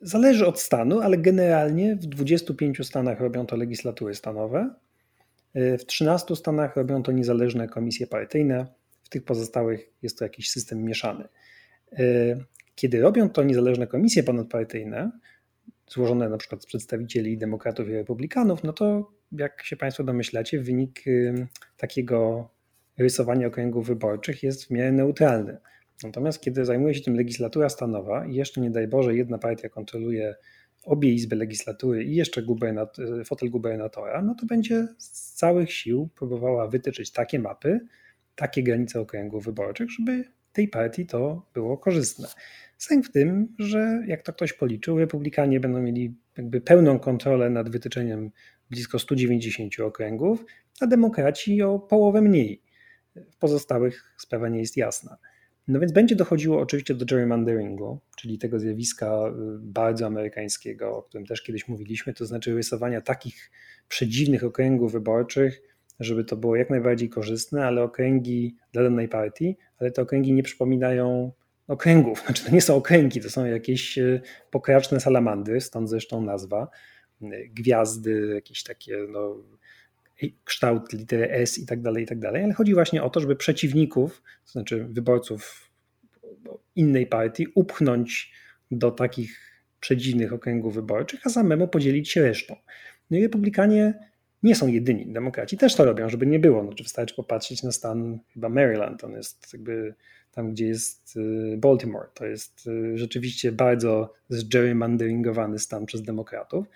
zależy 0.00 0.46
od 0.46 0.60
stanu, 0.60 1.00
ale 1.00 1.18
generalnie 1.18 1.96
w 1.96 2.06
25 2.06 2.86
stanach 2.86 3.20
robią 3.20 3.46
to 3.46 3.56
legislatury 3.56 4.14
stanowe, 4.14 4.74
w 5.54 5.84
13 5.86 6.36
stanach 6.36 6.76
robią 6.76 7.02
to 7.02 7.12
niezależne 7.12 7.68
komisje 7.68 8.06
partyjne, 8.06 8.66
w 9.02 9.08
tych 9.08 9.24
pozostałych 9.24 9.90
jest 10.02 10.18
to 10.18 10.24
jakiś 10.24 10.50
system 10.50 10.84
mieszany. 10.84 11.28
Kiedy 12.74 13.00
robią 13.00 13.30
to 13.30 13.42
niezależne 13.42 13.86
komisje 13.86 14.22
ponadpartyjne, 14.22 15.10
złożone 15.88 16.28
na 16.28 16.38
przykład 16.38 16.62
z 16.62 16.66
przedstawicieli 16.66 17.38
demokratów 17.38 17.88
i 17.88 17.92
republikanów, 17.92 18.64
no 18.64 18.72
to 18.72 19.12
jak 19.32 19.62
się 19.62 19.76
Państwo 19.76 20.04
domyślacie, 20.04 20.60
wynik 20.60 21.04
takiego 21.76 22.48
rysowania 22.98 23.46
okręgów 23.46 23.86
wyborczych 23.86 24.42
jest 24.42 24.64
w 24.64 24.70
miarę 24.70 24.92
neutralny. 24.92 25.58
Natomiast 26.04 26.40
kiedy 26.40 26.64
zajmuje 26.64 26.94
się 26.94 27.00
tym 27.00 27.16
legislatura 27.16 27.68
stanowa 27.68 28.26
i 28.26 28.34
jeszcze 28.34 28.60
nie 28.60 28.70
daj 28.70 28.88
Boże 28.88 29.14
jedna 29.14 29.38
partia 29.38 29.68
kontroluje 29.68 30.34
obie 30.84 31.12
izby 31.12 31.36
legislatury 31.36 32.04
i 32.04 32.14
jeszcze 32.14 32.42
gubernat, 32.42 32.96
fotel 33.24 33.50
gubernatora, 33.50 34.22
no 34.22 34.34
to 34.34 34.46
będzie 34.46 34.88
z 34.98 35.32
całych 35.32 35.72
sił 35.72 36.08
próbowała 36.14 36.68
wytyczyć 36.68 37.12
takie 37.12 37.38
mapy, 37.38 37.80
takie 38.34 38.62
granice 38.62 39.00
okręgów 39.00 39.44
wyborczych, 39.44 39.90
żeby 39.90 40.24
tej 40.52 40.68
partii 40.68 41.06
to 41.06 41.46
było 41.54 41.78
korzystne. 41.78 42.28
Sęk 42.78 43.06
w 43.06 43.12
tym, 43.12 43.54
że 43.58 44.02
jak 44.06 44.22
to 44.22 44.32
ktoś 44.32 44.52
policzył, 44.52 44.98
republikanie 44.98 45.60
będą 45.60 45.82
mieli 45.82 46.14
jakby 46.36 46.60
pełną 46.60 46.98
kontrolę 46.98 47.50
nad 47.50 47.70
wytyczeniem 47.70 48.30
blisko 48.70 48.98
190 48.98 49.80
okręgów, 49.80 50.44
a 50.80 50.86
demokraci 50.86 51.62
o 51.62 51.78
połowę 51.78 52.20
mniej. 52.20 52.62
W 53.16 53.36
pozostałych 53.36 54.14
sprawa 54.18 54.48
nie 54.48 54.60
jest 54.60 54.76
jasna. 54.76 55.16
No 55.68 55.80
więc 55.80 55.92
będzie 55.92 56.16
dochodziło 56.16 56.60
oczywiście 56.60 56.94
do 56.94 57.06
gerrymanderingu, 57.06 58.00
czyli 58.16 58.38
tego 58.38 58.60
zjawiska 58.60 59.28
y, 59.28 59.32
bardzo 59.58 60.06
amerykańskiego, 60.06 60.96
o 60.96 61.02
którym 61.02 61.26
też 61.26 61.42
kiedyś 61.42 61.68
mówiliśmy, 61.68 62.14
to 62.14 62.26
znaczy 62.26 62.54
rysowania 62.54 63.00
takich 63.00 63.50
przedziwnych 63.88 64.44
okręgów 64.44 64.92
wyborczych, 64.92 65.62
żeby 66.00 66.24
to 66.24 66.36
było 66.36 66.56
jak 66.56 66.70
najbardziej 66.70 67.08
korzystne, 67.08 67.66
ale 67.66 67.82
okręgi 67.82 68.56
dla 68.72 68.82
danej 68.82 69.08
partii, 69.08 69.56
ale 69.78 69.90
te 69.90 70.02
okręgi 70.02 70.32
nie 70.32 70.42
przypominają 70.42 71.32
okręgów. 71.68 72.22
Znaczy 72.26 72.44
to 72.44 72.50
nie 72.52 72.60
są 72.60 72.76
okręgi, 72.76 73.20
to 73.20 73.30
są 73.30 73.44
jakieś 73.44 73.98
y, 73.98 74.20
pokraczne 74.50 75.00
salamandry, 75.00 75.60
stąd 75.60 75.90
zresztą 75.90 76.22
nazwa 76.22 76.68
gwiazdy, 77.48 78.30
jakieś 78.34 78.62
takie 78.62 78.98
no, 79.08 79.36
kształt 80.44 80.92
litery 80.92 81.30
S 81.30 81.58
i 81.58 81.66
tak 81.66 81.82
dalej, 81.82 82.04
i 82.04 82.06
tak 82.06 82.18
dalej, 82.18 82.44
ale 82.44 82.52
chodzi 82.52 82.74
właśnie 82.74 83.02
o 83.02 83.10
to, 83.10 83.20
żeby 83.20 83.36
przeciwników, 83.36 84.22
to 84.44 84.52
znaczy 84.52 84.86
wyborców 84.90 85.70
innej 86.76 87.06
partii, 87.06 87.46
upchnąć 87.54 88.32
do 88.70 88.90
takich 88.90 89.60
przedziwnych 89.80 90.32
okręgów 90.32 90.74
wyborczych, 90.74 91.20
a 91.24 91.30
samemu 91.30 91.68
podzielić 91.68 92.10
się 92.10 92.22
resztą. 92.22 92.56
No 93.10 93.18
i 93.18 93.22
republikanie 93.22 93.94
nie 94.42 94.54
są 94.54 94.66
jedyni. 94.66 95.12
Demokraci 95.12 95.56
też 95.56 95.74
to 95.74 95.84
robią, 95.84 96.08
żeby 96.08 96.26
nie 96.26 96.38
było. 96.38 96.64
Znaczy 96.64 96.82
wystarczy 96.82 97.14
popatrzeć 97.14 97.62
na 97.62 97.72
stan 97.72 98.18
chyba 98.34 98.48
Maryland. 98.48 99.04
On 99.04 99.12
jest 99.12 99.52
jakby 99.52 99.94
tam, 100.32 100.52
gdzie 100.52 100.66
jest 100.66 101.16
y, 101.16 101.56
Baltimore. 101.56 102.08
To 102.14 102.26
jest 102.26 102.66
y, 102.66 102.98
rzeczywiście 102.98 103.52
bardzo 103.52 104.14
zgerrymanderingowany 104.28 105.58
stan 105.58 105.86
przez 105.86 106.02
demokratów 106.02 106.66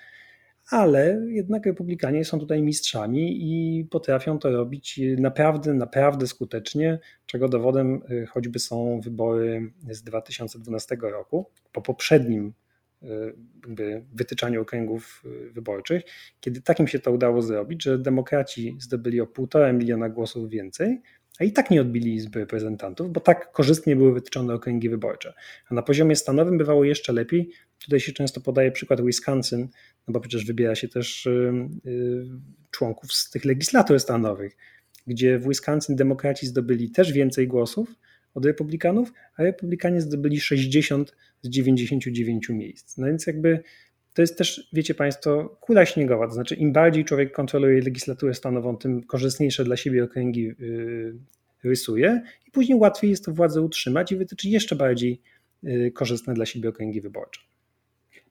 ale 0.71 1.21
jednak 1.29 1.67
republikanie 1.67 2.25
są 2.25 2.39
tutaj 2.39 2.63
mistrzami 2.63 3.39
i 3.41 3.85
potrafią 3.85 4.39
to 4.39 4.51
robić 4.51 5.01
naprawdę, 5.19 5.75
naprawdę 5.75 6.27
skutecznie, 6.27 6.99
czego 7.27 7.49
dowodem 7.49 8.03
y, 8.11 8.27
choćby 8.27 8.59
są 8.59 9.01
wybory 9.01 9.73
z 9.91 10.03
2012 10.03 10.97
roku, 11.01 11.51
po 11.73 11.83
poprzednim 11.83 12.53
y, 13.03 13.07
wytyczaniu 14.15 14.63
okręgów 14.63 15.23
y, 15.25 15.51
wyborczych, 15.51 16.03
kiedy 16.41 16.63
takim 16.63 16.89
się 16.89 16.99
to 16.99 17.13
udało 17.13 17.43
zrobić, 17.43 17.83
że 17.83 17.99
demokraci 17.99 18.77
zdobyli 18.81 19.21
o 19.21 19.27
półtora 19.27 19.73
miliona 19.73 20.09
głosów 20.09 20.51
więcej, 20.51 21.03
a 21.41 21.45
i 21.45 21.53
tak 21.53 21.71
nie 21.71 21.81
odbili 21.81 22.15
Izby 22.15 22.39
Reprezentantów, 22.39 23.13
bo 23.13 23.21
tak 23.21 23.53
korzystnie 23.53 23.97
były 23.97 24.15
wytyczone 24.15 24.55
okręgi 24.55 24.89
wyborcze. 24.89 25.35
A 25.71 25.75
na 25.75 25.83
poziomie 25.83 26.17
stanowym 26.17 26.59
bywało 26.59 26.85
jeszcze 26.85 27.13
lepiej. 27.13 27.51
Tutaj 27.85 28.01
się 28.01 28.13
często 28.13 28.41
podaje 28.41 28.73
przykład 28.73 29.01
Wisconsin, 29.01 29.69
no 30.09 30.13
bo 30.13 30.21
przecież 30.21 30.45
wybiera 30.45 30.75
się 30.75 30.89
też 30.89 31.27
y, 31.27 31.53
y, 31.87 32.25
członków 32.71 33.13
z 33.13 33.31
tych 33.31 33.45
legislatur 33.45 34.01
stanowych, 34.01 34.57
gdzie 35.07 35.39
w 35.39 35.49
Wisconsin 35.49 35.97
demokraci 35.97 36.47
zdobyli 36.47 36.91
też 36.91 37.13
więcej 37.13 37.49
głosów 37.49 37.95
od 38.35 38.45
republikanów, 38.45 39.13
a 39.37 39.43
republikanie 39.43 40.01
zdobyli 40.01 40.41
60 40.41 41.17
z 41.43 41.49
99 41.49 42.49
miejsc. 42.49 42.99
No 42.99 43.07
więc 43.07 43.27
jakby 43.27 43.63
to 44.15 44.23
jest 44.23 44.39
też, 44.39 44.69
wiecie 44.73 44.95
Państwo, 44.95 45.59
kula 45.61 45.87
śniegowa, 45.87 46.27
to 46.27 46.35
znaczy 46.35 46.55
im 46.55 46.73
bardziej 46.73 47.05
człowiek 47.05 47.33
kontroluje 47.33 47.83
legislaturę 47.83 48.35
stanową, 48.35 48.77
tym 48.77 49.03
korzystniejsze 49.03 49.65
dla 49.65 49.77
siebie 49.77 50.05
okręgi 50.05 50.49
y, 50.49 51.15
rysuje 51.65 52.23
i 52.49 52.51
później 52.51 52.79
łatwiej 52.79 53.11
jest 53.11 53.25
to 53.25 53.33
władzę 53.33 53.63
utrzymać 53.63 54.13
i 54.13 54.17
wytyczyć 54.17 54.53
jeszcze 54.53 54.77
bardziej 54.77 55.23
korzystne 55.95 56.35
dla 56.35 56.47
siebie 56.47 56.69
okręgi 56.69 57.01
wyborcze. 57.01 57.50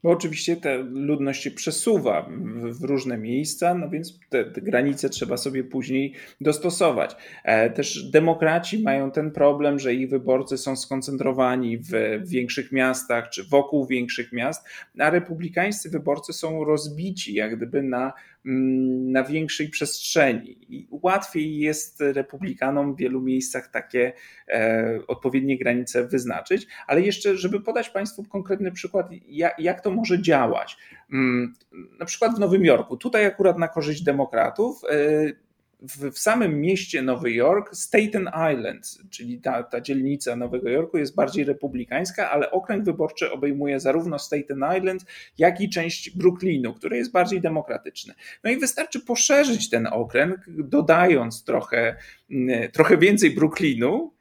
Bo 0.03 0.09
oczywiście 0.09 0.57
ta 0.57 0.69
ludność 0.75 1.43
się 1.43 1.51
przesuwa 1.51 2.29
w, 2.63 2.83
różne 2.83 3.17
miejsca, 3.17 3.73
no 3.73 3.89
więc 3.89 4.19
te, 4.29 4.45
te, 4.45 4.61
granice 4.61 5.09
trzeba 5.09 5.37
sobie 5.37 5.63
później 5.63 6.13
dostosować. 6.41 7.15
E, 7.43 7.69
też 7.69 8.03
demokraci 8.03 8.83
mają 8.83 9.11
ten 9.11 9.31
problem, 9.31 9.79
że 9.79 9.93
ich 9.93 10.09
wyborcy 10.09 10.57
są 10.57 10.75
skoncentrowani 10.75 11.77
w, 11.77 11.91
większych 12.25 12.71
miastach 12.71 13.29
czy 13.29 13.43
wokół 13.43 13.85
większych 13.85 14.33
miast, 14.33 14.67
a 14.99 15.09
republikańscy 15.09 15.89
wyborcy 15.89 16.33
są 16.33 16.63
rozbici 16.63 17.33
jak 17.33 17.57
gdyby 17.57 17.83
na 17.83 18.13
na 18.43 19.23
większej 19.23 19.69
przestrzeni. 19.69 20.75
I 20.75 20.87
łatwiej 20.91 21.59
jest 21.59 22.01
republikanom 22.01 22.95
w 22.95 22.97
wielu 22.97 23.21
miejscach 23.21 23.67
takie 23.67 24.13
e, 24.47 24.99
odpowiednie 25.07 25.57
granice 25.57 26.07
wyznaczyć, 26.07 26.67
ale 26.87 27.01
jeszcze, 27.01 27.37
żeby 27.37 27.61
podać 27.61 27.89
Państwu 27.89 28.23
konkretny 28.23 28.71
przykład, 28.71 29.07
jak, 29.27 29.59
jak 29.59 29.81
to 29.81 29.91
może 29.91 30.21
działać. 30.21 30.77
Mm, 31.13 31.53
na 31.99 32.05
przykład 32.05 32.35
w 32.35 32.39
Nowym 32.39 32.65
Jorku, 32.65 32.97
tutaj 32.97 33.25
akurat 33.25 33.57
na 33.57 33.67
korzyść 33.67 34.03
demokratów, 34.03 34.81
e, 34.89 35.48
w, 35.81 36.11
w 36.11 36.19
samym 36.19 36.61
mieście 36.61 37.01
Nowy 37.01 37.31
Jork, 37.31 37.75
Staten 37.75 38.29
Island, 38.53 38.97
czyli 39.09 39.41
ta, 39.41 39.63
ta 39.63 39.81
dzielnica 39.81 40.35
Nowego 40.35 40.69
Jorku 40.69 40.97
jest 40.97 41.15
bardziej 41.15 41.45
republikańska, 41.45 42.31
ale 42.31 42.51
okręg 42.51 42.85
wyborczy 42.85 43.31
obejmuje 43.31 43.79
zarówno 43.79 44.19
Staten 44.19 44.63
Island, 44.77 45.05
jak 45.37 45.61
i 45.61 45.69
część 45.69 46.09
Brooklynu, 46.09 46.73
który 46.73 46.97
jest 46.97 47.11
bardziej 47.11 47.41
demokratyczny. 47.41 48.13
No 48.43 48.51
i 48.51 48.57
wystarczy 48.57 48.99
poszerzyć 48.99 49.69
ten 49.69 49.87
okręg, 49.87 50.39
dodając 50.47 51.43
trochę, 51.43 51.95
mm, 52.31 52.71
trochę 52.71 52.97
więcej 52.97 53.31
Brooklynu, 53.31 54.13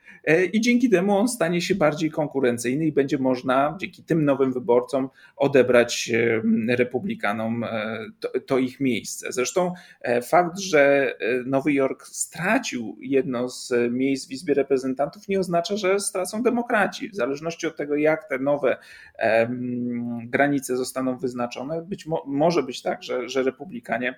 i 0.53 0.61
dzięki 0.61 0.91
temu 0.91 1.17
on 1.17 1.29
stanie 1.29 1.61
się 1.61 1.75
bardziej 1.75 2.11
konkurencyjny 2.11 2.87
i 2.87 2.93
będzie 2.93 3.19
można 3.19 3.77
dzięki 3.81 4.05
tym 4.05 4.25
nowym 4.25 4.53
wyborcom 4.53 5.09
odebrać 5.37 6.11
e, 6.15 6.77
republikanom 6.77 7.65
e, 7.65 7.99
to, 8.21 8.41
to 8.47 8.59
ich 8.59 8.81
miejsce. 8.81 9.33
Zresztą 9.33 9.73
fakt, 10.23 10.59
że 10.59 11.15
Nowy 11.47 11.73
Jork 11.73 12.07
stracił 12.07 12.97
jedno 13.01 13.49
z 13.49 13.73
miejsc 13.91 14.29
w 14.29 14.31
Izbie 14.31 14.55
Reprezentantów 14.55 15.29
nie 15.29 15.41
oznacza, 15.41 15.77
że 15.77 16.01
stracą 16.01 16.43
demokraci. 16.43 17.09
W 17.09 17.15
zależności 17.15 17.67
od 17.67 17.77
tego, 17.77 17.97
jak 17.97 18.29
te 18.29 18.39
nowe 18.39 18.77
granice 20.25 20.77
zostaną 20.77 21.19
wyznaczone, 21.19 21.83
być 21.83 22.07
mo 22.07 22.25
może 22.27 22.63
być 22.63 22.83
tak, 22.83 23.03
że, 23.03 23.29
że 23.29 23.43
republikanie 23.43 24.15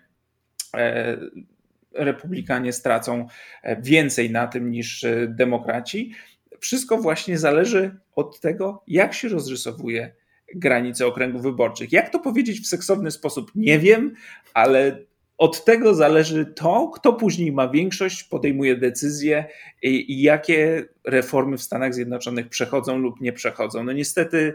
republikanie 1.95 2.73
stracą 2.73 3.27
e, 3.63 3.83
więcej 3.83 4.31
na 4.31 4.47
tym 4.47 4.71
niż 4.71 5.05
e, 5.05 5.27
demokraci. 5.29 6.13
Wszystko 6.61 6.99
właśnie 6.99 7.39
zależy 7.39 7.97
od 8.17 8.41
tego, 8.41 8.83
jak 8.87 9.15
się 9.15 9.29
rozrysowuje 9.29 10.13
granice 10.55 11.07
okręgów 11.07 11.43
wyborczych. 11.43 11.93
Jak 11.93 12.11
to 12.11 12.19
powiedzieć 12.19 12.61
w 12.61 12.67
seksowny 12.67 13.11
sposób, 13.11 13.51
nie 13.55 13.79
wiem, 13.79 14.15
ale 14.55 14.99
od 15.39 15.65
tego 15.65 15.95
zależy 15.95 16.47
to, 16.47 16.91
kto 16.95 17.13
później 17.13 17.53
ma 17.53 17.69
większość, 17.69 18.25
podejmuje 18.25 18.77
decyzje 18.77 19.45
i, 19.83 20.13
i 20.13 20.23
jakie 20.23 20.85
reformy 21.05 21.59
w 21.59 21.63
Stanach 21.63 21.95
Zjednoczonych 21.95 22.49
przechodzą 22.49 22.99
lub 22.99 23.21
nie 23.21 23.33
przechodzą. 23.33 23.85
No 23.85 23.93
niestety 23.93 24.55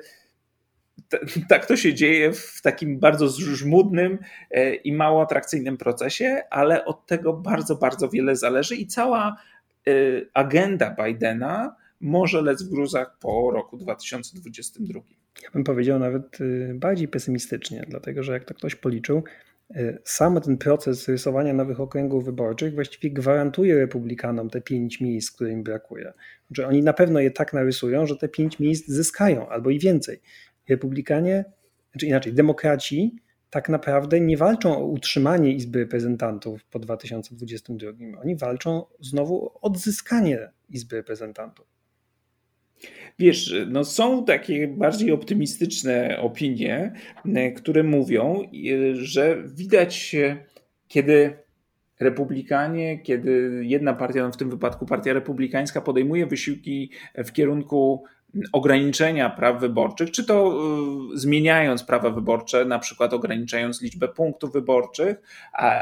tak 1.49 1.65
to 1.65 1.77
się 1.77 1.93
dzieje 1.93 2.33
w 2.33 2.61
takim 2.61 2.99
bardzo 2.99 3.27
żmudnym 3.29 4.19
e, 4.51 4.75
i 4.75 4.93
mało 4.93 5.21
atrakcyjnym 5.21 5.77
procesie, 5.77 6.41
ale 6.49 6.85
od 6.85 7.05
tego 7.05 7.33
bardzo, 7.33 7.75
bardzo 7.75 8.09
wiele 8.09 8.35
zależy 8.35 8.75
i 8.75 8.87
cała 8.87 9.37
e, 9.87 9.91
agenda 10.33 10.95
Bidena 11.03 11.75
może 12.01 12.41
lec 12.41 12.63
w 12.63 12.69
gruzach 12.69 13.17
po 13.19 13.51
roku 13.51 13.77
2022. 13.77 15.01
Ja 15.43 15.51
bym 15.51 15.63
powiedział 15.63 15.99
nawet 15.99 16.37
e, 16.41 16.73
bardziej 16.73 17.07
pesymistycznie, 17.07 17.85
dlatego 17.87 18.23
że 18.23 18.33
jak 18.33 18.45
to 18.45 18.53
ktoś 18.53 18.75
policzył, 18.75 19.23
sam 20.03 20.41
ten 20.41 20.57
proces 20.57 21.07
rysowania 21.07 21.53
nowych 21.53 21.79
okręgów 21.79 22.25
wyborczych 22.25 22.75
właściwie 22.75 23.11
gwarantuje 23.11 23.75
republikanom 23.75 24.49
te 24.49 24.61
pięć 24.61 25.01
miejsc, 25.01 25.31
które 25.31 25.51
im 25.51 25.63
brakuje. 25.63 26.13
Że 26.51 26.67
oni 26.67 26.83
na 26.83 26.93
pewno 26.93 27.19
je 27.19 27.31
tak 27.31 27.53
narysują, 27.53 28.05
że 28.05 28.17
te 28.17 28.29
pięć 28.29 28.59
miejsc 28.59 28.87
zyskają 28.87 29.49
albo 29.49 29.69
i 29.69 29.79
więcej. 29.79 30.21
Republikanie, 30.70 31.45
czy 31.99 32.05
inaczej, 32.05 32.34
demokraci 32.34 33.16
tak 33.49 33.70
naprawdę 33.70 34.20
nie 34.20 34.38
walczą 34.38 34.78
o 34.78 34.86
utrzymanie 34.86 35.53
Izby 35.53 35.80
Reprezentantów 35.80 36.66
po 36.66 36.80
2022. 36.80 37.91
Oni 38.22 38.36
walczą 38.36 38.86
znowu 38.99 39.45
o 39.45 39.61
odzyskanie 39.61 40.49
Izby 40.70 40.95
Reprezentantów. 40.95 41.68
Wiesz, 43.20 43.55
no 43.68 43.84
są 43.84 44.26
takie 44.26 44.68
bardziej 44.68 45.11
optymistyczne 45.11 46.20
opinie, 46.20 46.93
które 47.55 47.84
mówią, 47.84 48.41
że 48.93 49.43
widać, 49.45 50.16
kiedy 50.88 51.38
republikanie, 51.99 52.99
kiedy 52.99 53.61
jedna 53.63 53.93
partia, 53.93 54.24
no 54.24 54.32
w 54.32 54.38
tym 54.38 54.49
wypadku 54.49 54.86
partia 54.86 55.13
republikańska, 55.13 55.82
podejmuje 55.82 56.26
wysiłki 56.26 56.91
w 57.26 57.32
kierunku 57.32 58.03
ograniczenia 58.51 59.29
praw 59.29 59.59
wyborczych, 59.59 60.11
czy 60.11 60.23
to 60.25 60.57
y, 61.13 61.19
zmieniając 61.19 61.83
prawa 61.83 62.09
wyborcze, 62.09 62.65
na 62.65 62.79
przykład 62.79 63.13
ograniczając 63.13 63.81
liczbę 63.81 64.07
punktów 64.07 64.53
wyborczych, 64.53 65.15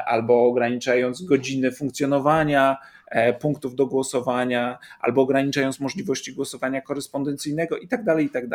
albo 0.06 0.46
ograniczając 0.46 1.22
godziny 1.22 1.72
funkcjonowania 1.72 2.78
e, 3.08 3.34
punktów 3.34 3.76
do 3.76 3.86
głosowania, 3.86 4.78
albo 5.00 5.22
ograniczając 5.22 5.80
możliwości 5.80 6.34
głosowania 6.34 6.82
korespondencyjnego 6.82 7.78
i 7.78 7.88
tak 7.88 8.04
dalej, 8.04 8.26
i 8.26 8.30
tak 8.30 8.46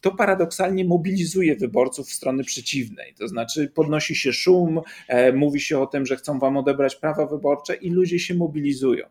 to 0.00 0.10
paradoksalnie 0.10 0.84
mobilizuje 0.84 1.56
wyborców 1.56 2.08
w 2.08 2.12
strony 2.12 2.44
przeciwnej. 2.44 3.14
To 3.14 3.28
znaczy 3.28 3.72
podnosi 3.74 4.14
się 4.14 4.32
szum, 4.32 4.80
e, 5.08 5.32
mówi 5.32 5.60
się 5.60 5.78
o 5.78 5.86
tym, 5.86 6.06
że 6.06 6.16
chcą 6.16 6.38
wam 6.38 6.56
odebrać 6.56 6.96
prawa 6.96 7.26
wyborcze 7.26 7.74
i 7.74 7.90
ludzie 7.90 8.18
się 8.18 8.34
mobilizują. 8.34 9.06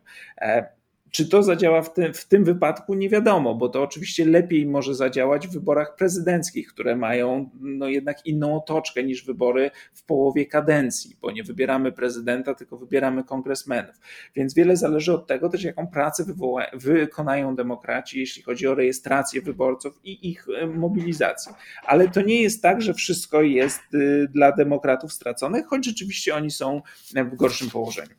Czy 1.10 1.28
to 1.28 1.42
zadziała 1.42 1.82
w 1.82 1.94
tym, 1.94 2.14
w 2.14 2.24
tym 2.24 2.44
wypadku? 2.44 2.94
Nie 2.94 3.08
wiadomo, 3.08 3.54
bo 3.54 3.68
to 3.68 3.82
oczywiście 3.82 4.24
lepiej 4.24 4.66
może 4.66 4.94
zadziałać 4.94 5.48
w 5.48 5.52
wyborach 5.52 5.96
prezydenckich, 5.96 6.68
które 6.68 6.96
mają 6.96 7.50
no 7.60 7.88
jednak 7.88 8.26
inną 8.26 8.56
otoczkę 8.56 9.04
niż 9.04 9.24
wybory 9.24 9.70
w 9.92 10.04
połowie 10.04 10.46
kadencji, 10.46 11.16
bo 11.20 11.30
nie 11.30 11.42
wybieramy 11.42 11.92
prezydenta, 11.92 12.54
tylko 12.54 12.76
wybieramy 12.76 13.24
kongresmenów. 13.24 13.94
Więc 14.34 14.54
wiele 14.54 14.76
zależy 14.76 15.12
od 15.12 15.26
tego 15.26 15.48
też, 15.48 15.64
jaką 15.64 15.86
pracę 15.86 16.24
wykonają 16.72 17.56
demokraci, 17.56 18.20
jeśli 18.20 18.42
chodzi 18.42 18.66
o 18.66 18.74
rejestrację 18.74 19.42
wyborców 19.42 20.00
i 20.04 20.30
ich 20.30 20.46
e, 20.62 20.66
mobilizację. 20.66 21.52
Ale 21.84 22.08
to 22.08 22.22
nie 22.22 22.42
jest 22.42 22.62
tak, 22.62 22.82
że 22.82 22.94
wszystko 22.94 23.42
jest 23.42 23.94
y, 23.94 24.28
dla 24.32 24.52
demokratów 24.52 25.12
stracone, 25.12 25.62
choć 25.62 25.86
rzeczywiście 25.86 26.34
oni 26.34 26.50
są 26.50 26.82
w 27.14 27.36
gorszym 27.36 27.70
położeniu. 27.70 28.14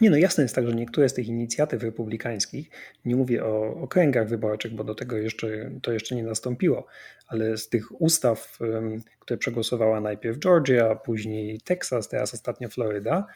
Nie, 0.00 0.10
no 0.10 0.16
jasne 0.16 0.42
jest 0.42 0.54
tak, 0.54 0.66
że 0.66 0.74
niektóre 0.74 1.08
z 1.08 1.14
tych 1.14 1.28
inicjatyw 1.28 1.82
republikańskich, 1.82 2.70
nie 3.04 3.16
mówię 3.16 3.44
o 3.44 3.74
okręgach 3.74 4.28
wyborczych, 4.28 4.74
bo 4.74 4.84
do 4.84 4.94
tego 4.94 5.16
jeszcze, 5.16 5.70
to 5.82 5.92
jeszcze 5.92 6.14
nie 6.14 6.22
nastąpiło, 6.22 6.86
ale 7.26 7.56
z 7.56 7.68
tych 7.68 8.00
ustaw, 8.00 8.58
które 9.18 9.38
przegłosowała 9.38 10.00
najpierw 10.00 10.38
Georgia, 10.38 10.94
później 10.94 11.60
Teksas, 11.60 12.08
teraz 12.08 12.34
ostatnio 12.34 12.68
Floryda, 12.68 13.26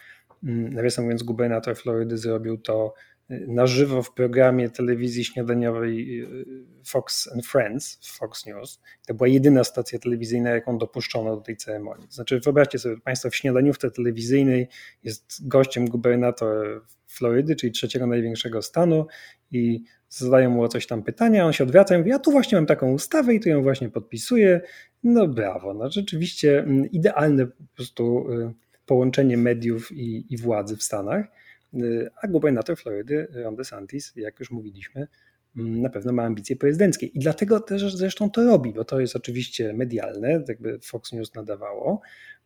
mm, 0.45 0.73
nawiasem 0.73 1.05
mówiąc 1.05 1.23
gubernator 1.23 1.77
Florydy 1.77 2.19
zrobił 2.19 2.59
to 2.59 2.95
na 3.29 3.67
żywo 3.67 4.03
w 4.03 4.15
programie 4.15 4.71
telewizji 4.71 5.25
śniadaniowej 5.25 6.21
y, 6.23 6.47
Fox 6.85 7.33
and 7.33 7.47
Friends, 7.47 7.99
Fox 8.19 8.47
News. 8.47 8.81
To 9.07 9.15
była 9.15 9.29
jedyna 9.29 9.65
stacja 9.65 9.99
telewizyjna, 9.99 10.51
jaką 10.51 10.79
dopuszczono 10.79 11.37
do 11.37 11.43
tej 11.43 11.57
ceremonii. 11.57 12.07
Znaczy, 12.11 12.41
wyobraźcie 12.41 12.79
sobie 12.79 12.97
Państwo, 13.01 13.31
w 13.31 13.37
śniadaniówce 13.37 13.91
telewizyjnej 13.91 14.69
jest 15.03 15.49
gościem 15.49 15.89
gubernator 15.89 16.83
Florydy, 17.07 17.57
czyli 17.57 17.73
trzeciego 17.73 18.07
największego 18.07 18.63
stanu 18.63 19.07
i 19.51 19.85
zadają 20.09 20.51
mu 20.51 20.63
o 20.63 20.69
coś 20.69 20.87
tam 20.87 21.03
pytania, 21.03 21.47
on 21.47 21.53
się 21.53 21.65
odwraca 21.65 21.95
i 21.95 21.99
mówi, 21.99 22.11
ja 22.11 22.19
tu 22.19 22.31
właśnie 22.31 22.59
mam 22.59 22.67
taką 22.67 22.93
ustawę 22.93 23.35
i 23.35 23.41
tu 23.41 23.49
ją 23.49 23.63
właśnie 23.63 23.89
podpisuję. 23.89 24.61
No 25.03 25.29
brawo, 25.29 25.75
no 25.75 25.91
rzeczywiście 25.91 26.59
mm, 26.59 26.91
idealne 26.91 27.47
po 27.47 27.65
prostu 27.75 28.33
y, 28.33 28.55
połączenie 28.87 29.37
mediów 29.37 29.93
i, 29.93 30.35
i 30.35 30.37
władzy 30.37 30.77
w 30.77 30.83
Stanach. 30.83 31.27
Y, 31.75 32.11
a 32.23 32.29
gubernator 32.29 32.77
Florydy, 32.77 33.29
Ron 33.33 33.57
DeSantis, 33.57 34.13
jak 34.17 34.41
już 34.41 34.51
mówiliśmy, 34.51 35.07
mm, 35.57 35.83
na 35.83 35.91
pewno 35.91 36.13
ma 36.13 36.23
ambicje 36.23 36.57
prezydenckie. 36.57 37.07
I 37.07 37.19
dlatego 37.19 37.61
też 37.61 37.97
zresztą 37.97 38.31
to 38.31 38.45
robi, 38.45 38.73
bo 38.73 38.85
to 38.85 39.01
jest 39.01 39.17
oczywiście 39.17 39.73
medialne, 39.73 40.45
jakby 40.49 40.79
Fox 40.83 41.13
News 41.13 41.35
nadawało 41.35 42.01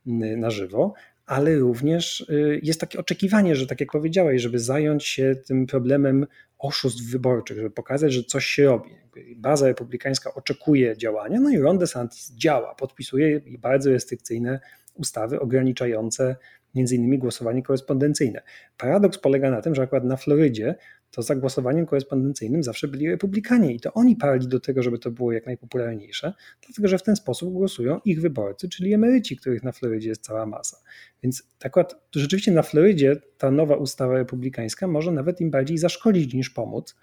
mm, 0.06 0.40
na 0.40 0.50
żywo, 0.50 0.94
ale 1.26 1.58
również 1.58 2.20
y, 2.20 2.60
jest 2.62 2.80
takie 2.80 2.98
oczekiwanie, 2.98 3.56
że 3.56 3.66
tak 3.66 3.80
jak 3.80 3.92
powiedziałeś, 3.92 4.42
żeby 4.42 4.58
zająć 4.58 5.06
się 5.06 5.34
tym 5.46 5.66
problemem 5.66 6.26
oszustw 6.58 7.02
wyborczych, 7.02 7.56
żeby 7.56 7.70
pokazać, 7.70 8.12
że 8.12 8.24
coś 8.24 8.46
się 8.46 8.64
robi. 8.64 8.90
Baza 9.36 9.66
republikańska 9.66 10.34
oczekuje 10.34 10.96
działania, 10.96 11.40
no 11.40 11.50
i 11.50 11.58
Ron 11.58 11.78
DeSantis 11.78 12.32
działa, 12.34 12.74
podpisuje 12.74 13.40
bardzo 13.58 13.90
restrykcyjne 13.90 14.60
ustawy 14.94 15.40
ograniczające 15.40 16.36
między 16.74 16.96
innymi 16.96 17.18
głosowanie 17.18 17.62
korespondencyjne. 17.62 18.42
Paradoks 18.76 19.18
polega 19.18 19.50
na 19.50 19.62
tym, 19.62 19.74
że 19.74 19.82
akurat 19.82 20.04
na 20.04 20.16
Florydzie 20.16 20.74
to 21.10 21.22
za 21.22 21.36
głosowaniem 21.36 21.86
korespondencyjnym 21.86 22.62
zawsze 22.62 22.88
byli 22.88 23.08
republikanie 23.08 23.74
i 23.74 23.80
to 23.80 23.92
oni 23.92 24.16
parli 24.16 24.48
do 24.48 24.60
tego, 24.60 24.82
żeby 24.82 24.98
to 24.98 25.10
było 25.10 25.32
jak 25.32 25.46
najpopularniejsze, 25.46 26.32
dlatego 26.66 26.88
że 26.88 26.98
w 26.98 27.02
ten 27.02 27.16
sposób 27.16 27.52
głosują 27.52 28.00
ich 28.04 28.20
wyborcy, 28.20 28.68
czyli 28.68 28.94
emeryci, 28.94 29.36
których 29.36 29.62
na 29.62 29.72
Florydzie 29.72 30.08
jest 30.08 30.24
cała 30.24 30.46
masa. 30.46 30.76
Więc 31.22 31.42
akurat 31.64 31.94
rzeczywiście 32.14 32.52
na 32.52 32.62
Florydzie 32.62 33.16
ta 33.38 33.50
nowa 33.50 33.76
ustawa 33.76 34.14
republikańska 34.14 34.86
może 34.86 35.12
nawet 35.12 35.40
im 35.40 35.50
bardziej 35.50 35.78
zaszkodzić 35.78 36.34
niż 36.34 36.50
pomóc. 36.50 36.96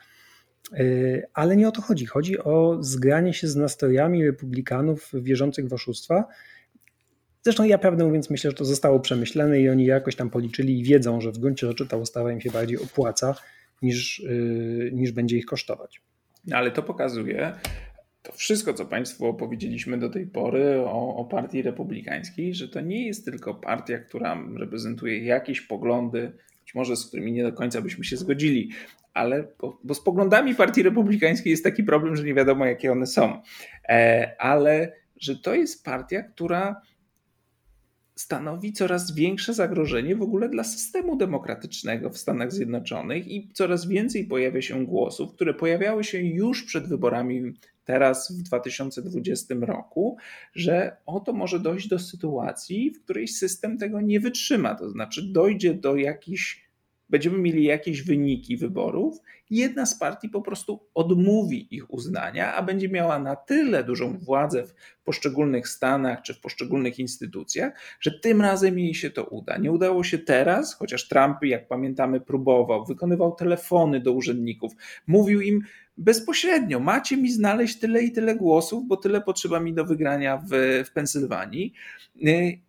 Yy, 0.72 1.24
ale 1.34 1.56
nie 1.56 1.68
o 1.68 1.72
to 1.72 1.82
chodzi. 1.82 2.06
Chodzi 2.06 2.40
o 2.40 2.78
zgranie 2.84 3.34
się 3.34 3.48
z 3.48 3.56
nastrojami 3.56 4.26
republikanów 4.26 5.12
wierzących 5.14 5.68
w 5.68 5.74
oszustwa. 5.74 6.26
Zresztą 7.48 7.64
ja 7.64 7.78
prawdę 7.78 8.06
mówiąc 8.06 8.30
myślę, 8.30 8.52
że 8.52 8.58
to 8.58 8.66
zostało 8.66 9.00
przemyślane 9.00 9.62
i 9.62 9.70
oni 9.70 9.86
jakoś 9.86 10.16
tam 10.16 10.30
policzyli 10.30 10.80
i 10.80 10.84
wiedzą, 10.84 11.22
że 11.22 11.32
w 11.32 11.38
gruncie 11.38 11.68
rzeczy 11.68 11.88
ta 11.88 11.98
ustawa 11.98 12.32
im 12.32 12.42
się 12.42 12.52
bardziej 12.52 12.78
opłaca 12.78 13.36
niż, 13.82 14.20
yy, 14.20 14.90
niż 14.94 15.12
będzie 15.12 15.38
ich 15.38 15.46
kosztować. 15.46 16.02
Ale 16.52 16.72
to 16.72 16.84
pokazuje, 16.84 17.54
to 18.24 18.32
wszystko, 18.32 18.74
co 18.74 18.86
Państwu 18.86 19.26
opowiedzieliśmy 19.26 19.98
do 19.98 20.10
tej 20.10 20.26
pory 20.26 20.80
o, 20.80 21.16
o, 21.16 21.26
partii 21.26 21.62
republikańskiej, 21.62 22.54
że 22.54 22.68
to 22.68 22.82
nie 22.82 23.08
jest 23.08 23.26
tylko 23.26 23.54
partia, 23.54 24.00
która 24.00 24.38
reprezentuje 24.58 25.24
jakieś 25.24 25.62
poglądy, 25.62 26.32
być 26.62 26.76
może 26.76 26.96
z 26.96 27.08
którymi 27.08 27.32
nie 27.32 27.44
do 27.44 27.54
końca 27.54 27.82
byśmy 27.82 28.04
się 28.04 28.18
zgodzili, 28.18 28.72
ale 29.14 29.48
bo, 29.60 29.80
bo 29.84 29.94
z 29.94 30.04
poglądami 30.04 30.56
partii 30.56 30.84
republikańskiej 30.84 31.52
jest 31.52 31.64
taki 31.64 31.84
problem, 31.84 32.16
że 32.16 32.24
nie 32.24 32.34
wiadomo, 32.34 32.66
jakie 32.66 32.92
one 32.92 33.06
są. 33.06 33.42
E, 33.90 34.36
ale 34.40 34.94
że 35.20 35.36
to 35.36 35.54
jest 35.56 35.86
partia, 35.86 36.24
która 36.24 36.82
stanowi 38.18 38.74
coraz 38.74 39.16
większe 39.16 39.54
zagrożenie 39.54 40.16
w 40.16 40.22
ogóle 40.22 40.50
dla 40.50 40.64
systemu 40.64 41.16
demokratycznego 41.18 42.10
w 42.10 42.18
Stanach 42.18 42.52
Zjednoczonych 42.52 43.28
i 43.28 43.50
coraz 43.54 43.88
więcej 43.88 44.26
pojawia 44.26 44.62
się 44.62 44.86
głosów, 44.86 45.34
które 45.34 45.54
pojawiały 45.54 46.04
się 46.04 46.22
już 46.22 46.64
przed 46.64 46.88
wyborami 46.88 47.54
teraz 47.86 48.32
w 48.32 48.44
2020 48.44 49.56
roku, 49.62 50.18
że 50.54 50.98
oto 51.06 51.34
może 51.34 51.60
dojść 51.60 51.88
do 51.88 52.00
sytuacji, 52.00 52.92
w 52.92 53.04
której 53.04 53.28
system 53.28 53.78
tego 53.78 54.02
nie 54.02 54.20
wytrzyma, 54.20 54.76
to 54.76 54.90
znaczy 54.90 55.24
dojdzie 55.24 55.74
do 55.74 55.96
jakichś 55.96 56.67
będziemy 57.10 57.38
mieli 57.38 57.64
jakieś 57.64 58.04
wyniki 58.04 58.58
wyborów, 58.58 59.18
jedna 59.50 59.86
z 59.86 60.00
partii 60.00 60.30
po 60.30 60.42
prostu 60.42 60.80
odmówi 60.94 61.76
ich 61.76 61.94
uznania, 61.94 62.54
a 62.54 62.64
będzie 62.64 62.90
miała 62.90 63.20
na 63.20 63.36
tyle 63.36 63.84
dużą 63.84 64.18
władzę 64.18 64.64
w 64.64 64.74
poszczególnych 65.04 65.68
stanach 65.68 66.22
czy 66.22 66.34
w 66.34 66.40
poszczególnych 66.40 67.00
instytucjach, 67.00 67.74
że 68.00 68.20
tym 68.20 68.42
razem 68.42 68.80
jej 68.80 68.94
się 68.94 69.10
to 69.10 69.24
uda. 69.24 69.58
Nie 69.58 69.72
udało 69.72 70.04
się 70.04 70.18
teraz, 70.18 70.76
chociaż 70.76 71.08
Trump, 71.08 71.38
jak 71.42 71.68
pamiętamy, 71.68 72.22
próbował, 72.22 72.86
wykonywał 72.86 73.36
telefony 73.36 74.00
do 74.00 74.12
urzędników, 74.12 74.74
mówił 75.08 75.42
im 75.42 75.62
bezpośrednio: 75.98 76.80
Macie 76.80 77.18
mi 77.18 77.32
znaleźć 77.32 77.80
tyle 77.80 78.04
i 78.04 78.12
tyle 78.12 78.36
głosów, 78.36 78.88
bo 78.88 78.98
tyle 78.98 79.22
potrzeba 79.22 79.60
mi 79.60 79.74
do 79.74 79.86
wygrania 79.86 80.38
w, 80.38 80.84
w 80.86 80.92
Pensylwanii. 80.92 81.74
Y, 82.28 82.60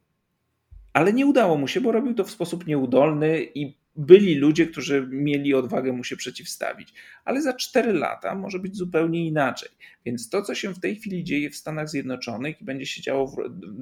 ale 0.92 1.12
nie 1.12 1.26
udało 1.26 1.56
mu 1.56 1.68
się, 1.68 1.80
bo 1.80 1.92
robił 1.92 2.14
to 2.14 2.24
w 2.24 2.30
sposób 2.30 2.66
nieudolny 2.66 3.42
i 3.54 3.77
byli 3.98 4.34
ludzie, 4.34 4.66
którzy 4.66 5.08
mieli 5.10 5.54
odwagę 5.54 5.92
mu 5.92 6.04
się 6.04 6.16
przeciwstawić. 6.16 6.94
Ale 7.24 7.42
za 7.42 7.52
4 7.52 7.92
lata 7.92 8.34
może 8.34 8.58
być 8.58 8.76
zupełnie 8.76 9.26
inaczej. 9.26 9.68
Więc 10.06 10.28
to, 10.28 10.42
co 10.42 10.54
się 10.54 10.74
w 10.74 10.80
tej 10.80 10.96
chwili 10.96 11.24
dzieje 11.24 11.50
w 11.50 11.56
Stanach 11.56 11.88
Zjednoczonych 11.88 12.60
i 12.60 12.64
będzie 12.64 12.86
się 12.86 13.02
działo 13.02 13.26
w, 13.26 13.36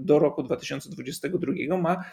do 0.05 0.19
roku 0.19 0.43
2022, 0.43 1.79
ma 1.79 2.05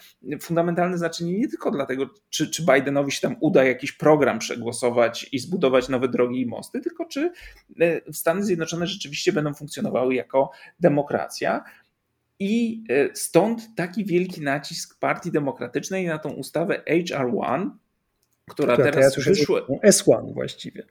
fundamentalne 0.41 0.97
znaczenie 0.97 1.39
nie 1.39 1.47
tylko 1.47 1.72
dlatego, 1.72 2.10
czy, 2.30 2.49
czy 2.49 2.66
Bidenowi 2.66 3.12
się 3.12 3.22
tam 3.22 3.36
uda 3.39 3.64
jakiś 3.64 3.91
program 3.91 4.39
przegłosować 4.39 5.30
i 5.32 5.39
zbudować 5.39 5.89
nowe 5.89 6.08
drogi 6.08 6.41
i 6.41 6.45
mosty, 6.45 6.82
tylko 6.82 7.06
czy 7.06 7.32
e, 7.82 8.14
Stany 8.14 8.43
Zjednoczone 8.43 8.88
rzeczywiście 8.88 9.34
będą 9.34 9.54
funkcjonowały 9.54 10.16
jako 10.16 10.51
demokracja. 10.80 11.64
I 12.39 12.84
e, 12.89 13.16
stąd 13.16 13.76
taki 13.76 14.06
wielki 14.06 14.41
nacisk 14.41 14.99
Partii 14.99 15.32
Demokratycznej 15.32 16.06
na 16.06 16.18
tą 16.18 16.30
ustawę 16.30 16.84
HR1, 16.89 17.70
która, 18.50 18.74
która 18.74 18.91
teraz, 18.91 19.16
teraz 19.16 19.28
wyszła. 19.28 19.62
S1 19.84 20.34
właściwie. 20.34 20.84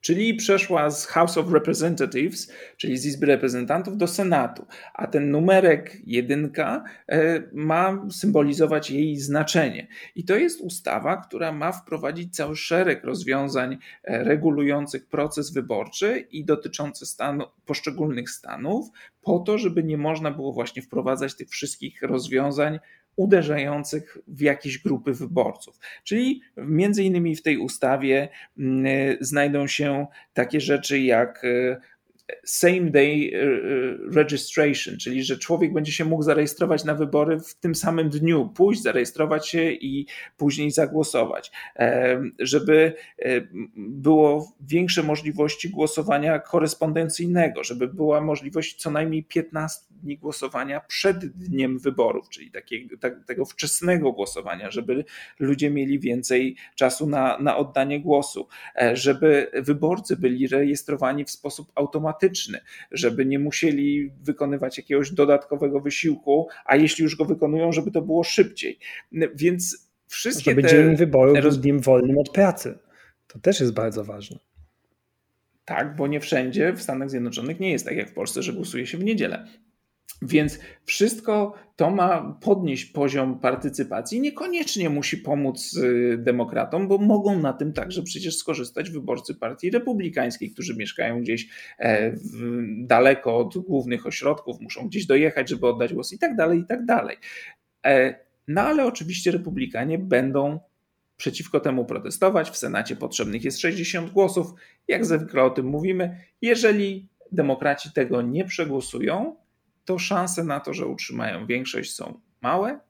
Czyli 0.00 0.34
przeszła 0.34 0.90
z 0.90 1.06
House 1.06 1.38
of 1.38 1.52
Representatives, 1.52 2.52
czyli 2.76 2.98
z 2.98 3.06
Izby 3.06 3.26
Reprezentantów, 3.26 3.96
do 3.96 4.06
Senatu. 4.06 4.66
A 4.94 5.06
ten 5.06 5.30
numerek 5.30 5.96
jedynka 6.06 6.84
e, 7.08 7.42
ma 7.52 8.06
symbolizować 8.10 8.90
jej 8.90 9.16
znaczenie. 9.16 9.88
I 10.16 10.24
to 10.24 10.36
jest 10.36 10.60
ustawa, 10.60 11.16
która 11.16 11.52
ma 11.52 11.72
wprowadzić 11.72 12.36
cały 12.36 12.56
szereg 12.56 13.04
rozwiązań 13.04 13.78
e, 14.04 14.24
regulujących 14.24 15.06
proces 15.06 15.52
wyborczy 15.52 16.26
i 16.30 16.44
dotyczący 16.44 17.06
stanu, 17.06 17.44
poszczególnych 17.66 18.30
stanów, 18.30 18.88
po 19.22 19.38
to, 19.38 19.58
żeby 19.58 19.84
nie 19.84 19.98
można 19.98 20.30
było 20.30 20.52
właśnie 20.52 20.82
wprowadzać 20.82 21.36
tych 21.36 21.48
wszystkich 21.48 22.02
rozwiązań 22.02 22.78
uderzających 23.16 24.18
w 24.26 24.40
jakieś 24.40 24.78
grupy 24.78 25.14
wyborców. 25.14 25.78
Czyli 26.04 26.42
między 26.56 27.04
innymi 27.04 27.36
w 27.36 27.42
tej 27.42 27.58
ustawie 27.58 28.28
mm, 28.58 29.16
znajdą 29.20 29.66
się 29.66 30.06
takie 30.32 30.60
rzeczy 30.60 31.00
jak 31.00 31.44
e, 31.44 31.80
same 32.44 32.80
day 32.80 33.30
e, 33.34 33.38
e, 33.38 34.14
registration, 34.14 34.96
czyli 34.98 35.24
że 35.24 35.38
człowiek 35.38 35.72
będzie 35.72 35.92
się 35.92 36.04
mógł 36.04 36.22
zarejestrować 36.22 36.84
na 36.84 36.94
wybory 36.94 37.40
w 37.40 37.54
tym 37.54 37.74
samym 37.74 38.08
dniu, 38.08 38.52
pójść, 38.54 38.82
zarejestrować 38.82 39.48
się 39.48 39.72
i 39.72 40.06
później 40.36 40.70
zagłosować. 40.70 41.52
Żeby 42.38 42.92
było 43.76 44.52
większe 44.60 45.02
możliwości 45.02 45.70
głosowania 45.70 46.38
korespondencyjnego, 46.38 47.64
żeby 47.64 47.88
była 47.88 48.20
możliwość 48.20 48.76
co 48.76 48.90
najmniej 48.90 49.24
15 49.24 49.90
dni 49.90 50.18
głosowania 50.18 50.80
przed 50.80 51.26
dniem 51.26 51.78
wyborów, 51.78 52.28
czyli 52.28 52.50
takiego, 52.50 52.96
tak, 53.00 53.24
tego 53.24 53.44
wczesnego 53.44 54.12
głosowania, 54.12 54.70
żeby 54.70 55.04
ludzie 55.38 55.70
mieli 55.70 55.98
więcej 55.98 56.56
czasu 56.74 57.06
na, 57.06 57.38
na 57.38 57.56
oddanie 57.56 58.00
głosu, 58.00 58.48
e, 58.76 58.96
żeby 58.96 59.50
wyborcy 59.54 60.16
byli 60.16 60.48
rejestrowani 60.48 61.24
w 61.24 61.30
sposób 61.30 61.72
automatyczny, 61.74 62.19
żeby 62.90 63.26
nie 63.26 63.38
musieli 63.38 64.12
wykonywać 64.22 64.78
jakiegoś 64.78 65.12
dodatkowego 65.12 65.80
wysiłku, 65.80 66.48
a 66.64 66.76
jeśli 66.76 67.02
już 67.02 67.16
go 67.16 67.24
wykonują, 67.24 67.72
żeby 67.72 67.90
to 67.90 68.02
było 68.02 68.24
szybciej. 68.24 68.78
Więc 69.34 69.90
wszystkie 70.06 70.50
żeby 70.50 70.62
te... 70.62 70.68
dzień 70.68 70.96
wyborów 70.96 71.40
był 71.40 71.50
dniem 71.50 71.80
wolnym 71.80 72.18
od 72.18 72.30
pracy. 72.30 72.78
To 73.26 73.38
też 73.38 73.60
jest 73.60 73.72
bardzo 73.72 74.04
ważne. 74.04 74.38
Tak, 75.64 75.96
bo 75.96 76.06
nie 76.06 76.20
wszędzie 76.20 76.72
w 76.72 76.82
Stanach 76.82 77.10
Zjednoczonych 77.10 77.60
nie 77.60 77.72
jest 77.72 77.84
tak 77.84 77.96
jak 77.96 78.10
w 78.10 78.14
Polsce, 78.14 78.42
że 78.42 78.52
głosuje 78.52 78.86
się 78.86 78.98
w 78.98 79.04
niedzielę. 79.04 79.46
Więc 80.22 80.58
wszystko 80.84 81.54
to 81.76 81.90
ma 81.90 82.38
podnieść 82.40 82.84
poziom 82.84 83.38
partycypacji. 83.38 84.20
Niekoniecznie 84.20 84.90
musi 84.90 85.16
pomóc 85.16 85.76
y, 85.76 86.18
demokratom, 86.18 86.88
bo 86.88 86.98
mogą 86.98 87.38
na 87.38 87.52
tym 87.52 87.72
także 87.72 88.02
przecież 88.02 88.36
skorzystać 88.36 88.90
wyborcy 88.90 89.34
Partii 89.34 89.70
Republikańskiej, 89.70 90.50
którzy 90.50 90.76
mieszkają 90.76 91.20
gdzieś 91.20 91.48
e, 91.78 92.12
daleko 92.78 93.36
od 93.36 93.58
głównych 93.58 94.06
ośrodków, 94.06 94.60
muszą 94.60 94.88
gdzieś 94.88 95.06
dojechać, 95.06 95.48
żeby 95.48 95.66
oddać 95.66 95.94
głos 95.94 96.12
i 96.12 96.18
tak 96.18 96.36
dalej, 96.36 96.60
i 96.60 96.64
tak 96.64 96.84
dalej. 96.84 97.16
E, 97.86 98.14
no 98.48 98.60
ale 98.60 98.86
oczywiście 98.86 99.30
Republikanie 99.30 99.98
będą 99.98 100.60
przeciwko 101.16 101.60
temu 101.60 101.84
protestować. 101.84 102.50
W 102.50 102.56
Senacie 102.56 102.96
potrzebnych 102.96 103.44
jest 103.44 103.60
60 103.60 104.10
głosów. 104.10 104.46
Jak 104.88 105.06
zwykle 105.06 105.42
o 105.42 105.50
tym 105.50 105.66
mówimy. 105.66 106.16
Jeżeli 106.42 107.08
demokraci 107.32 107.92
tego 107.92 108.22
nie 108.22 108.44
przegłosują, 108.44 109.36
to 109.90 109.98
szanse 109.98 110.44
na 110.44 110.60
to, 110.60 110.74
że 110.74 110.86
utrzymają 110.86 111.46
większość 111.46 111.94
są 111.94 112.20
małe, 112.40 112.80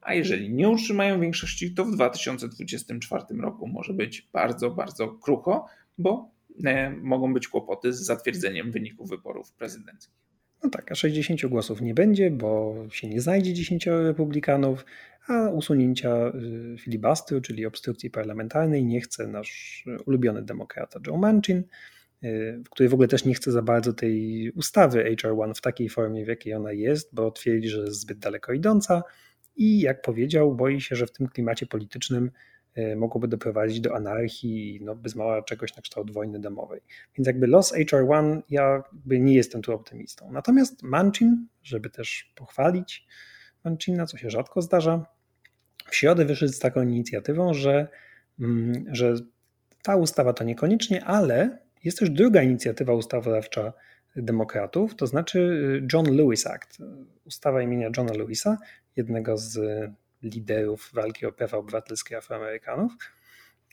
a 0.00 0.14
jeżeli 0.14 0.54
nie 0.54 0.68
utrzymają 0.68 1.20
większości, 1.20 1.74
to 1.74 1.84
w 1.84 1.90
2024 1.90 3.24
roku 3.40 3.66
może 3.66 3.92
być 3.92 4.28
bardzo, 4.32 4.70
bardzo 4.70 5.08
krucho, 5.08 5.66
bo 5.98 6.30
e, 6.64 6.90
mogą 6.90 7.34
być 7.34 7.48
kłopoty 7.48 7.92
z 7.92 8.00
zatwierdzeniem 8.00 8.70
wyników 8.72 9.08
wyborów 9.08 9.52
prezydenckich. 9.52 10.14
No 10.62 10.70
tak, 10.70 10.92
a 10.92 10.94
60 10.94 11.46
głosów 11.46 11.80
nie 11.80 11.94
będzie, 11.94 12.30
bo 12.30 12.74
się 12.90 13.08
nie 13.08 13.20
znajdzie 13.20 13.54
10 13.54 13.86
republikanów, 13.86 14.84
a 15.28 15.48
usunięcia 15.48 16.32
y, 16.74 16.78
filibustru, 16.78 17.40
czyli 17.40 17.66
obstrukcji 17.66 18.10
parlamentarnej, 18.10 18.84
nie 18.84 19.00
chce 19.00 19.26
nasz 19.26 19.84
ulubiony 20.06 20.42
demokrata 20.42 21.00
Joe 21.06 21.16
Manchin. 21.16 21.62
Y, 22.24 22.62
w 22.66 22.70
której 22.70 22.88
w 22.88 22.94
ogóle 22.94 23.08
też 23.08 23.24
nie 23.24 23.34
chce 23.34 23.52
za 23.52 23.62
bardzo 23.62 23.92
tej 23.92 24.50
ustawy 24.50 25.16
HR1 25.16 25.54
w 25.54 25.60
takiej 25.60 25.88
formie, 25.88 26.24
w 26.24 26.28
jakiej 26.28 26.54
ona 26.54 26.72
jest, 26.72 27.14
bo 27.14 27.30
twierdzi, 27.30 27.68
że 27.68 27.80
jest 27.80 28.00
zbyt 28.00 28.18
daleko 28.18 28.52
idąca 28.52 29.02
i 29.56 29.80
jak 29.80 30.02
powiedział, 30.02 30.54
boi 30.54 30.80
się, 30.80 30.96
że 30.96 31.06
w 31.06 31.12
tym 31.12 31.28
klimacie 31.28 31.66
politycznym 31.66 32.30
y, 32.78 32.96
mogłoby 32.96 33.28
doprowadzić 33.28 33.80
do 33.80 33.96
anarchii, 33.96 34.80
no 34.82 34.96
bez 34.96 35.14
mała 35.14 35.42
czegoś 35.42 35.76
na 35.76 35.82
kształt 35.82 36.10
wojny 36.10 36.40
domowej. 36.40 36.80
Więc 37.18 37.26
jakby 37.26 37.46
los 37.46 37.74
HR1, 37.74 38.42
ja 38.50 38.82
nie 39.06 39.34
jestem 39.34 39.62
tu 39.62 39.72
optymistą. 39.72 40.32
Natomiast 40.32 40.82
Manchin, 40.82 41.46
żeby 41.62 41.90
też 41.90 42.32
pochwalić 42.34 43.06
Manchina, 43.64 44.06
co 44.06 44.16
się 44.16 44.30
rzadko 44.30 44.62
zdarza, 44.62 45.06
w 45.90 45.96
środę 45.96 46.24
wyszedł 46.24 46.52
z 46.52 46.58
taką 46.58 46.82
inicjatywą, 46.82 47.54
że, 47.54 47.88
mm, 48.40 48.84
że 48.92 49.14
ta 49.82 49.96
ustawa 49.96 50.32
to 50.32 50.44
niekoniecznie, 50.44 51.04
ale 51.04 51.67
jest 51.88 51.98
też 51.98 52.10
druga 52.10 52.42
inicjatywa 52.42 52.92
ustawodawcza 52.92 53.72
demokratów, 54.16 54.94
to 54.96 55.06
znaczy 55.06 55.38
y, 55.38 55.86
John 55.92 56.16
Lewis 56.16 56.46
Act, 56.46 56.78
ustawa 57.24 57.62
imienia 57.62 57.90
Johna 57.96 58.12
Lewisa, 58.12 58.58
jednego 58.96 59.36
z 59.36 59.60
liderów 60.22 60.90
walki 60.94 61.26
o 61.26 61.32
prawa 61.32 61.58
obywatelskie 61.58 62.16
Afroamerykanów. 62.16 62.92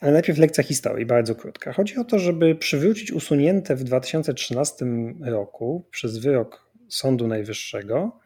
Ale 0.00 0.12
najpierw 0.12 0.38
lekcja 0.38 0.64
historii, 0.64 1.06
bardzo 1.06 1.34
krótka. 1.34 1.72
Chodzi 1.72 1.96
o 1.96 2.04
to, 2.04 2.18
żeby 2.18 2.54
przywrócić 2.54 3.12
usunięte 3.12 3.76
w 3.76 3.84
2013 3.84 4.86
roku 5.20 5.86
przez 5.90 6.18
wyrok 6.18 6.70
Sądu 6.88 7.26
Najwyższego 7.26 8.20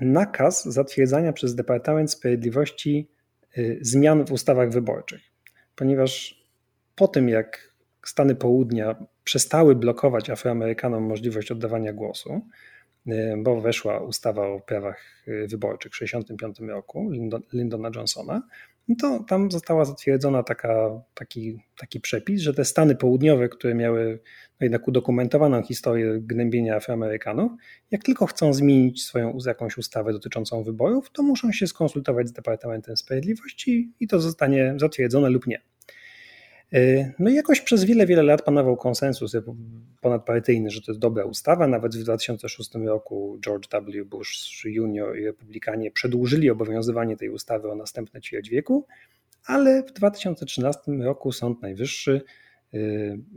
nakaz 0.00 0.64
zatwierdzania 0.64 1.32
przez 1.32 1.54
Departament 1.54 2.10
Sprawiedliwości 2.10 3.10
y, 3.58 3.78
zmian 3.80 4.24
w 4.24 4.32
ustawach 4.32 4.70
wyborczych. 4.70 5.20
Ponieważ 5.76 6.42
po 6.94 7.08
tym, 7.08 7.28
jak 7.28 7.72
Stany 8.06 8.34
Południa 8.34 9.06
przestały 9.24 9.74
blokować 9.74 10.30
Afroamerykanom 10.30 11.02
możliwość 11.02 11.50
oddawania 11.50 11.92
głosu, 11.92 12.40
y, 13.06 13.34
bo 13.38 13.60
weszła 13.60 14.00
ustawa 14.00 14.46
o 14.46 14.60
prawach 14.60 15.24
y, 15.28 15.46
wyborczych 15.48 15.92
w 15.92 15.98
1965 15.98 16.70
roku 16.70 17.10
Lyndona 17.52 17.90
Johnsona, 17.94 18.42
no 18.88 18.94
to 19.00 19.24
tam 19.28 19.50
została 19.50 19.84
zatwierdzona 19.84 20.42
taka, 20.42 21.02
taki, 21.14 21.58
taki 21.76 22.00
przepis, 22.00 22.42
że 22.42 22.54
te 22.54 22.64
Stany 22.64 22.96
Południowe, 22.96 23.48
które 23.48 23.74
miały 23.74 24.20
no 24.60 24.64
jednak 24.64 24.88
udokumentowaną 24.88 25.62
historię 25.62 26.18
gnębienia 26.20 26.76
Afroamerykanów, 26.76 27.52
jak 27.90 28.02
tylko 28.02 28.26
chcą 28.26 28.54
zmienić 28.54 29.04
swoją 29.04 29.38
jakąś 29.46 29.78
ustawę 29.78 30.12
dotyczącą 30.12 30.64
wyborów, 30.64 31.10
to 31.10 31.22
muszą 31.22 31.52
się 31.52 31.66
skonsultować 31.66 32.28
z 32.28 32.32
Departamentem 32.32 32.96
Sprawiedliwości 32.96 33.92
i 34.00 34.06
to 34.06 34.20
zostanie 34.20 34.74
zatwierdzone 34.76 35.30
lub 35.30 35.46
nie. 35.46 35.71
E, 36.72 37.12
no 37.18 37.30
i 37.30 37.34
jakoś 37.34 37.60
przez 37.60 37.84
wiele, 37.84 38.06
wiele 38.06 38.22
lat 38.22 38.42
panował 38.42 38.76
konsensus 38.76 39.36
ponadpartyjny, 40.00 40.70
że 40.70 40.80
to 40.80 40.92
jest 40.92 41.00
dobra 41.00 41.24
ustawa. 41.24 41.66
Nawet 41.66 41.96
w 41.96 42.02
2006 42.02 42.74
roku 42.74 43.38
George 43.40 43.68
W. 43.68 44.04
Bush 44.04 44.64
Jr. 44.64 45.18
i 45.18 45.24
Republikanie 45.24 45.90
przedłużyli 45.90 46.50
obowiązywanie 46.50 47.16
tej 47.16 47.30
ustawy 47.30 47.70
o 47.70 47.74
następne 47.74 48.20
ćwierć 48.20 48.50
wieku, 48.50 48.86
ale 49.46 49.82
w 49.82 49.92
2013 49.92 50.80
roku 50.92 51.32
Sąd 51.32 51.62
Najwyższy 51.62 52.20
e, 52.74 52.78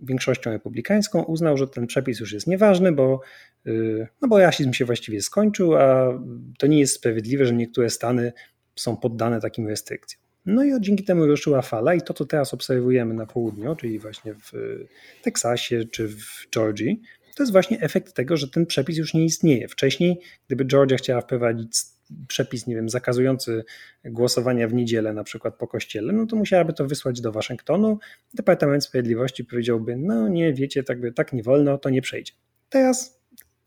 większością 0.04 0.52
republikańską 0.52 1.24
uznał, 1.24 1.58
że 1.58 1.68
ten 1.68 1.88
przepis 1.88 2.20
już 2.20 2.34
jest 2.34 2.48
nieważny, 2.48 2.92
bo, 2.92 3.22
e, 3.66 3.72
no 4.22 4.28
bo 4.28 4.40
rasizm 4.40 4.74
się 4.74 4.86
właściwie 4.86 5.22
skończył, 5.22 5.76
a 5.76 6.20
to 6.58 6.68
nie 6.68 6.80
jest 6.80 6.96
sprawiedliwe, 6.96 7.46
że 7.46 7.54
niektóre 7.54 7.90
stany 7.90 8.34
są 8.76 8.98
poddane 8.98 9.42
takim 9.42 9.68
restrykcjom. 9.68 10.25
No 10.46 10.64
i 10.64 10.82
dzięki 10.82 11.04
temu 11.04 11.26
ruszyła 11.26 11.62
fala 11.62 11.94
i 11.94 12.02
to, 12.02 12.14
co 12.14 12.26
teraz 12.26 12.54
obserwujemy 12.54 13.14
na 13.14 13.26
południu, 13.26 13.76
czyli 13.76 14.00
właśnie 14.00 14.34
w 14.34 14.52
Teksasie 15.24 15.86
czy 15.92 16.08
w 16.08 16.48
Georgii, 16.52 17.02
to 17.36 17.44
jest 17.44 17.52
właśnie 17.52 17.82
efekt 17.82 18.14
tego, 18.14 18.38
że 18.38 18.48
ten 18.48 18.66
przepis 18.66 18.98
już 18.98 19.14
nie 19.14 19.26
istnieje. 19.26 19.68
Wcześniej, 19.68 20.20
gdyby 20.48 20.66
Georgia 20.66 20.98
chciała 20.98 21.22
wprowadzić 21.22 21.78
przepis, 22.28 22.68
nie 22.68 22.76
wiem, 22.76 22.90
zakazujący 22.90 23.64
głosowania 24.06 24.68
w 24.68 24.74
niedzielę 24.74 25.14
na 25.14 25.24
przykład 25.24 25.56
po 25.56 25.68
kościele, 25.68 26.14
no 26.14 26.26
to 26.26 26.36
musiałaby 26.36 26.74
to 26.74 26.88
wysłać 26.88 27.22
do 27.22 27.32
Waszyngtonu. 27.32 28.00
Departament 28.34 28.84
Sprawiedliwości 28.84 29.46
powiedziałby, 29.46 29.96
no 29.96 30.28
nie, 30.28 30.54
wiecie, 30.54 30.84
tak, 30.84 30.98
tak 31.16 31.34
nie 31.34 31.44
wolno, 31.44 31.78
to 31.78 31.90
nie 31.90 32.02
przejdzie. 32.02 32.34
Teraz, 32.70 33.22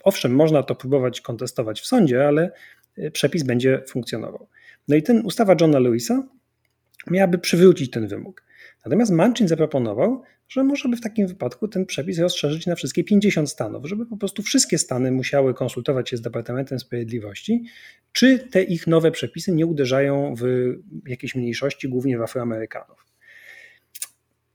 owszem, 0.04 0.34
można 0.34 0.62
to 0.62 0.74
próbować 0.74 1.20
kontestować 1.20 1.80
w 1.80 1.86
sądzie, 1.86 2.28
ale 2.28 2.52
przepis 3.12 3.42
będzie 3.42 3.82
funkcjonował. 3.88 4.48
No 4.88 4.96
i 4.96 5.02
ten 5.02 5.26
ustawa 5.26 5.56
Johna 5.60 5.78
Lewisa 5.78 6.28
miałaby 7.10 7.38
przywrócić 7.38 7.90
ten 7.90 8.08
wymóg. 8.08 8.44
Natomiast 8.84 9.12
Manchin 9.12 9.48
zaproponował, 9.48 10.22
że 10.48 10.64
może 10.64 10.88
by 10.88 10.96
w 10.96 11.00
takim 11.00 11.26
wypadku 11.26 11.68
ten 11.68 11.86
przepis 11.86 12.18
rozszerzyć 12.18 12.66
na 12.66 12.74
wszystkie 12.74 13.04
50 13.04 13.50
stanów, 13.50 13.86
żeby 13.86 14.06
po 14.06 14.16
prostu 14.16 14.42
wszystkie 14.42 14.78
stany 14.78 15.12
musiały 15.12 15.54
konsultować 15.54 16.10
się 16.10 16.16
z 16.16 16.20
Departamentem 16.20 16.80
Sprawiedliwości, 16.80 17.64
czy 18.12 18.38
te 18.38 18.62
ich 18.62 18.86
nowe 18.86 19.10
przepisy 19.10 19.52
nie 19.52 19.66
uderzają 19.66 20.34
w 20.34 20.44
jakieś 21.06 21.34
mniejszości, 21.34 21.88
głównie 21.88 22.18
w 22.18 22.22
Afroamerykanów. 22.22 23.06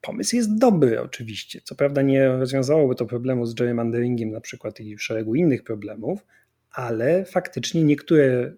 Pomysł 0.01 0.36
jest 0.36 0.58
dobry 0.58 1.01
oczywiście. 1.01 1.62
Co 1.64 1.76
prawda 1.76 2.01
nie 2.01 2.28
rozwiązałoby 2.28 2.95
to 2.95 3.06
problemu 3.06 3.45
z 3.45 3.54
gerrymanderingiem 3.54 4.32
na 4.32 4.41
przykład 4.41 4.80
i 4.80 4.97
szeregu 4.97 5.36
innych 5.36 5.64
problemów, 5.64 6.26
ale 6.72 7.26
faktycznie 7.26 7.84
niektóre 7.84 8.54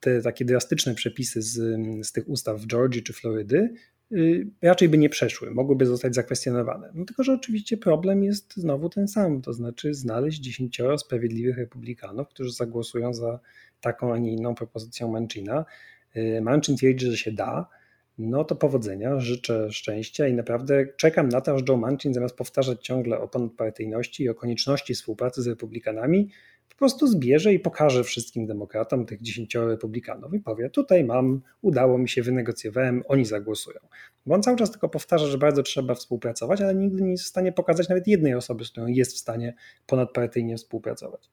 te 0.00 0.22
takie 0.22 0.44
drastyczne 0.44 0.94
przepisy 0.94 1.42
z, 1.42 1.54
z 2.06 2.12
tych 2.12 2.28
ustaw 2.28 2.60
w 2.60 2.66
Georgii 2.66 3.02
czy 3.02 3.12
Florydy 3.12 3.74
y, 4.12 4.46
raczej 4.62 4.88
by 4.88 4.98
nie 4.98 5.08
przeszły, 5.08 5.50
mogłyby 5.50 5.86
zostać 5.86 6.14
zakwestionowane. 6.14 6.90
No 6.94 7.04
tylko, 7.04 7.22
że 7.22 7.32
oczywiście 7.32 7.76
problem 7.76 8.24
jest 8.24 8.56
znowu 8.56 8.88
ten 8.88 9.08
sam, 9.08 9.42
to 9.42 9.52
znaczy 9.52 9.94
znaleźć 9.94 10.40
dziesięcioro 10.40 10.98
sprawiedliwych 10.98 11.58
republikanów, 11.58 12.28
którzy 12.28 12.52
zagłosują 12.52 13.14
za 13.14 13.40
taką, 13.80 14.14
a 14.14 14.18
nie 14.18 14.32
inną 14.32 14.54
propozycją 14.54 15.12
Manchina. 15.12 15.64
Y, 16.16 16.40
Manchin 16.40 16.76
twierdzi, 16.76 17.06
że 17.06 17.16
się 17.16 17.32
da, 17.32 17.68
no 18.18 18.44
to 18.44 18.56
powodzenia, 18.56 19.20
życzę 19.20 19.72
szczęścia 19.72 20.28
i 20.28 20.34
naprawdę 20.34 20.86
czekam 20.96 21.28
na 21.28 21.40
to, 21.40 21.54
aż 21.54 21.62
Joe 21.68 21.76
Manchin 21.76 22.14
zamiast 22.14 22.36
powtarzać 22.36 22.84
ciągle 22.84 23.20
o 23.20 23.28
ponadpartyjności 23.28 24.22
i 24.22 24.28
o 24.28 24.34
konieczności 24.34 24.94
współpracy 24.94 25.42
z 25.42 25.46
republikanami, 25.46 26.30
po 26.68 26.78
prostu 26.78 27.06
zbierze 27.06 27.54
i 27.54 27.60
pokaże 27.60 28.04
wszystkim 28.04 28.46
demokratom, 28.46 29.06
tych 29.06 29.22
dziesięcioro 29.22 29.68
republikanów 29.68 30.34
i 30.34 30.40
powie, 30.40 30.70
tutaj 30.70 31.04
mam, 31.04 31.40
udało 31.62 31.98
mi 31.98 32.08
się, 32.08 32.22
wynegocjowałem, 32.22 33.02
oni 33.08 33.24
zagłosują. 33.24 33.80
Bo 34.26 34.34
on 34.34 34.42
cały 34.42 34.56
czas 34.56 34.70
tylko 34.70 34.88
powtarza, 34.88 35.26
że 35.26 35.38
bardzo 35.38 35.62
trzeba 35.62 35.94
współpracować, 35.94 36.60
ale 36.60 36.74
nigdy 36.74 37.02
nie 37.02 37.10
jest 37.10 37.24
w 37.24 37.28
stanie 37.28 37.52
pokazać 37.52 37.88
nawet 37.88 38.06
jednej 38.06 38.34
osoby, 38.34 38.64
z 38.64 38.70
którą 38.70 38.86
jest 38.86 39.12
w 39.12 39.18
stanie 39.18 39.54
ponadpartyjnie 39.86 40.56
współpracować. 40.56 41.30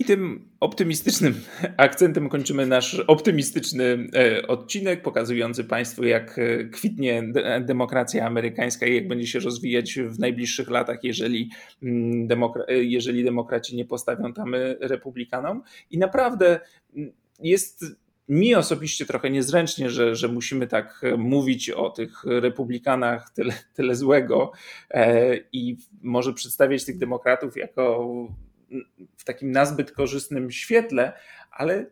I 0.00 0.04
tym 0.04 0.48
optymistycznym 0.60 1.34
akcentem 1.76 2.28
kończymy 2.28 2.66
nasz 2.66 2.94
optymistyczny 2.94 4.08
e, 4.14 4.46
odcinek, 4.46 5.02
pokazujący 5.02 5.64
Państwu, 5.64 6.04
jak 6.04 6.38
e, 6.38 6.64
kwitnie 6.64 7.22
demokracja 7.60 8.26
amerykańska 8.26 8.86
i 8.86 8.94
jak 8.94 9.08
będzie 9.08 9.26
się 9.26 9.38
rozwijać 9.38 9.98
w 9.98 10.18
najbliższych 10.18 10.70
latach, 10.70 11.04
jeżeli, 11.04 11.50
mm, 11.82 12.26
demokra 12.26 12.64
e, 12.68 12.84
jeżeli 12.84 13.24
demokraci 13.24 13.76
nie 13.76 13.84
postawią 13.84 14.32
tam 14.32 14.54
republikanom. 14.80 15.62
I 15.90 15.98
naprawdę 15.98 16.60
mm, 16.96 17.12
jest 17.40 17.84
mi 18.28 18.54
osobiście 18.54 19.06
trochę 19.06 19.30
niezręcznie, 19.30 19.90
że, 19.90 20.16
że 20.16 20.28
musimy 20.28 20.66
tak 20.66 21.02
mówić 21.18 21.70
o 21.70 21.90
tych 21.90 22.24
republikanach 22.24 23.30
tyle, 23.30 23.52
tyle 23.74 23.94
złego 23.94 24.52
i 25.52 25.76
może 26.02 26.32
przedstawiać 26.32 26.84
tych 26.84 26.98
demokratów 26.98 27.56
jako 27.56 28.08
w 29.16 29.24
takim 29.24 29.52
nazbyt 29.52 29.92
korzystnym 29.92 30.50
świetle, 30.50 31.12
ale 31.50 31.86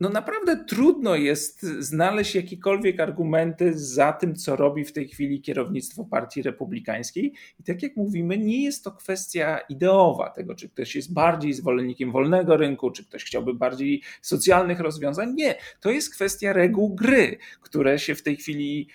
no 0.00 0.08
naprawdę 0.08 0.64
trudno 0.64 1.16
jest 1.16 1.62
znaleźć 1.62 2.34
jakiekolwiek 2.34 3.00
argumenty 3.00 3.78
za 3.78 4.12
tym, 4.12 4.34
co 4.34 4.56
robi 4.56 4.84
w 4.84 4.92
tej 4.92 5.08
chwili 5.08 5.40
kierownictwo 5.40 6.04
Partii 6.04 6.42
Republikańskiej. 6.42 7.34
I 7.60 7.62
tak 7.62 7.82
jak 7.82 7.96
mówimy, 7.96 8.38
nie 8.38 8.64
jest 8.64 8.84
to 8.84 8.92
kwestia 8.92 9.58
ideowa 9.58 10.30
tego, 10.30 10.54
czy 10.54 10.68
ktoś 10.68 10.96
jest 10.96 11.12
bardziej 11.12 11.52
zwolennikiem 11.52 12.12
wolnego 12.12 12.56
rynku, 12.56 12.90
czy 12.90 13.04
ktoś 13.04 13.24
chciałby 13.24 13.54
bardziej 13.54 14.02
socjalnych 14.22 14.80
rozwiązań. 14.80 15.34
Nie, 15.34 15.54
to 15.80 15.90
jest 15.90 16.14
kwestia 16.14 16.52
reguł 16.52 16.94
gry, 16.94 17.38
które 17.62 17.98
się 17.98 18.14
w 18.14 18.22
tej 18.22 18.36
chwili, 18.36 18.88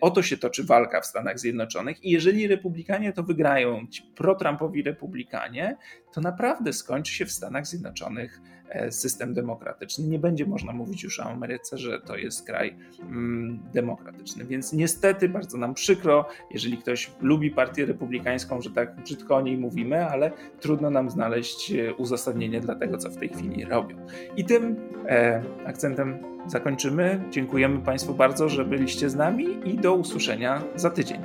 o 0.00 0.10
to 0.10 0.22
się 0.22 0.36
toczy 0.36 0.64
walka 0.64 1.00
w 1.00 1.06
Stanach 1.06 1.38
Zjednoczonych. 1.38 2.04
I 2.04 2.10
jeżeli 2.10 2.46
Republikanie 2.46 3.12
to 3.12 3.22
wygrają, 3.22 3.86
ci 3.90 4.02
pro-Trumpowi 4.14 4.82
Republikanie, 4.82 5.76
to 6.14 6.20
naprawdę 6.20 6.72
skończy 6.72 7.12
się 7.12 7.26
w 7.26 7.32
Stanach 7.32 7.66
Zjednoczonych 7.66 8.40
e, 8.40 8.63
system 8.90 9.34
demokratyczny. 9.34 10.06
Nie 10.08 10.18
będzie 10.18 10.46
można 10.46 10.72
mówić 10.72 11.02
już 11.02 11.20
o 11.20 11.24
Ameryce, 11.24 11.78
że 11.78 12.00
to 12.00 12.16
jest 12.16 12.46
kraj 12.46 12.76
mm, 13.00 13.58
demokratyczny. 13.74 14.44
Więc 14.44 14.72
niestety 14.72 15.28
bardzo 15.28 15.58
nam 15.58 15.74
przykro, 15.74 16.28
jeżeli 16.50 16.78
ktoś 16.78 17.10
lubi 17.20 17.50
partię 17.50 17.86
republikańską, 17.86 18.60
że 18.60 18.70
tak 18.70 18.96
brzydko 18.96 19.36
o 19.36 19.40
niej 19.40 19.58
mówimy, 19.58 20.06
ale 20.06 20.30
trudno 20.60 20.90
nam 20.90 21.10
znaleźć 21.10 21.72
e, 21.72 21.94
uzasadnienie 21.94 22.60
dla 22.60 22.74
tego, 22.74 22.98
co 22.98 23.10
w 23.10 23.16
tej 23.16 23.28
chwili 23.28 23.64
robią. 23.64 23.96
I 24.36 24.44
tym 24.44 24.76
e, 25.08 25.42
akcentem 25.66 26.18
zakończymy. 26.46 27.24
Dziękujemy 27.30 27.80
Państwu 27.80 28.14
bardzo, 28.14 28.48
że 28.48 28.64
byliście 28.64 29.10
z 29.10 29.14
nami 29.14 29.46
i 29.64 29.78
do 29.78 29.94
usłyszenia 29.94 30.62
za 30.76 30.90
tydzień. 30.90 31.20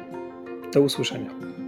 Do 0.73 0.81
usłyszenia. 0.81 1.58